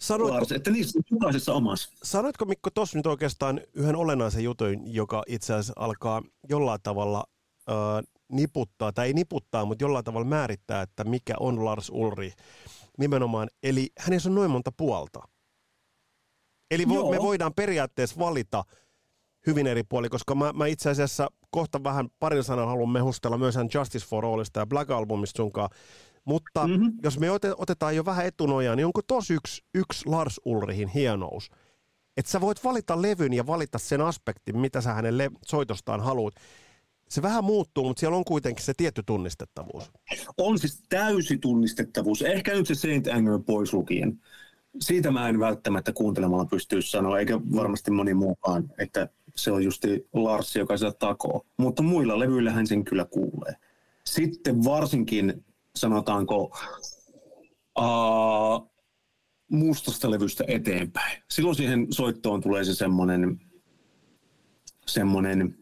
Sanoitko, 0.00 0.34
Lars, 0.36 0.52
että 0.52 0.70
niissä 0.70 0.98
on 0.98 1.02
jokaisessa 1.10 1.52
omassa. 1.52 1.90
Sanoitko 2.02 2.44
Mikko 2.44 2.70
tuossa 2.70 2.98
nyt 2.98 3.06
oikeastaan 3.06 3.60
yhden 3.74 3.96
olennaisen 3.96 4.44
jutun, 4.44 4.94
joka 4.94 5.22
itse 5.26 5.54
asiassa 5.54 5.72
alkaa 5.76 6.22
jollain 6.48 6.80
tavalla 6.82 7.24
äh, 7.70 7.74
niputtaa, 8.32 8.92
tai 8.92 9.06
ei 9.06 9.12
niputtaa, 9.12 9.64
mutta 9.64 9.84
jollain 9.84 10.04
tavalla 10.04 10.26
määrittää, 10.26 10.82
että 10.82 11.04
mikä 11.04 11.34
on 11.40 11.64
Lars 11.64 11.90
Ulri 11.90 12.32
nimenomaan. 12.98 13.48
Eli 13.62 13.90
hänessä 13.98 14.28
on 14.28 14.34
noin 14.34 14.50
monta 14.50 14.72
puolta. 14.76 15.20
Eli 16.70 16.88
vo, 16.88 17.10
me 17.10 17.18
voidaan 17.18 17.54
periaatteessa 17.54 18.18
valita 18.18 18.64
hyvin 19.46 19.66
eri 19.66 19.82
puoli, 19.82 20.08
koska 20.08 20.34
mä, 20.34 20.52
mä 20.52 20.66
itse 20.66 20.90
asiassa 20.90 21.28
kohta 21.50 21.84
vähän 21.84 22.08
parin 22.18 22.44
sanan 22.44 22.68
haluan 22.68 22.90
mehustella 22.90 23.38
myös 23.38 23.54
Justice 23.74 24.06
for 24.06 24.24
Allista 24.26 24.60
ja 24.60 24.66
Black 24.66 24.90
Albumista 24.90 25.36
sunkaan. 25.36 25.70
Mutta 26.24 26.66
mm-hmm. 26.66 26.92
jos 27.02 27.18
me 27.18 27.28
otetaan 27.56 27.96
jo 27.96 28.04
vähän 28.04 28.26
etunojaa, 28.26 28.76
niin 28.76 28.86
onko 28.86 29.00
tos 29.06 29.30
yksi, 29.30 29.62
yksi 29.74 30.08
Lars 30.08 30.40
Ulrihin 30.44 30.88
hienous? 30.88 31.50
Että 32.16 32.32
sä 32.32 32.40
voit 32.40 32.64
valita 32.64 33.02
levyn 33.02 33.32
ja 33.32 33.46
valita 33.46 33.78
sen 33.78 34.00
aspektin, 34.00 34.58
mitä 34.58 34.80
sä 34.80 34.92
hänen 34.94 35.18
le- 35.18 35.30
soitostaan 35.46 36.00
haluat. 36.00 36.34
Se 37.08 37.22
vähän 37.22 37.44
muuttuu, 37.44 37.84
mutta 37.84 38.00
siellä 38.00 38.16
on 38.16 38.24
kuitenkin 38.24 38.64
se 38.64 38.72
tietty 38.76 39.02
tunnistettavuus. 39.06 39.90
On 40.36 40.58
siis 40.58 40.82
täysi 40.88 41.38
tunnistettavuus. 41.38 42.22
Ehkä 42.22 42.54
nyt 42.54 42.66
se 42.66 42.74
Saint 42.74 43.06
Anger 43.06 43.38
pois 43.46 43.72
lukien. 43.72 44.20
Siitä 44.80 45.10
mä 45.10 45.28
en 45.28 45.40
välttämättä 45.40 45.92
kuuntelemalla 45.92 46.44
pystyisi 46.44 46.90
sanoa, 46.90 47.18
eikä 47.18 47.40
varmasti 47.40 47.90
moni 47.90 48.14
muukaan, 48.14 48.72
että 48.78 49.08
se 49.36 49.52
on 49.52 49.64
justi 49.64 50.08
Lars, 50.12 50.56
joka 50.56 50.76
sitä 50.76 50.92
takoo. 50.92 51.46
Mutta 51.56 51.82
muilla 51.82 52.18
levyillähän 52.18 52.66
sen 52.66 52.84
kyllä 52.84 53.04
kuulee. 53.04 53.54
Sitten 54.04 54.64
varsinkin, 54.64 55.44
sanotaanko, 55.76 56.58
uh, 57.78 58.70
mustasta 59.50 60.10
levystä 60.10 60.44
eteenpäin. 60.48 61.22
Silloin 61.30 61.56
siihen 61.56 61.86
soittoon 61.90 62.40
tulee 62.40 62.64
se 62.64 62.74
semmoinen, 62.74 63.40
semmoinen 64.86 65.60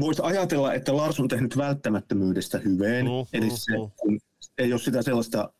Voisi 0.00 0.22
ajatella, 0.24 0.74
että 0.74 0.96
Lars 0.96 1.20
on 1.20 1.28
tehnyt 1.28 1.56
välttämättömyydestä 1.56 2.58
hyveen, 2.58 3.08
uh, 3.08 3.28
eli 3.32 3.50
se, 3.50 3.72
kun 3.96 4.20
ei 4.58 4.72
ole 4.72 4.80
sitä 4.80 5.02
sellaista 5.02 5.52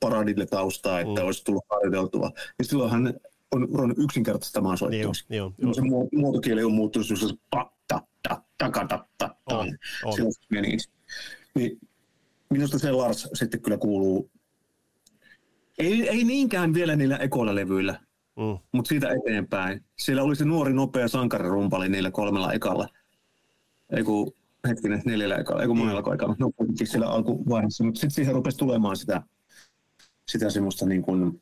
paradille 0.00 0.46
taustaa, 0.46 1.00
että 1.00 1.20
uh. 1.22 1.26
olisi 1.26 1.44
tullut 1.44 1.64
harjoiteltua, 1.70 2.30
niin 2.58 2.68
silloin 2.68 2.90
hän 2.90 3.14
on 3.54 3.68
ruvennut 3.72 3.98
yksinkertaistamaan 3.98 4.78
soittoa. 4.78 5.12
Niin 5.28 5.54
niin 5.62 5.74
se 5.74 5.82
muotokieli 6.16 6.64
on 6.64 6.74
muuttunut 6.74 7.06
se 7.06 7.14
ta, 7.50 7.70
ta, 7.88 8.00
ta, 8.58 8.70
ta, 8.70 8.86
ta, 8.88 9.06
ta, 9.18 9.36
on, 9.46 9.68
on. 10.04 10.14
Niin, 10.50 10.80
niin 11.54 11.78
minusta 12.50 12.78
se 12.78 12.92
Lars 12.92 13.28
sitten 13.34 13.62
kyllä 13.62 13.78
kuuluu, 13.78 14.30
ei, 15.78 16.08
ei 16.08 16.24
niinkään 16.24 16.74
vielä 16.74 16.96
niillä 16.96 17.16
ekoilla 17.16 17.54
levyillä, 17.54 18.00
mm. 18.36 18.58
mutta 18.72 18.88
siitä 18.88 19.08
eteenpäin. 19.08 19.84
Siellä 19.98 20.22
oli 20.22 20.36
se 20.36 20.44
nuori 20.44 20.72
nopea 20.72 21.08
sankarirumpali 21.08 21.88
niillä 21.88 22.10
kolmella 22.10 22.52
ekalla. 22.52 22.88
Ei 23.96 24.02
kun, 24.02 24.32
hetkinen, 24.68 25.02
neljällä 25.04 25.36
ekalla, 25.36 25.62
ei 25.62 25.68
kun 25.68 25.78
monella 25.78 26.14
ekalla. 26.14 26.36
No 26.38 26.50
kuitenkin 26.56 26.86
siellä 26.86 27.08
alkuvaiheessa, 27.08 27.84
mutta 27.84 28.00
sitten 28.00 28.14
siihen 28.14 28.34
rupesi 28.34 28.58
tulemaan 28.58 28.96
sitä, 28.96 29.22
sitä 30.28 30.50
semmoista 30.50 30.86
niin 30.86 31.02
kuin, 31.02 31.40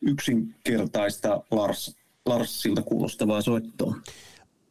yksinkertaista 0.00 1.42
Lars, 1.50 1.96
Larsilta 2.26 2.82
kuulostavaa 2.82 3.42
soittoa. 3.42 3.96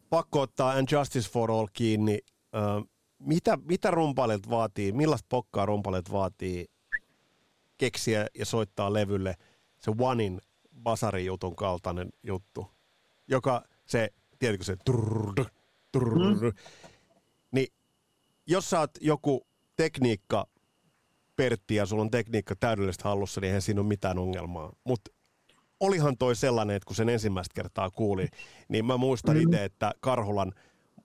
Pakko 0.10 0.42
ottaa 0.42 0.72
And 0.72 0.88
Justice 0.92 1.30
for 1.30 1.52
All 1.52 1.68
kiinni. 1.74 2.20
Ö, 2.56 2.86
mitä, 3.20 3.58
mitä 3.58 3.92
rumpaleet 3.92 4.50
vaatii, 4.50 4.92
millaista 4.92 5.26
pokkaa 5.30 5.66
rumpaleet 5.66 6.12
vaatii 6.12 6.66
keksiä 7.78 8.28
ja 8.40 8.46
soittaa 8.46 8.94
levylle 8.94 9.36
se 9.80 9.92
Onein 10.00 10.42
basarijutun 10.84 11.56
kaltainen 11.56 12.10
juttu, 12.24 12.68
joka 13.28 13.64
se, 13.86 14.10
tiedätkö 14.40 14.64
se 14.64 14.76
trrr, 14.86 15.46
trrr, 15.92 16.42
mm. 16.42 16.54
niin 17.52 17.68
jos 18.48 18.70
sä 18.70 18.80
oot 18.80 18.92
joku 19.02 19.48
tekniikka 19.76 20.48
Pertti 21.36 21.76
ja 21.76 21.86
sulla 21.86 22.02
on 22.02 22.12
tekniikka 22.12 22.56
täydellisesti 22.56 23.04
hallussa, 23.04 23.42
niin 23.42 23.48
eihän 23.48 23.62
siinä 23.62 23.82
ole 23.82 23.88
mitään 23.88 24.18
ongelmaa. 24.18 24.74
Mutta 24.84 25.12
olihan 25.80 26.18
toi 26.18 26.36
sellainen, 26.36 26.76
että 26.76 26.88
kun 26.88 26.96
sen 26.96 27.10
ensimmäistä 27.10 27.54
kertaa 27.54 27.92
kuulin, 27.92 28.30
niin 28.70 28.86
mä 28.86 28.98
muistan 28.98 29.36
mm. 29.36 29.42
itse, 29.42 29.64
että 29.64 29.92
Karhulan 30.00 30.54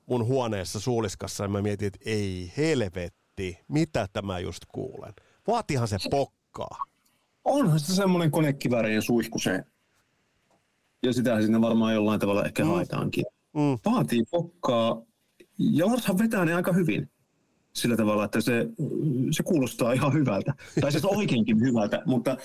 mun 0.07 0.27
huoneessa 0.27 0.81
suuliskassa, 0.81 1.45
ja 1.45 1.49
mä 1.49 1.63
mietin, 1.63 1.87
että 1.87 1.99
ei 2.07 2.53
helvetti, 2.57 3.59
mitä 3.69 4.07
tämä 4.13 4.39
just 4.39 4.63
kuulen. 4.69 5.13
Vaatihan 5.47 5.89
se 5.89 5.97
pokkaa. 6.11 6.77
Onhan 7.45 7.81
se 7.81 7.95
semmoinen 7.95 8.31
konekivärien 8.31 9.03
suihku 9.03 9.39
se. 9.39 9.65
Ja 11.03 11.13
sitä 11.13 11.41
siinä 11.41 11.61
varmaan 11.61 11.95
jollain 11.95 12.21
tavalla 12.21 12.45
ehkä 12.45 12.65
mm. 12.65 12.71
haetaankin. 12.71 13.25
Mm. 13.55 13.93
Vaatii 13.93 14.23
pokkaa. 14.31 15.03
Ja 15.59 15.87
Larshan 15.87 16.19
vetää 16.19 16.45
ne 16.45 16.55
aika 16.55 16.73
hyvin 16.73 17.11
sillä 17.73 17.97
tavalla, 17.97 18.25
että 18.25 18.41
se, 18.41 18.67
se 19.31 19.43
kuulostaa 19.43 19.93
ihan 19.93 20.13
hyvältä. 20.13 20.55
Tai 20.81 20.93
siis 20.93 21.05
oikeinkin 21.05 21.61
hyvältä, 21.61 22.03
mutta 22.07 22.37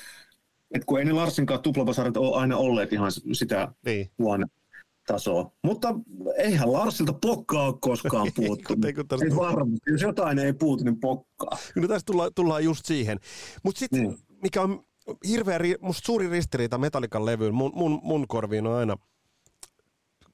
et 0.72 0.86
kun 0.86 1.00
ei 1.00 1.06
ne 1.06 1.12
Larsinkaan 1.12 1.62
tuplapasarit 1.62 2.18
ole 2.18 2.36
aina 2.36 2.58
olleet 2.58 2.94
ihan 2.94 3.12
sitä 3.34 3.68
niin. 3.86 4.12
vuonna 4.20 4.48
tasoa. 5.08 5.52
Mutta 5.64 5.96
eihän 6.38 6.74
Larsilta 6.74 7.14
pokkaa 7.14 7.68
ole 7.68 7.76
koskaan 7.82 8.32
puuttu. 8.36 8.74
ei 8.86 9.36
varmasti. 9.36 9.92
Jos 9.92 10.02
jotain 10.02 10.40
ei 10.40 10.54
puutu, 10.54 10.84
niin 10.84 11.00
pokkaa. 11.00 11.58
No 11.76 11.88
tässä 11.88 12.06
tullaan, 12.06 12.32
tullaan 12.36 12.64
just 12.64 12.86
siihen. 12.86 13.20
Mutta 13.64 13.80
sitten, 13.80 14.04
niin. 14.04 14.18
mikä 14.44 14.62
on 14.62 14.84
hirveä, 15.28 15.60
musta 15.82 16.06
suuri 16.06 16.30
ristiriita 16.30 16.78
Metallican 16.78 17.26
levyyn, 17.26 17.54
mun, 17.54 17.72
mun, 17.76 18.00
mun 18.04 18.28
korviin 18.28 18.68
on 18.68 18.76
aina 18.76 18.96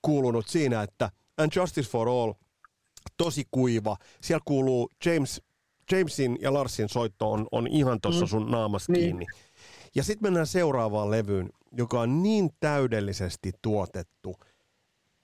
kuulunut 0.02 0.48
siinä, 0.48 0.84
että 0.84 1.12
And 1.38 1.52
Justice 1.56 1.90
for 1.90 2.10
All– 2.10 2.34
tosi 3.18 3.44
kuiva. 3.52 3.98
Siellä 4.22 4.44
kuuluu 4.46 4.90
James, 5.06 5.42
Jamesin 5.92 6.38
ja 6.42 6.54
Larsin 6.54 6.90
soitto 6.90 7.32
on, 7.32 7.48
on 7.52 7.68
ihan 7.68 8.02
tuossa 8.02 8.26
mm. 8.26 8.30
sun 8.30 8.52
naamassa 8.52 8.92
niin. 8.92 9.04
kiinni. 9.04 9.26
Ja 9.96 10.04
sitten 10.04 10.26
mennään 10.26 10.48
seuraavaan 10.48 11.12
levyyn, 11.12 11.50
joka 11.78 12.02
on 12.02 12.24
niin 12.24 12.50
täydellisesti 12.60 13.52
tuotettu 13.62 14.36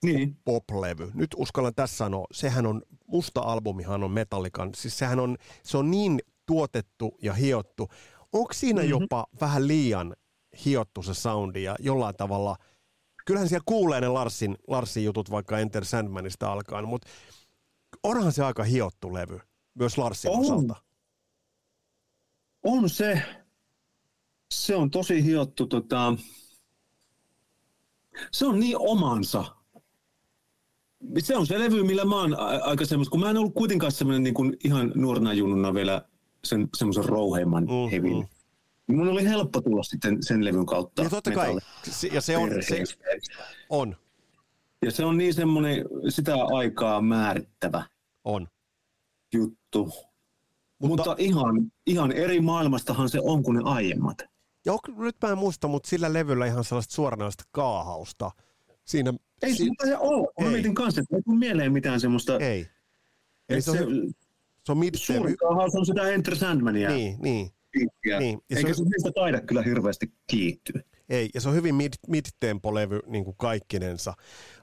niin. 0.04 0.36
pop-levy. 0.44 1.10
Nyt 1.14 1.30
uskallan 1.36 1.74
tässä 1.74 1.96
sanoa, 1.96 2.26
sehän 2.32 2.66
on, 2.66 2.82
musta 3.06 3.40
albumihan 3.40 4.04
on 4.04 4.10
Metallican, 4.10 4.70
siis 4.74 4.98
sehän 4.98 5.20
on, 5.20 5.36
se 5.62 5.78
on 5.78 5.90
niin 5.90 6.20
tuotettu 6.46 7.16
ja 7.22 7.32
hiottu. 7.34 7.88
Onko 8.32 8.52
siinä 8.52 8.82
mm-hmm. 8.82 9.00
jopa 9.00 9.26
vähän 9.40 9.68
liian 9.68 10.16
hiottu 10.64 11.02
se 11.02 11.14
soundi 11.14 11.62
ja 11.62 11.76
jollain 11.78 12.16
tavalla, 12.16 12.56
kyllähän 13.26 13.48
siellä 13.48 13.64
kuulee 13.66 14.00
ne 14.00 14.08
Larsin, 14.08 14.56
Larsin 14.68 15.04
jutut 15.04 15.30
vaikka 15.30 15.58
Enter 15.58 15.84
Sandmanista 15.84 16.52
alkaen, 16.52 16.88
mutta 16.88 17.08
onhan 18.02 18.32
se 18.32 18.44
aika 18.44 18.64
hiottu 18.64 19.14
levy, 19.14 19.40
myös 19.74 19.98
Larsin 19.98 20.30
on. 20.30 20.40
osalta. 20.40 20.74
on 22.62 22.90
se, 22.90 23.22
se 24.50 24.76
on 24.76 24.90
tosi 24.90 25.24
hiottu, 25.24 25.66
tota, 25.66 26.14
se 28.32 28.46
on 28.46 28.60
niin 28.60 28.76
omansa. 28.78 29.44
Se 31.18 31.36
on 31.36 31.46
se 31.46 31.58
levy, 31.58 31.82
millä 31.82 32.04
mä 32.04 32.16
oon 32.16 32.36
aika 32.62 32.84
semmoista, 32.84 33.10
kun 33.10 33.20
mä 33.20 33.30
en 33.30 33.36
ollut 33.36 33.54
kuitenkaan 33.54 33.92
semmoinen 33.92 34.22
niin 34.22 34.34
kuin 34.34 34.56
ihan 34.64 34.92
nuorena 34.94 35.32
junnuna 35.32 35.74
vielä 35.74 36.02
sen, 36.44 36.68
semmoisen 36.76 37.04
rouheimman 37.04 37.64
mm, 37.64 37.90
hevin. 37.90 38.28
Mun 38.86 39.08
oli 39.08 39.24
helppo 39.24 39.60
tulla 39.60 39.82
sitten 39.82 40.22
sen 40.22 40.44
levyn 40.44 40.66
kautta. 40.66 41.02
Ja 41.02 41.10
totta 41.10 41.30
kai, 41.30 41.58
ja 42.12 42.20
se 42.20 42.36
on, 42.36 42.50
se 42.60 42.84
on. 43.68 43.96
Ja 44.84 44.90
se 44.90 45.04
on 45.04 45.18
niin 45.18 45.34
semmoinen 45.34 45.84
sitä 46.08 46.34
aikaa 46.44 47.00
määrittävä 47.00 47.84
on. 48.24 48.48
juttu. 49.34 49.84
Mutta, 49.84 50.06
mutta 50.96 51.14
ihan, 51.18 51.70
ihan 51.86 52.12
eri 52.12 52.40
maailmastahan 52.40 53.08
se 53.08 53.20
on 53.22 53.42
kuin 53.42 53.56
ne 53.56 53.62
aiemmat. 53.64 54.18
Ja 54.66 54.72
nyt 54.96 55.16
mä 55.22 55.28
en 55.28 55.38
muista, 55.38 55.68
mutta 55.68 55.88
sillä 55.88 56.12
levyllä 56.12 56.46
ihan 56.46 56.64
sellaista 56.64 56.94
suoranaista 56.94 57.44
kaahausta. 57.50 58.30
Siinä, 58.84 59.12
ei 59.42 59.54
si- 59.54 59.70
se 59.84 59.96
ole. 59.98 60.28
Mä 60.40 60.50
mietin 60.50 60.74
kanssa, 60.74 61.00
että 61.00 61.16
ei 61.16 61.22
tule 61.22 61.38
mieleen 61.38 61.72
mitään 61.72 62.00
semmoista. 62.00 62.38
Ei. 62.38 62.66
Eli 63.48 63.60
se, 63.62 63.70
on, 63.70 63.76
se, 63.76 63.84
se 64.64 64.72
on 64.72 64.78
Suuri 64.94 65.36
kaahaus 65.36 65.74
on 65.74 65.86
sitä 65.86 66.08
Enter 66.08 66.36
Sandmania. 66.36 66.90
Niin, 66.90 67.16
niin. 67.20 67.50
Niin. 68.18 68.40
Ja 68.50 68.56
Eikä 68.56 68.74
se, 68.74 68.82
on, 68.82 68.88
se 69.02 69.10
taida 69.14 69.40
kyllä 69.40 69.62
hirveästi 69.62 70.12
kiittyä. 70.26 70.82
Ei, 71.08 71.28
ja 71.34 71.40
se 71.40 71.48
on 71.48 71.54
hyvin 71.54 71.74
mid, 71.74 71.92
mid-tempo-levy 72.08 73.00
niin 73.06 73.24
kuin 73.24 73.36
kaikkinensa. 73.36 74.14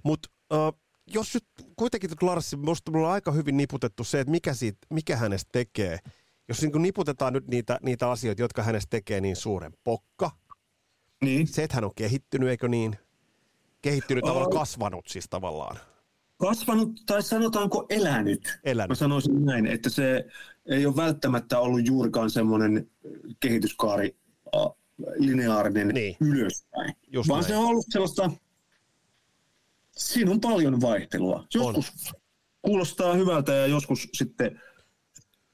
Mutta 0.04 0.30
uh, 0.54 0.80
jos 1.08 1.34
nyt 1.34 1.46
kuitenkin 1.76 2.10
Lars, 2.22 2.58
minusta 2.58 2.92
on 2.96 3.06
aika 3.06 3.32
hyvin 3.32 3.58
niputettu 3.58 4.04
se, 4.04 4.20
että 4.20 4.32
mikä, 4.32 4.54
siitä, 4.54 4.78
mikä 4.90 5.16
hänestä 5.16 5.50
tekee. 5.52 6.00
Jos 6.48 6.62
niin 6.62 6.82
niputetaan 6.82 7.34
nyt 7.34 7.48
niitä, 7.48 7.80
niitä 7.84 8.12
asioita, 8.12 8.42
jotka 8.42 8.64
hänestä 8.64 8.90
tekee 8.90 9.22
niin 9.22 9.36
suuren 9.36 9.74
pokka. 9.84 10.32
Niin. 11.24 11.48
Se, 11.48 11.64
että 11.64 11.76
hän 11.76 11.84
on 11.84 11.96
kehittynyt, 11.96 12.50
eikö 12.50 12.68
niin? 12.68 12.96
Kehittynyt 13.82 14.24
oh. 14.24 14.28
tavallaan, 14.28 14.52
kasvanut 14.52 15.08
siis 15.08 15.26
tavallaan. 15.30 15.78
Kasvanut, 16.38 17.02
tai 17.06 17.24
sanotaanko 17.24 17.86
elänyt. 17.90 18.60
elänyt. 18.64 18.90
Mä 18.90 18.96
sanoisin 18.96 19.46
näin, 19.46 19.66
että 19.68 19.90
se 19.90 20.26
ei 20.66 20.86
ole 20.86 20.96
välttämättä 20.96 21.60
ollut 21.60 21.88
juurikaan 21.88 22.30
semmoinen 22.30 22.92
kehityskaari 23.40 24.16
lineaarinen 25.18 25.88
niin. 25.88 26.16
ylöspäin. 26.22 26.94
Just 27.08 27.30
vaan 27.30 27.42
näin. 27.42 27.48
se 27.48 27.58
on 27.58 27.66
ollut 27.66 27.86
sellaista 27.90 28.32
siinä 29.98 30.32
on 30.32 30.42
paljon 30.42 30.82
vaihtelua. 30.82 31.46
Joskus 31.54 32.12
on. 32.14 32.22
kuulostaa 32.62 33.14
hyvältä 33.14 33.52
ja 33.52 33.68
joskus 33.68 34.08
sitten 34.14 34.62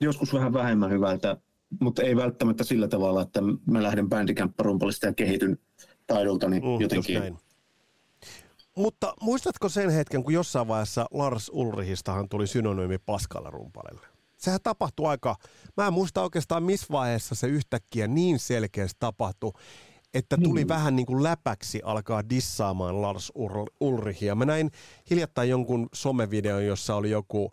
joskus 0.02 0.34
vähän 0.34 0.54
vähemmän 0.54 0.92
hyvältä, 0.92 1.38
mutta 1.80 2.04
ei 2.04 2.16
välttämättä 2.16 2.64
sillä 2.64 2.88
tavalla, 2.88 3.22
että 3.22 3.42
mä 3.66 3.84
lähden 3.84 4.10
bändikämppärumpalista 4.10 5.06
ja 5.06 5.14
kehityn 5.14 5.58
taidoltani 6.08 6.60
mm, 6.60 6.82
jotenkin. 6.82 7.38
Mutta 8.78 9.14
muistatko 9.22 9.70
sen 9.70 9.89
hetken, 9.89 10.24
kun 10.24 10.34
jossain 10.34 10.68
vaiheessa 10.68 11.06
Lars 11.12 11.52
Ulrihistahan 11.54 12.30
tuli 12.30 12.48
synonyymi 12.48 12.98
paskalla 12.98 13.50
rumpalille? 13.50 14.08
Sehän 14.42 14.60
tapahtui 14.64 15.08
aika, 15.08 15.36
mä 15.78 15.88
en 15.88 15.94
muista 15.94 16.24
oikeastaan 16.24 16.64
missä 16.64 16.88
vaiheessa 16.92 17.36
se 17.36 17.48
yhtäkkiä 17.48 18.08
niin 18.08 18.39
selkeästi 18.39 18.98
tapahtui, 19.00 19.54
että 20.14 20.38
tuli 20.44 20.64
mm. 20.64 20.68
vähän 20.68 20.96
niin 20.96 21.06
kuin 21.06 21.24
läpäksi 21.24 21.82
alkaa 21.84 22.30
dissaamaan 22.30 23.02
Lars 23.02 23.32
Ulrichia. 23.80 24.36
Mä 24.36 24.46
näin 24.46 24.72
hiljattain 25.10 25.50
jonkun 25.50 25.89
somevideon, 25.94 26.66
jossa 26.66 26.96
oli 26.96 27.10
joku 27.10 27.52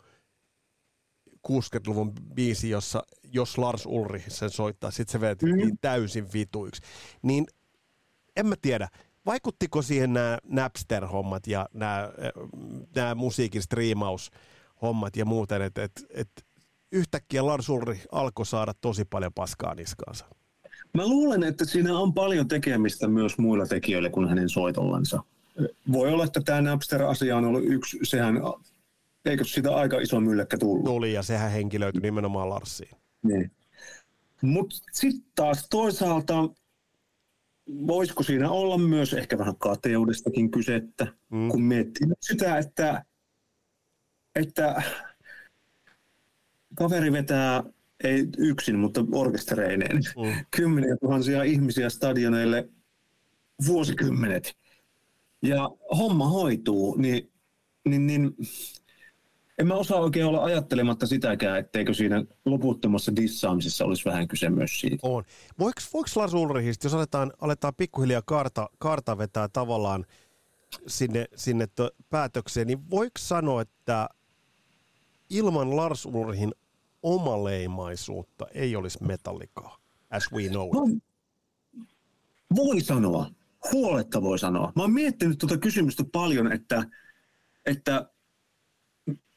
60-luvun 1.49 2.13
biisi, 2.35 2.71
jossa 2.71 3.03
jos 3.23 3.59
Lars 3.59 3.87
Ulrich 3.87 4.31
sen 4.31 4.51
soittaa, 4.51 4.91
sitten 4.91 5.13
se 5.13 5.21
vedet 5.21 5.43
mm. 5.43 5.57
niin 5.57 5.79
täysin 5.81 6.33
vituiksi. 6.33 6.83
Niin 7.23 7.47
en 8.37 8.47
mä 8.47 8.55
tiedä, 8.63 8.89
vaikuttiko 9.27 9.83
siihen 9.83 10.13
nämä 10.13 10.39
Napster-hommat 10.43 11.47
ja 11.47 11.69
nämä, 11.75 12.09
nämä 12.95 13.15
musiikin 13.15 13.63
striimaus-hommat 13.63 15.17
ja 15.17 15.25
muuten, 15.25 15.63
että 15.63 15.83
et, 15.83 16.07
et 16.11 16.48
yhtäkkiä 16.93 17.47
Lars 17.47 17.69
Ulrich 17.69 18.07
alkoi 18.13 18.47
saada 18.47 18.73
tosi 18.81 19.05
paljon 19.05 19.33
paskaa 19.33 19.75
niskaansa? 19.75 20.25
Mä 20.95 21.07
luulen, 21.07 21.43
että 21.43 21.65
siinä 21.65 21.99
on 21.99 22.15
paljon 22.15 22.49
tekemistä 22.49 23.09
myös 23.09 23.39
muilla 23.39 23.67
tekijöillä 23.67 24.11
kuin 24.11 24.29
hänen 24.29 24.49
soitollansa. 24.49 25.23
Voi 25.93 26.13
olla, 26.13 26.25
että 26.25 26.41
tämä 26.41 26.61
Napster-asia 26.61 27.37
on 27.37 27.45
ollut 27.45 27.65
yksi, 27.65 27.99
sehän, 28.03 28.37
eikö 29.25 29.45
sitä 29.45 29.77
aika 29.77 30.01
iso 30.01 30.21
mylläkkä 30.21 30.59
tullut? 30.59 30.85
Tuli 30.85 31.13
ja 31.13 31.23
sehän 31.23 31.51
henkilöityi 31.51 32.03
nimenomaan 32.03 32.51
Larsiin. 32.51 32.97
Niin. 33.23 33.51
Mutta 34.43 34.77
sitten 34.93 35.25
taas 35.35 35.67
toisaalta, 35.71 36.35
voisiko 37.87 38.23
siinä 38.23 38.51
olla 38.51 38.79
myös 38.79 39.13
ehkä 39.13 39.39
vähän 39.39 39.57
kateudestakin 39.57 40.51
kysettä, 40.51 41.07
mm. 41.31 41.49
kun 41.49 41.63
miettii 41.63 42.09
sitä, 42.21 42.59
että, 42.59 43.05
että 44.35 44.83
kaveri 46.79 47.13
vetää 47.13 47.63
ei 48.05 48.27
yksin, 48.39 48.79
mutta 48.79 49.05
orkestereineen, 49.13 49.97
mm. 49.97 50.45
kymmeniä 50.51 50.97
tuhansia 50.97 51.43
ihmisiä 51.43 51.89
stadioneille 51.89 52.69
vuosikymmenet. 53.67 54.57
Ja 55.43 55.71
homma 55.99 56.29
hoituu, 56.29 56.97
niin, 56.97 57.33
niin, 57.89 58.07
niin 58.07 58.37
en 59.59 59.67
mä 59.67 59.75
osaa 59.75 60.01
oikein 60.01 60.27
olla 60.27 60.45
ajattelematta 60.45 61.07
sitäkään, 61.07 61.59
etteikö 61.59 61.95
siinä 61.95 62.25
loputtomassa 62.45 63.17
dissaamisessa 63.17 63.85
olisi 63.85 64.05
vähän 64.05 64.29
kyse 64.29 64.51
myös 64.51 64.81
siitä. 64.81 64.97
On. 65.03 65.25
Voiko, 65.59 65.81
voiko 65.93 66.09
Lars 66.17 66.35
Ulrichista, 66.35 66.87
jos 66.87 66.95
aletaan, 66.95 67.33
aletaan 67.41 67.75
pikkuhiljaa 67.77 68.23
kaarta, 68.27 68.69
kaarta 68.79 69.19
vetää 69.19 69.49
tavallaan 69.49 70.07
sinne, 70.87 71.25
sinne 71.37 71.67
päätökseen, 72.11 72.67
niin 72.67 72.91
voiko 72.91 73.19
sanoa, 73.19 73.63
että 73.63 74.09
ilman 75.31 75.77
Lars 75.77 76.07
Ulrichin 76.07 76.53
omaleimaisuutta 77.03 78.47
ei 78.55 78.77
olisi 78.77 79.05
metallikaa, 79.05 79.79
as 80.11 80.33
we 80.33 80.49
know 80.49 80.67
it? 80.67 80.73
No, 80.75 81.01
voi 82.57 82.81
sanoa. 82.81 83.31
Huoletta 83.73 84.23
voi 84.23 84.39
sanoa. 84.39 84.73
Mä 84.77 84.83
oon 84.83 84.93
miettinyt 84.93 85.39
tuota 85.39 85.59
kysymystä 85.59 86.05
paljon, 86.13 86.53
että, 86.53 86.85
että 87.67 88.11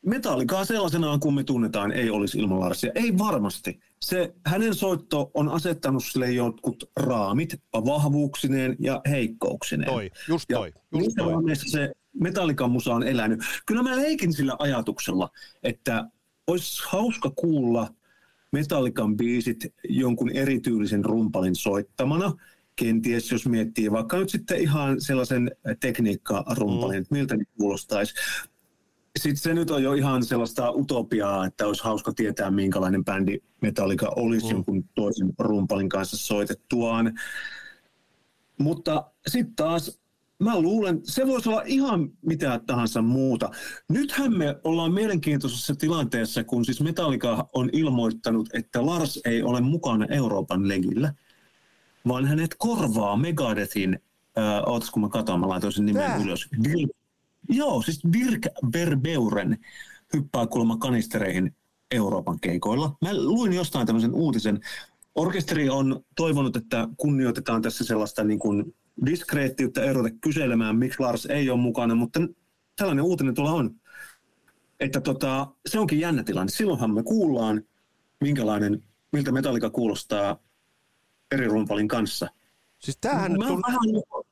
metallikaa 0.05 0.66
sellaisenaan 0.66 1.20
kuin 1.20 1.36
me 1.36 1.43
tunnetaan 1.43 1.91
ei 1.91 2.09
olisi 2.09 2.39
ilman 2.39 2.59
Larsia. 2.59 2.91
Ei 2.95 3.18
varmasti. 3.18 3.80
Se, 4.01 4.36
hänen 4.45 4.76
soitto 4.76 5.32
on 5.34 5.49
asettanut 5.49 6.05
sille 6.05 6.32
jotkut 6.32 6.89
raamit 6.95 7.62
vahvuuksineen 7.74 8.76
ja 8.80 9.01
heikkouksineen. 9.09 9.91
Toi, 9.91 10.12
just 10.28 10.45
toi. 10.53 10.74
Ja 10.93 10.99
just 10.99 11.18
toi. 11.18 11.55
se 11.55 11.91
metallikan 12.14 12.72
musa 12.72 12.93
on 12.93 13.03
elänyt. 13.03 13.39
Kyllä 13.66 13.84
mä 13.84 13.95
leikin 13.95 14.34
sillä 14.34 14.55
ajatuksella, 14.59 15.30
että 15.64 16.05
olisi 16.48 16.84
hauska 16.89 17.30
kuulla 17.30 17.88
Metallican 18.52 19.18
biisit 19.18 19.74
jonkun 19.89 20.30
erityylisen 20.30 21.06
rumpalin 21.06 21.56
soittamana. 21.56 22.34
Kenties 22.76 23.32
jos 23.32 23.48
miettii 23.48 23.92
vaikka 23.92 24.18
nyt 24.18 24.30
sitten 24.30 24.62
ihan 24.62 25.02
sellaisen 25.02 25.52
tekniikkarumpalin, 25.80 26.98
mm. 26.98 27.02
että 27.02 27.16
miltä 27.16 27.38
ne 27.38 27.44
kuulostaisi. 27.58 28.14
Sitten 29.20 29.42
se 29.42 29.54
nyt 29.54 29.72
on 29.72 29.84
jo 29.84 29.94
ihan 29.94 30.26
sellaista 30.26 30.72
utopiaa, 30.72 31.46
että 31.46 31.68
olisi 31.68 31.84
hauska 31.84 32.14
tietää, 32.14 32.52
minkälainen 32.52 33.06
bändi 33.06 33.38
Metallica 33.62 34.10
olisi 34.16 34.46
mm. 34.46 34.52
jonkun 34.52 34.89
toisen 34.96 35.34
rumpalin 35.39 35.89
kanssa 35.89 36.18
soitettuaan. 36.18 37.20
Mutta 38.58 39.12
sitten 39.28 39.56
taas 39.56 40.01
mä 40.42 40.60
luulen, 40.62 41.00
se 41.04 41.28
voisi 41.28 41.50
olla 41.50 41.62
ihan 41.66 42.10
mitä 42.22 42.62
tahansa 42.66 43.02
muuta. 43.02 43.50
Nythän 43.89 44.38
me 44.38 44.56
ollaan 44.64 44.94
mielenkiintoisessa 44.94 45.76
tilanteessa, 45.76 46.44
kun 46.44 46.66
siis 46.66 46.82
Metallica 46.82 47.50
on 47.54 47.70
ilmoittanut, 47.74 48.50
että 48.54 48.86
Lars 48.86 49.20
ei 49.26 49.44
ole 49.44 49.62
mukana 49.62 50.06
Euroopan 50.06 50.68
legillä, 50.68 51.14
vaan 52.08 52.26
hänet 52.26 52.56
korvaa 52.58 53.18
Megadethin, 53.18 54.00
äh, 54.38 54.62
ootas 54.66 54.92
kun 54.92 55.02
mä 55.02 55.10
katson, 55.10 55.39
mä 55.39 55.50
laitoin 55.50 55.74
sen 55.74 55.86
nimen 55.86 56.04
Tää. 56.04 56.18
ylös. 56.18 56.48
Dir, 56.64 56.88
joo, 57.50 57.82
siis 57.82 58.02
Dirk 58.14 58.48
Verbeuren 58.74 59.58
hyppää 60.14 60.48
kuulemma 60.48 60.78
kanistereihin 60.78 61.56
Euroopan 61.92 62.39
keikoilla. 62.39 62.98
Mä 63.02 63.14
luin 63.14 63.54
jostain 63.54 63.88
tämmöisen 63.88 64.14
uutisen. 64.14 64.60
Orkesteri 65.16 65.70
on 65.70 66.04
toivonut, 66.16 66.56
että 66.56 66.88
kunnioitetaan 66.98 67.62
tässä 67.62 67.84
sellaista 67.84 68.24
niin 68.24 68.39
kuin 68.39 68.74
diskreettiyttä 69.06 69.84
erota 69.84 70.10
kyselemään, 70.22 70.76
miksi 70.76 71.00
Lars 71.00 71.26
ei 71.26 71.50
ole 71.50 71.60
mukana, 71.60 71.96
mutta 71.96 72.20
tällainen 72.76 73.06
uutinen 73.06 73.36
tuolla 73.36 73.52
on. 73.52 73.76
Että 74.80 75.02
tota, 75.02 75.48
se 75.70 75.80
onkin 75.80 76.00
jännä 76.00 76.24
tilanne. 76.24 76.52
Silloinhan 76.52 76.94
me 76.94 77.04
kuullaan, 77.04 77.64
minkälainen, 78.22 78.84
miltä 79.12 79.32
metallika 79.32 79.70
kuulostaa 79.70 80.39
eri 81.32 81.48
rumpalin 81.48 81.88
kanssa. 81.88 82.28
Siis 82.80 82.98
tämähän, 83.02 83.32
nyt 83.32 83.48
tuli, 83.48 83.62
vähän... 83.68 83.80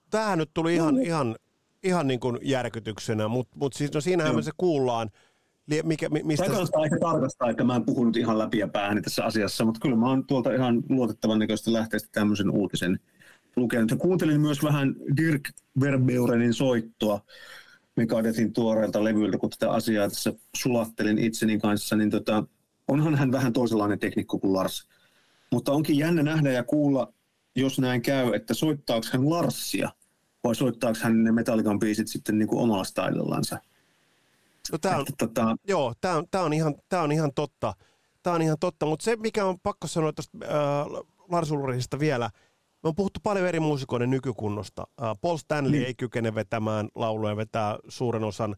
tämähän 0.10 0.38
nyt 0.38 0.49
tuli 0.53 0.76
ihan, 0.76 1.01
ihan, 1.01 1.36
ihan 1.84 2.07
niin 2.07 2.20
kuin 2.20 2.38
järkytyksenä, 2.41 3.28
mutta 3.28 3.57
mut 3.57 3.74
siis 3.74 3.93
no 3.93 4.01
siinähän 4.01 4.36
me 4.36 4.41
se 4.41 4.51
kuullaan. 4.57 5.10
Mikä, 5.84 6.10
mistä... 6.10 6.43
Tämä 6.43 6.55
kannattaa 6.55 6.86
ehkä 6.86 6.97
tarkastaa, 7.01 7.49
että 7.49 7.64
mä 7.64 7.76
en 7.76 7.86
puhunut 7.86 8.18
ihan 8.18 8.38
läpi 8.38 8.57
ja 8.57 8.68
päähän 8.68 9.01
tässä 9.01 9.24
asiassa, 9.24 9.66
mutta 9.66 9.80
kyllä 9.80 9.95
mä 9.95 10.10
oon 10.10 10.28
tuolta 10.28 10.53
ihan 10.53 10.84
luotettavan 10.89 11.39
näköistä 11.39 11.74
lähteestä 11.74 12.10
tämmöisen 12.12 12.49
uutisen 12.49 12.99
lukenut. 13.56 13.91
Ja 13.91 13.97
kuuntelin 13.97 14.41
myös 14.41 14.64
vähän 14.64 14.95
Dirk 15.18 15.50
Verbeurenin 15.82 16.54
soittoa 16.54 17.22
Megadethin 17.95 18.54
tuoreelta 18.54 19.04
levyiltä, 19.04 19.38
kun 19.38 19.50
tätä 19.50 19.72
asiaa 19.72 20.10
tässä 20.10 20.34
sulattelin 20.56 21.18
itseni 21.18 21.60
kanssa, 21.60 21.95
niin 21.95 22.10
tota, 22.10 22.43
onhan 22.88 23.16
hän 23.16 23.32
vähän 23.32 23.54
toisenlainen 23.54 24.00
teknikko 24.00 24.39
kuin 24.39 24.54
Lars. 24.54 24.89
Mutta 25.52 25.72
onkin 25.72 25.97
jännä 25.97 26.24
nähdä 26.24 26.52
ja 26.52 26.64
kuulla, 26.64 27.14
jos 27.56 27.80
näin 27.80 28.02
käy, 28.02 28.34
että 28.34 28.54
soittaako 28.54 29.08
hän 29.12 29.30
Larsia 29.30 29.89
vai 30.43 30.56
soittaako 30.56 31.00
hän 31.02 31.24
ne 31.24 31.32
Metallican 31.32 31.80
biisit 31.80 32.08
sitten 32.08 32.39
niin 32.39 32.47
kuin 32.47 32.62
omalla 32.62 32.84
stylillansa. 32.84 33.60
No, 34.72 34.78
tämä 34.78 34.95
on, 34.95 35.02
että, 35.02 35.14
tota... 35.28 35.56
Joo, 35.68 35.93
tämä 36.02 36.16
on, 36.16 36.26
tämä 36.32 36.43
on, 36.43 36.54
ihan, 36.54 36.76
tämä 36.89 37.04
on 37.04 37.12
ihan 37.12 37.34
totta. 37.36 37.74
Tämä 38.24 38.36
on 38.36 38.41
ihan 38.41 38.58
totta, 38.60 38.86
mutta 38.86 39.04
se 39.04 39.16
mikä 39.16 39.45
on 39.45 39.60
pakko 39.60 39.88
sanoa 39.88 40.14
tuosta 40.14 40.38
äh, 40.43 41.06
Lars 41.30 41.52
Ulrichista 41.52 42.00
vielä, 42.00 42.30
me 42.84 42.88
on 42.88 42.95
puhuttu 42.95 43.19
paljon 43.23 43.47
eri 43.47 43.59
muusikoiden 43.59 44.09
nykykunnosta. 44.09 44.88
Äh, 45.03 45.15
Paul 45.21 45.38
Stanley 45.38 45.80
mm. 45.80 45.86
ei 45.86 45.93
kykene 45.93 46.36
vetämään 46.36 46.89
lauluja, 46.95 47.38
vetää 47.38 47.77
suuren 47.88 48.23
osan, 48.23 48.55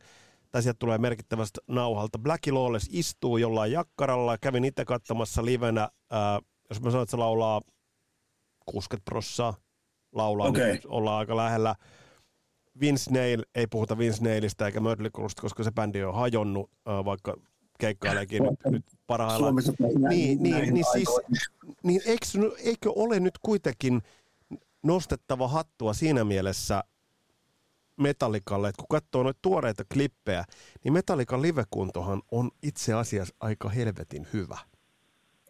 tai 0.51 0.63
sieltä 0.63 0.80
tulee 0.80 0.97
merkittävästä 0.97 1.61
nauhalta. 1.67 2.19
Blackie 2.19 2.53
Lawless 2.53 2.89
istuu 2.91 3.38
jollain 3.38 3.72
jakkaralla, 3.72 4.38
kävin 4.38 4.65
itse 4.65 4.86
katsomassa 4.86 5.45
livenä, 5.45 5.84
äh, 5.84 6.41
jos 6.69 6.82
mä 6.82 6.91
sanon, 6.91 7.03
että 7.03 7.11
se 7.11 7.17
laulaa 7.17 7.61
60 8.65 9.05
prossaa, 9.05 9.53
laulaa, 10.11 10.47
okay. 10.47 10.67
niin 10.67 10.82
ollaan 10.86 11.17
aika 11.17 11.36
lähellä. 11.36 11.76
Vince 12.80 13.11
Neil, 13.11 13.43
ei 13.55 13.67
puhuta 13.67 13.97
Vince 13.97 14.24
Neilistä 14.24 14.65
eikä 14.65 14.80
Mötley 14.80 15.09
koska 15.41 15.63
se 15.63 15.72
bändi 15.72 16.03
on 16.03 16.15
hajonnut, 16.15 16.72
äh, 16.89 17.05
vaikka 17.05 17.38
keikkaileekin 17.80 18.43
nyt, 18.49 18.59
nyt 18.72 18.86
parhaillaan. 19.12 19.55
Niin, 20.09 20.43
niin, 20.43 20.74
niin, 20.74 20.86
siis, 20.91 21.09
niin 21.84 22.01
eikö, 22.05 22.55
eikö 22.64 22.91
ole 22.95 23.20
nyt 23.20 23.38
kuitenkin 23.41 24.01
nostettava 24.84 25.47
hattua 25.47 25.93
siinä 25.93 26.24
mielessä 26.24 26.84
Metallikalle, 27.97 28.70
että 28.70 28.80
kun 28.80 28.88
katsoo 28.89 29.24
noita 29.24 29.39
tuoreita 29.41 29.84
klippejä, 29.93 30.43
niin 30.84 30.93
Metallikan 30.93 31.41
livekuntohan 31.41 32.22
on 32.32 32.51
itse 32.64 32.93
asiassa 32.93 33.36
aika 33.39 33.70
helvetin 33.70 34.28
hyvä. 34.34 34.57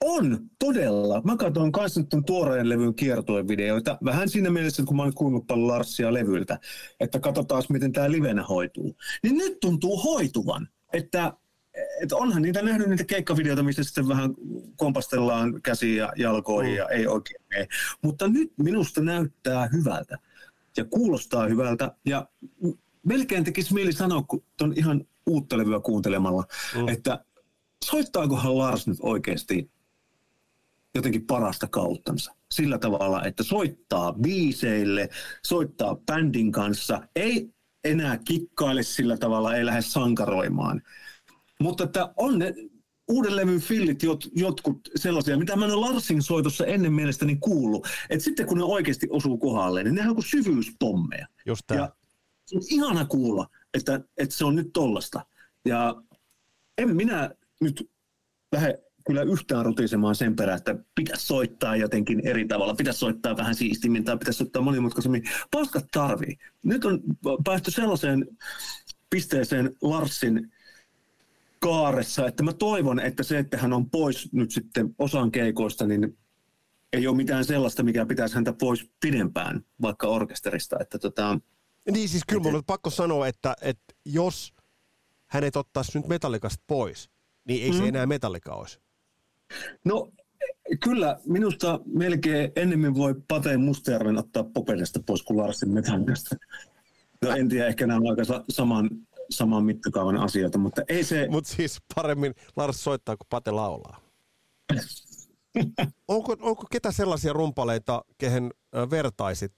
On, 0.03 0.39
todella. 0.59 1.21
Mä 1.21 1.37
katson 1.37 1.71
kanssa 1.71 1.99
nyt 1.99 2.09
tuon 2.09 2.25
tuoreen 2.25 2.69
levyn 2.69 2.95
kiertuevideoita. 2.95 3.97
Vähän 4.05 4.29
siinä 4.29 4.49
mielessä, 4.49 4.83
kun 4.83 4.97
mä 4.97 5.03
oon 5.03 5.13
kuunnellut 5.13 5.47
paljon 5.47 5.67
Larsia 5.67 6.13
levyltä, 6.13 6.59
että 6.99 7.19
katsotaan, 7.19 7.63
miten 7.69 7.91
tämä 7.91 8.11
livenä 8.11 8.43
hoituu. 8.43 8.95
Niin 9.23 9.37
nyt 9.37 9.59
tuntuu 9.59 9.97
hoituvan, 10.03 10.67
että 10.93 11.33
että 12.01 12.15
onhan 12.15 12.41
niitä 12.41 12.61
nähnyt 12.61 12.89
niitä 12.89 13.03
keikkavideoita, 13.03 13.63
missä 13.63 13.83
sitten 13.83 14.07
vähän 14.07 14.35
kompastellaan 14.75 15.61
käsiä 15.61 15.95
ja 15.95 16.11
jalkoihin 16.15 16.71
mm. 16.71 16.77
ja 16.77 16.89
ei 16.89 17.07
oikein 17.07 17.41
mene. 17.49 17.67
Mutta 18.01 18.27
nyt 18.27 18.53
minusta 18.57 19.01
näyttää 19.01 19.69
hyvältä 19.73 20.17
ja 20.77 20.85
kuulostaa 20.85 21.47
hyvältä 21.47 21.95
ja 22.05 22.27
melkein 23.03 23.43
tekisi 23.43 23.73
mieli 23.73 23.93
sanoa, 23.93 24.21
kun 24.21 24.43
on 24.61 24.73
ihan 24.75 25.05
uutta 25.25 25.57
levyä 25.57 25.79
kuuntelemalla, 25.79 26.43
mm. 26.75 26.87
että 26.87 27.25
soittaakohan 27.85 28.57
Lars 28.57 28.87
nyt 28.87 28.97
oikeasti 29.01 29.71
jotenkin 30.95 31.27
parasta 31.27 31.67
kauttansa. 31.67 32.35
Sillä 32.51 32.77
tavalla, 32.77 33.23
että 33.23 33.43
soittaa 33.43 34.13
biiseille, 34.13 35.09
soittaa 35.45 35.95
bändin 35.95 36.51
kanssa, 36.51 37.01
ei 37.15 37.49
enää 37.83 38.17
kikkaile 38.17 38.83
sillä 38.83 39.17
tavalla, 39.17 39.55
ei 39.55 39.65
lähde 39.65 39.81
sankaroimaan. 39.81 40.81
Mutta 41.61 41.83
että 41.83 42.13
on 42.17 42.39
ne 42.39 42.53
uuden 43.07 43.35
levyn 43.35 43.59
fillit 43.59 44.03
jot, 44.03 44.23
jotkut 44.35 44.89
sellaisia, 44.95 45.37
mitä 45.37 45.55
mä 45.55 45.65
en 45.65 45.81
Larsin 45.81 46.21
soitossa 46.21 46.65
ennen 46.65 46.93
mielestäni 46.93 47.35
kuullut. 47.35 47.87
Että 48.09 48.23
sitten 48.23 48.45
kun 48.45 48.57
ne 48.57 48.63
oikeasti 48.63 49.07
osuu 49.09 49.37
kohdalle, 49.37 49.83
niin 49.83 49.95
ne 49.95 50.09
on 50.09 50.15
kuin 50.15 50.25
syvyyspommeja. 50.25 51.27
Just. 51.45 51.63
Ja 51.69 51.95
se 52.45 52.57
on 52.57 52.61
ihana 52.69 53.05
kuulla, 53.05 53.47
että, 53.73 54.01
että 54.17 54.35
se 54.35 54.45
on 54.45 54.55
nyt 54.55 54.69
tollasta. 54.73 55.25
Ja 55.65 55.95
en 56.77 56.95
minä 56.95 57.31
nyt 57.61 57.89
lähde 58.51 58.79
kyllä 59.05 59.21
yhtään 59.21 59.65
rutisemaan 59.65 60.15
sen 60.15 60.35
perään, 60.35 60.57
että 60.57 60.75
pitäisi 60.95 61.25
soittaa 61.25 61.75
jotenkin 61.75 62.27
eri 62.27 62.47
tavalla, 62.47 62.75
pitäisi 62.75 62.99
soittaa 62.99 63.37
vähän 63.37 63.55
siistimmin 63.55 64.03
tai 64.03 64.17
pitäisi 64.17 64.37
soittaa 64.37 64.61
monimutkaisemmin. 64.61 65.23
Paskat 65.51 65.85
tarvii. 65.91 66.37
Nyt 66.63 66.85
on 66.85 67.01
päästy 67.43 67.71
sellaiseen 67.71 68.27
pisteeseen 69.09 69.75
Larsin 69.81 70.51
kaaressa, 71.61 72.27
että 72.27 72.43
mä 72.43 72.53
toivon, 72.53 72.99
että 72.99 73.23
se, 73.23 73.39
että 73.39 73.57
hän 73.57 73.73
on 73.73 73.89
pois 73.89 74.33
nyt 74.33 74.51
sitten 74.51 74.95
osan 74.97 75.31
keikoista, 75.31 75.87
niin 75.87 76.17
ei 76.93 77.07
ole 77.07 77.17
mitään 77.17 77.45
sellaista, 77.45 77.83
mikä 77.83 78.05
pitäisi 78.05 78.35
häntä 78.35 78.53
pois 78.53 78.89
pidempään, 78.99 79.65
vaikka 79.81 80.07
orkesterista. 80.07 80.77
Että 80.79 80.99
tota, 80.99 81.39
niin 81.91 82.09
siis 82.09 82.23
kyllä 82.27 82.43
mun 82.43 82.55
on 82.55 82.65
pakko 82.65 82.89
sanoa, 82.89 83.27
että, 83.27 83.55
että 83.61 83.93
jos 84.05 84.53
hänet 85.27 85.55
ottaisi 85.55 85.97
nyt 85.97 86.07
metallikasta 86.07 86.63
pois, 86.67 87.09
niin 87.47 87.63
ei 87.63 87.71
mm. 87.71 87.77
se 87.77 87.87
enää 87.87 88.05
metallika 88.05 88.53
olisi. 88.53 88.79
No 89.85 90.11
kyllä, 90.83 91.19
minusta 91.25 91.79
melkein 91.85 92.51
ennemmin 92.55 92.95
voi 92.95 93.15
Pateen 93.27 93.61
Mustajärven 93.61 94.17
ottaa 94.17 94.43
Popelesta 94.43 94.99
pois 95.05 95.23
kuin 95.23 95.37
Larsin 95.37 95.69
metallikasta. 95.69 96.35
No 97.21 97.35
en 97.35 97.49
tiedä, 97.49 97.67
ehkä 97.67 97.87
nämä 97.87 97.97
on 97.97 98.09
aika 98.09 98.43
saman, 98.49 98.89
saman 99.31 99.65
mittakaavan 99.65 100.17
asioita, 100.17 100.57
mutta 100.57 100.81
ei 100.87 101.03
se... 101.03 101.27
Mutta 101.29 101.49
siis 101.49 101.79
paremmin 101.95 102.33
Lars 102.55 102.83
soittaa 102.83 103.17
kuin 103.17 103.27
Pate 103.29 103.51
laulaa. 103.51 104.01
onko, 106.07 106.35
onko 106.39 106.63
ketä 106.71 106.91
sellaisia 106.91 107.33
rumpaleita, 107.33 108.01
kehen 108.17 108.51
vertaisit 108.91 109.53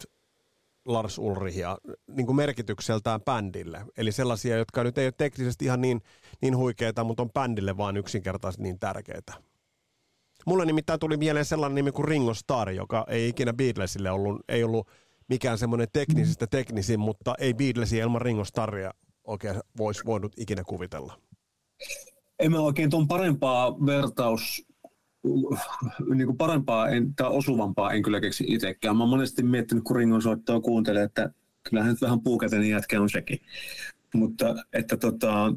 Lars 0.85 1.17
Ulrichia 1.17 1.77
niin 2.07 2.25
kuin 2.25 2.35
merkitykseltään 2.35 3.21
bändille? 3.21 3.85
Eli 3.97 4.11
sellaisia, 4.11 4.57
jotka 4.57 4.83
nyt 4.83 4.97
ei 4.97 5.05
ole 5.05 5.13
teknisesti 5.17 5.65
ihan 5.65 5.81
niin, 5.81 6.01
niin 6.41 6.57
huikeita, 6.57 7.03
mutta 7.03 7.23
on 7.23 7.31
bändille 7.31 7.77
vaan 7.77 7.97
yksinkertaisesti 7.97 8.63
niin 8.63 8.79
tärkeitä. 8.79 9.33
Mulle 10.45 10.65
nimittäin 10.65 10.99
tuli 10.99 11.17
mieleen 11.17 11.45
sellainen 11.45 11.75
nimi 11.75 11.91
kuin 11.91 12.07
Ringo 12.07 12.33
Starr, 12.33 12.69
joka 12.69 13.05
ei 13.07 13.29
ikinä 13.29 13.53
Beatlesille 13.53 14.11
ollut, 14.11 14.41
ei 14.49 14.63
ollut 14.63 14.87
mikään 15.29 15.57
semmoinen 15.57 15.87
teknisistä 15.93 16.47
teknisin, 16.47 16.99
mutta 16.99 17.35
ei 17.39 17.53
Beatlesia 17.53 18.03
ilman 18.03 18.21
Ringo 18.21 18.45
Starria 18.45 18.91
oikein 19.23 19.55
voisi 19.77 20.05
voinut 20.05 20.33
ikinä 20.37 20.63
kuvitella. 20.63 21.21
En 22.39 22.51
mä 22.51 22.59
oikein 22.59 22.89
tuon 22.89 23.07
parempaa 23.07 23.85
vertaus, 23.85 24.67
niin 26.15 26.25
kuin 26.25 26.37
parempaa 26.37 26.89
en, 26.89 27.15
tai 27.15 27.29
osuvampaa 27.29 27.91
en 27.91 28.03
kyllä 28.03 28.21
keksi 28.21 28.43
itsekään. 28.47 28.97
Mä 28.97 29.03
oon 29.03 29.09
monesti 29.09 29.43
miettinyt, 29.43 29.83
kun 29.83 29.95
Ringon 29.95 30.21
soittoa 30.21 30.61
kuuntelee, 30.61 31.03
että 31.03 31.29
kyllähän 31.63 31.91
nyt 31.91 32.01
vähän 32.01 32.21
puukätinen 32.21 32.69
jätkä 32.69 33.01
on 33.01 33.09
sekin. 33.09 33.39
Mutta 34.13 34.55
että 34.73 34.97
tota, 34.97 35.53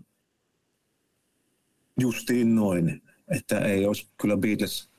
justiin 2.00 2.54
noin, 2.54 3.02
että 3.28 3.58
ei 3.58 3.86
olisi 3.86 4.08
kyllä 4.20 4.36
Beatles 4.36 4.90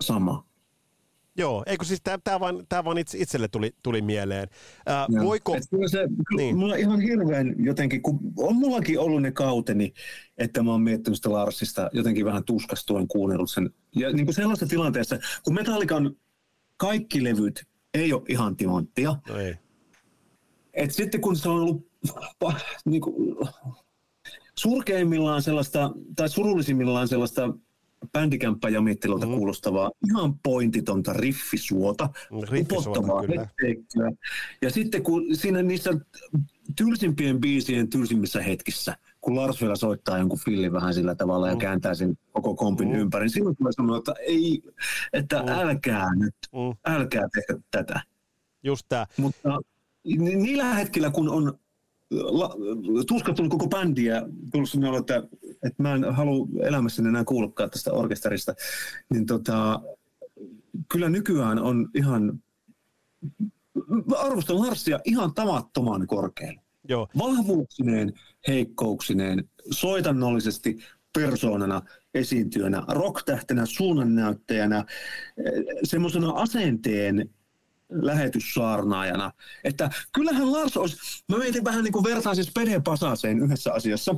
sama. 0.00 0.51
Joo, 1.38 1.62
eikö 1.66 1.84
siis 1.84 2.00
tämä 2.24 2.40
vaan, 2.40 2.66
tää 2.68 2.84
vaan 2.84 2.98
itse, 2.98 3.18
itselle 3.18 3.48
tuli, 3.48 3.74
tuli 3.82 4.02
mieleen. 4.02 4.48
Ää, 4.86 5.06
voiko... 5.22 5.58
se, 5.90 6.08
niin. 6.36 6.56
Mulla 6.56 6.76
ihan 6.76 7.00
hirveän 7.00 7.54
jotenkin, 7.58 8.02
kun 8.02 8.20
on 8.36 8.56
mullakin 8.56 8.98
ollut 9.00 9.22
ne 9.22 9.32
kauteni, 9.32 9.92
että 10.38 10.62
mä 10.62 10.70
oon 10.70 10.82
miettinyt 10.82 11.16
sitä 11.16 11.32
Larsista 11.32 11.90
jotenkin 11.92 12.24
vähän 12.24 12.44
tuskastuen 12.44 13.08
kuunnellut 13.08 13.50
sen. 13.50 13.70
Ja 13.96 14.12
niin 14.12 14.26
kuin 14.26 14.34
sellaisessa 14.34 14.66
tilanteessa, 14.66 15.18
kun 15.44 15.54
Metallican 15.54 16.16
kaikki 16.76 17.24
levyt 17.24 17.64
ei 17.94 18.12
ole 18.12 18.22
ihan 18.28 18.56
timanttia. 18.56 19.16
No 19.28 19.36
ei. 19.36 19.54
Et 20.74 20.90
sitten 20.94 21.20
kun 21.20 21.36
se 21.36 21.48
on 21.48 21.60
ollut 21.60 21.88
niin 22.84 23.00
kuin, 23.00 23.36
surkeimmillaan 24.58 25.42
sellaista, 25.42 25.90
tai 26.16 26.28
surullisimmillaan 26.28 27.08
sellaista 27.08 27.54
bändikämppä 28.12 28.68
jamittelulta 28.68 29.26
mm. 29.26 29.32
kuulostavaa, 29.32 29.90
ihan 30.10 30.38
pointitonta 30.38 31.12
riffisuota, 31.12 32.08
upottavaa 32.32 33.22
hetkeikköä. 33.22 34.10
Ja 34.62 34.70
sitten 34.70 35.02
kun 35.02 35.36
siinä 35.36 35.62
niissä 35.62 35.90
tylsimpien 36.76 37.40
biisien 37.40 37.90
tylsimmissä 37.90 38.42
hetkissä, 38.42 38.96
kun 39.20 39.36
Lars 39.36 39.60
vielä 39.60 39.76
soittaa 39.76 40.18
jonkun 40.18 40.38
fillin 40.38 40.72
vähän 40.72 40.94
sillä 40.94 41.14
tavalla 41.14 41.46
mm. 41.46 41.52
ja 41.52 41.56
kääntää 41.56 41.94
sen 41.94 42.18
koko 42.32 42.54
kompin 42.54 42.88
mm. 42.88 42.94
ympäri, 42.94 43.24
niin 43.24 43.30
silloin 43.30 43.56
tulee 43.56 43.72
sanoa, 43.72 43.98
että 43.98 44.14
ei, 44.20 44.62
että 45.12 45.42
mm. 45.42 45.48
älkää 45.48 46.14
nyt, 46.14 46.34
mm. 46.52 46.92
älkää 46.94 47.28
tehdä 47.32 47.62
tätä. 47.70 48.00
Just 48.62 48.86
tämä. 48.88 49.06
Mutta 49.16 49.58
niillä 50.18 50.74
hetkillä, 50.74 51.10
kun 51.10 51.28
on 51.28 51.58
tuskattunut 53.06 53.50
koko 53.50 53.68
bändiä, 53.68 54.22
tullut 54.52 54.70
sellainen 54.70 55.00
että, 55.00 55.22
että 55.52 55.82
mä 55.82 55.94
en 55.94 56.14
halua 56.14 56.48
elämässäni 56.62 57.08
enää 57.08 57.24
kuullutkaan 57.24 57.70
tästä 57.70 57.92
orkesterista, 57.92 58.54
niin 59.10 59.26
tota, 59.26 59.80
kyllä 60.88 61.08
nykyään 61.08 61.58
on 61.58 61.88
ihan, 61.94 62.42
arvostan 64.18 64.60
Larsia 64.60 65.00
ihan 65.04 65.34
tavattoman 65.34 66.06
korkealle. 66.06 66.60
Joo. 66.88 67.08
Vahvuuksineen, 67.18 68.12
heikkouksineen, 68.48 69.48
soitannollisesti, 69.70 70.78
persoonana, 71.12 71.82
esiintyjänä, 72.14 72.84
rocktähtenä, 72.88 73.66
suunnannäyttäjänä, 73.66 74.78
eh, 74.78 75.52
semmoisena 75.84 76.30
asenteen 76.30 77.30
lähetyssaarnaajana. 77.92 79.32
Että 79.64 79.90
kyllähän 80.12 80.52
Lars 80.52 80.76
olisi, 80.76 80.96
mä 81.28 81.38
mietin 81.38 81.64
vähän 81.64 81.84
niin 81.84 81.92
kuin 81.92 82.04
vertaisin 82.04 82.44
Spede 82.44 82.80
Pasaseen 82.80 83.38
yhdessä 83.38 83.72
asiassa. 83.72 84.14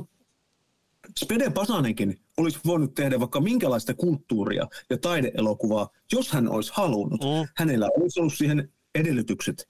Spede 1.19 1.49
Pasanenkin 1.49 2.19
olisi 2.37 2.59
voinut 2.65 2.93
tehdä 2.93 3.19
vaikka 3.19 3.39
minkälaista 3.41 3.93
kulttuuria 3.93 4.67
ja 4.89 4.97
taideelokuvaa, 4.97 5.89
jos 6.11 6.29
hän 6.31 6.49
olisi 6.49 6.71
halunnut. 6.75 7.21
Mm. 7.21 7.47
Hänellä 7.57 7.89
olisi 7.97 8.19
ollut 8.19 8.33
siihen 8.33 8.69
edellytykset. 8.95 9.67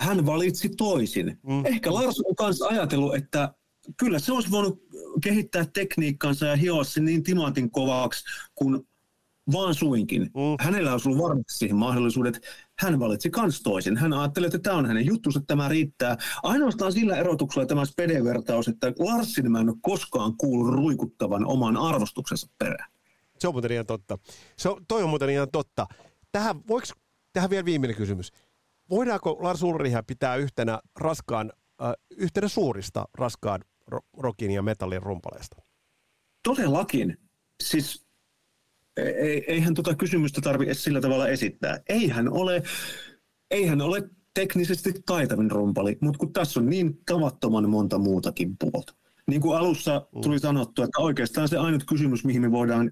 Hän 0.00 0.26
valitsi 0.26 0.68
toisin. 0.68 1.38
Mm. 1.42 1.66
Ehkä 1.66 1.94
Lars 1.94 2.20
on 2.20 2.34
myös 2.40 2.62
ajatellut, 2.62 3.14
että 3.14 3.54
kyllä 3.96 4.18
se 4.18 4.32
olisi 4.32 4.50
voinut 4.50 4.82
kehittää 5.22 5.66
tekniikkansa 5.74 6.46
ja 6.46 6.56
hioa 6.56 6.84
sen 6.84 7.04
niin 7.04 7.22
timantin 7.22 7.70
kovaksi, 7.70 8.24
kun 8.54 8.86
vaan 9.52 9.74
suinkin. 9.74 10.22
Mm. 10.22 10.56
Hänellä 10.60 10.92
olisi 10.92 11.08
ollut 11.08 11.22
varmasti 11.22 11.54
siihen 11.54 11.76
mahdollisuudet. 11.76 12.40
Hän 12.78 13.00
valitsi 13.00 13.30
kans 13.30 13.62
toisin. 13.62 13.96
Hän 13.96 14.12
ajatteli, 14.12 14.46
että 14.46 14.58
tämä 14.58 14.76
on 14.76 14.86
hänen 14.86 15.06
juttunsa, 15.06 15.38
että 15.38 15.46
tämä 15.46 15.68
riittää. 15.68 16.16
Ainoastaan 16.42 16.92
sillä 16.92 17.16
erotuksella 17.16 17.66
tämä 17.66 17.84
spedevertaus, 17.84 18.68
että 18.68 18.92
Larsin 18.98 19.52
mä 19.52 19.60
en 19.60 19.68
ole 19.68 19.76
koskaan 19.80 20.36
kuullut 20.36 20.74
ruikuttavan 20.74 21.46
oman 21.46 21.76
arvostuksensa 21.76 22.48
perään. 22.58 22.90
Se 23.38 23.48
on 23.48 23.54
muuten 23.54 23.72
ihan 23.72 23.86
totta. 23.86 24.18
Se 24.56 24.68
on, 24.68 24.86
toi 24.88 25.02
on 25.02 25.08
muuten 25.08 25.30
ihan 25.30 25.50
totta. 25.52 25.86
Tähän, 26.32 26.56
voiko, 26.68 26.86
tähän 27.32 27.50
vielä 27.50 27.64
viimeinen 27.64 27.96
kysymys. 27.96 28.32
Voidaanko 28.90 29.38
Lars 29.40 29.62
Ulrichia 29.62 30.02
pitää 30.02 30.36
yhtenä 30.36 30.80
raskaan, 30.96 31.52
äh, 31.82 31.92
yhtenä 32.10 32.48
suurista 32.48 33.04
raskaan 33.14 33.60
rockin 34.16 34.50
ja 34.50 34.62
metallin 34.62 35.02
rumpaleista? 35.02 35.56
Todellakin. 36.42 37.16
Siis 37.62 38.05
eihän 39.46 39.74
tuota 39.74 39.94
kysymystä 39.94 40.40
tarvitse 40.40 40.74
sillä 40.74 41.00
tavalla 41.00 41.28
esittää. 41.28 41.80
Eihän 41.88 42.32
ole, 42.32 42.62
eihän 43.50 43.80
ole 43.80 44.10
teknisesti 44.34 44.94
taitavin 45.06 45.50
rumpali, 45.50 45.98
mutta 46.00 46.18
kun 46.18 46.32
tässä 46.32 46.60
on 46.60 46.66
niin 46.66 47.00
tavattoman 47.06 47.70
monta 47.70 47.98
muutakin 47.98 48.56
puolta. 48.58 48.94
Niin 49.26 49.40
kuin 49.40 49.58
alussa 49.58 50.06
mm. 50.14 50.20
tuli 50.20 50.38
sanottu, 50.38 50.82
että 50.82 51.02
oikeastaan 51.02 51.48
se 51.48 51.56
ainut 51.56 51.84
kysymys, 51.84 52.24
mihin 52.24 52.42
me 52.42 52.50
voidaan 52.50 52.90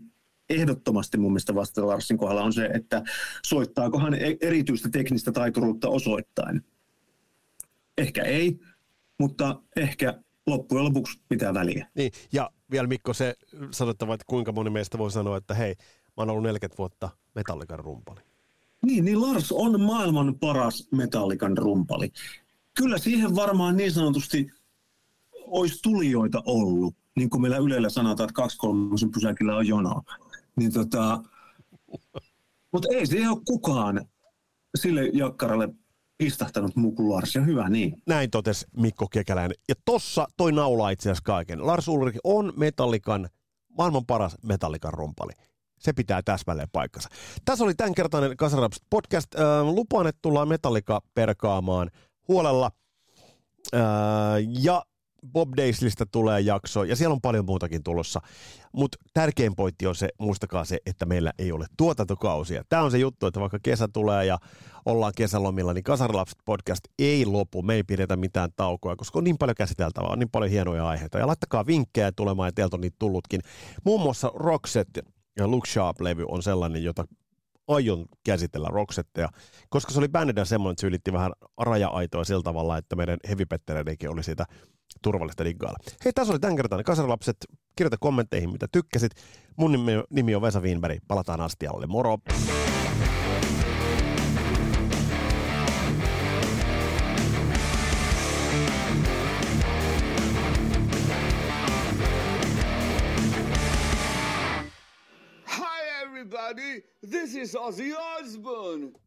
ehdottomasti 0.50 1.18
mun 1.18 1.32
mielestä 1.32 1.54
vastata 1.54 1.86
Larsin 1.86 2.18
kohdalla 2.18 2.42
on 2.42 2.52
se, 2.52 2.66
että 2.66 3.02
soittaako 3.46 3.98
hän 3.98 4.14
e- 4.14 4.36
erityistä 4.40 4.88
teknistä 4.92 5.32
taituruutta 5.32 5.88
osoittain. 5.88 6.62
Ehkä 7.98 8.22
ei, 8.22 8.58
mutta 9.18 9.62
ehkä 9.76 10.20
loppujen 10.46 10.84
lopuksi 10.84 11.20
pitää 11.28 11.54
väliä. 11.54 11.88
Niin, 11.94 12.12
ja 12.32 12.50
vielä 12.70 12.86
Mikko 12.86 13.14
se 13.14 13.34
sanottava, 13.70 14.14
että 14.14 14.24
kuinka 14.26 14.52
moni 14.52 14.70
meistä 14.70 14.98
voi 14.98 15.10
sanoa, 15.10 15.36
että 15.36 15.54
hei, 15.54 15.74
mä 16.06 16.12
oon 16.16 16.30
ollut 16.30 16.42
40 16.42 16.78
vuotta 16.78 17.10
metallikan 17.34 17.78
rumpali. 17.78 18.20
Niin, 18.86 19.04
niin 19.04 19.20
Lars 19.20 19.52
on 19.52 19.80
maailman 19.80 20.38
paras 20.38 20.88
metallikan 20.92 21.58
rumpali. 21.58 22.12
Kyllä 22.74 22.98
siihen 22.98 23.34
varmaan 23.34 23.76
niin 23.76 23.92
sanotusti 23.92 24.46
olisi 25.32 25.82
tulijoita 25.82 26.42
ollut, 26.46 26.94
niin 27.16 27.30
kuin 27.30 27.42
meillä 27.42 27.56
Ylellä 27.56 27.90
sanotaan, 27.90 28.28
että 28.28 28.36
kaksi 28.36 28.58
kolmosen 28.58 29.10
pysäkillä 29.10 29.56
on 29.56 29.66
jono. 29.66 30.02
Niin 30.56 30.72
tota, 30.72 31.22
mutta 32.72 32.88
ei 32.90 33.06
se 33.06 33.28
ole 33.28 33.40
kukaan 33.46 34.06
sille 34.74 35.10
jakkaralle 35.12 35.68
istahtanut 36.26 36.76
muu 36.76 36.92
kuin 36.92 37.08
Lars, 37.08 37.34
ja 37.34 37.40
hyvä 37.40 37.68
niin. 37.68 38.02
Näin 38.06 38.30
totesi 38.30 38.66
Mikko 38.76 39.08
Kekäläinen. 39.08 39.56
Ja 39.68 39.74
tossa 39.84 40.26
toi 40.36 40.52
naulaa 40.52 40.90
itse 40.90 41.10
asiassa 41.10 41.24
kaiken. 41.24 41.66
Lars 41.66 41.88
Ulrich 41.88 42.18
on 42.24 42.52
Metallikan, 42.56 43.28
maailman 43.78 44.06
paras 44.06 44.36
Metallikan 44.42 44.94
rumpali. 44.94 45.32
Se 45.78 45.92
pitää 45.92 46.22
täsmälleen 46.22 46.68
paikkansa. 46.72 47.08
Tässä 47.44 47.64
oli 47.64 47.74
tämänkertainen 47.74 48.36
Kasaraps 48.36 48.80
podcast. 48.90 49.28
Lupaan, 49.62 50.06
että 50.06 50.18
tullaan 50.22 50.48
Metallika 50.48 51.00
perkaamaan 51.14 51.90
huolella. 52.28 52.70
Ja 54.62 54.84
Bob 55.32 55.50
Daislista 55.56 56.06
tulee 56.06 56.40
jakso, 56.40 56.84
ja 56.84 56.96
siellä 56.96 57.14
on 57.14 57.20
paljon 57.20 57.44
muutakin 57.44 57.82
tulossa. 57.82 58.20
Mutta 58.72 58.98
tärkein 59.14 59.56
pointti 59.56 59.86
on 59.86 59.94
se, 59.94 60.08
muistakaa 60.18 60.64
se, 60.64 60.78
että 60.86 61.06
meillä 61.06 61.32
ei 61.38 61.52
ole 61.52 61.66
tuotantokausia. 61.76 62.62
Tämä 62.68 62.82
on 62.82 62.90
se 62.90 62.98
juttu, 62.98 63.26
että 63.26 63.40
vaikka 63.40 63.58
kesä 63.62 63.88
tulee 63.92 64.26
ja 64.26 64.38
ollaan 64.84 65.12
kesälomilla, 65.16 65.74
niin 65.74 65.84
Kasarilapset 65.84 66.38
podcast 66.44 66.84
ei 66.98 67.26
lopu. 67.26 67.62
Me 67.62 67.74
ei 67.74 67.82
pidetä 67.82 68.16
mitään 68.16 68.50
taukoa, 68.56 68.96
koska 68.96 69.18
on 69.18 69.24
niin 69.24 69.38
paljon 69.38 69.54
käsiteltävää, 69.54 70.10
on 70.10 70.18
niin 70.18 70.30
paljon 70.30 70.50
hienoja 70.50 70.88
aiheita. 70.88 71.18
Ja 71.18 71.26
laittakaa 71.26 71.66
vinkkejä 71.66 72.12
tulemaan, 72.12 72.48
ja 72.48 72.52
teiltä 72.52 72.76
on 72.76 72.80
niitä 72.80 72.96
tullutkin. 72.98 73.40
Muun 73.84 74.00
muassa 74.00 74.30
Roxette 74.34 75.02
ja 75.36 75.50
Look 75.50 75.66
Sharp-levy 75.66 76.24
on 76.28 76.42
sellainen, 76.42 76.84
jota 76.84 77.04
aion 77.68 78.06
käsitellä 78.24 78.68
Roxetteja, 78.68 79.28
koska 79.68 79.92
se 79.92 79.98
oli 79.98 80.08
bändinä 80.08 80.44
semmoinen, 80.44 80.72
että 80.72 80.80
se 80.80 80.86
ylitti 80.86 81.12
vähän 81.12 81.32
raja-aitoa 81.60 82.24
sillä 82.24 82.42
tavalla, 82.42 82.78
että 82.78 82.96
meidän 82.96 83.18
heavy 83.28 83.44
oli 84.08 84.22
siitä 84.22 84.44
turvallista 85.04 85.44
diggailla. 85.44 85.78
Hei, 86.04 86.12
tässä 86.12 86.32
oli 86.32 86.40
tämän 86.40 86.56
kertaan 86.56 86.84
Kasarilapset. 86.84 87.36
Kirjoita 87.76 87.96
kommentteihin, 88.00 88.50
mitä 88.50 88.66
tykkäsit. 88.72 89.12
Mun 89.56 89.72
nimi, 89.72 89.92
nimi 90.10 90.34
on 90.34 90.42
Vesa 90.42 90.60
Wienberg. 90.60 90.98
Palataan 91.08 91.40
astialle. 91.40 91.86
Moro! 91.86 92.18
everybody. 106.24 106.82
This 107.10 107.34
is 107.34 107.54
Ozzy 107.54 107.92
Osbourne. 108.18 109.03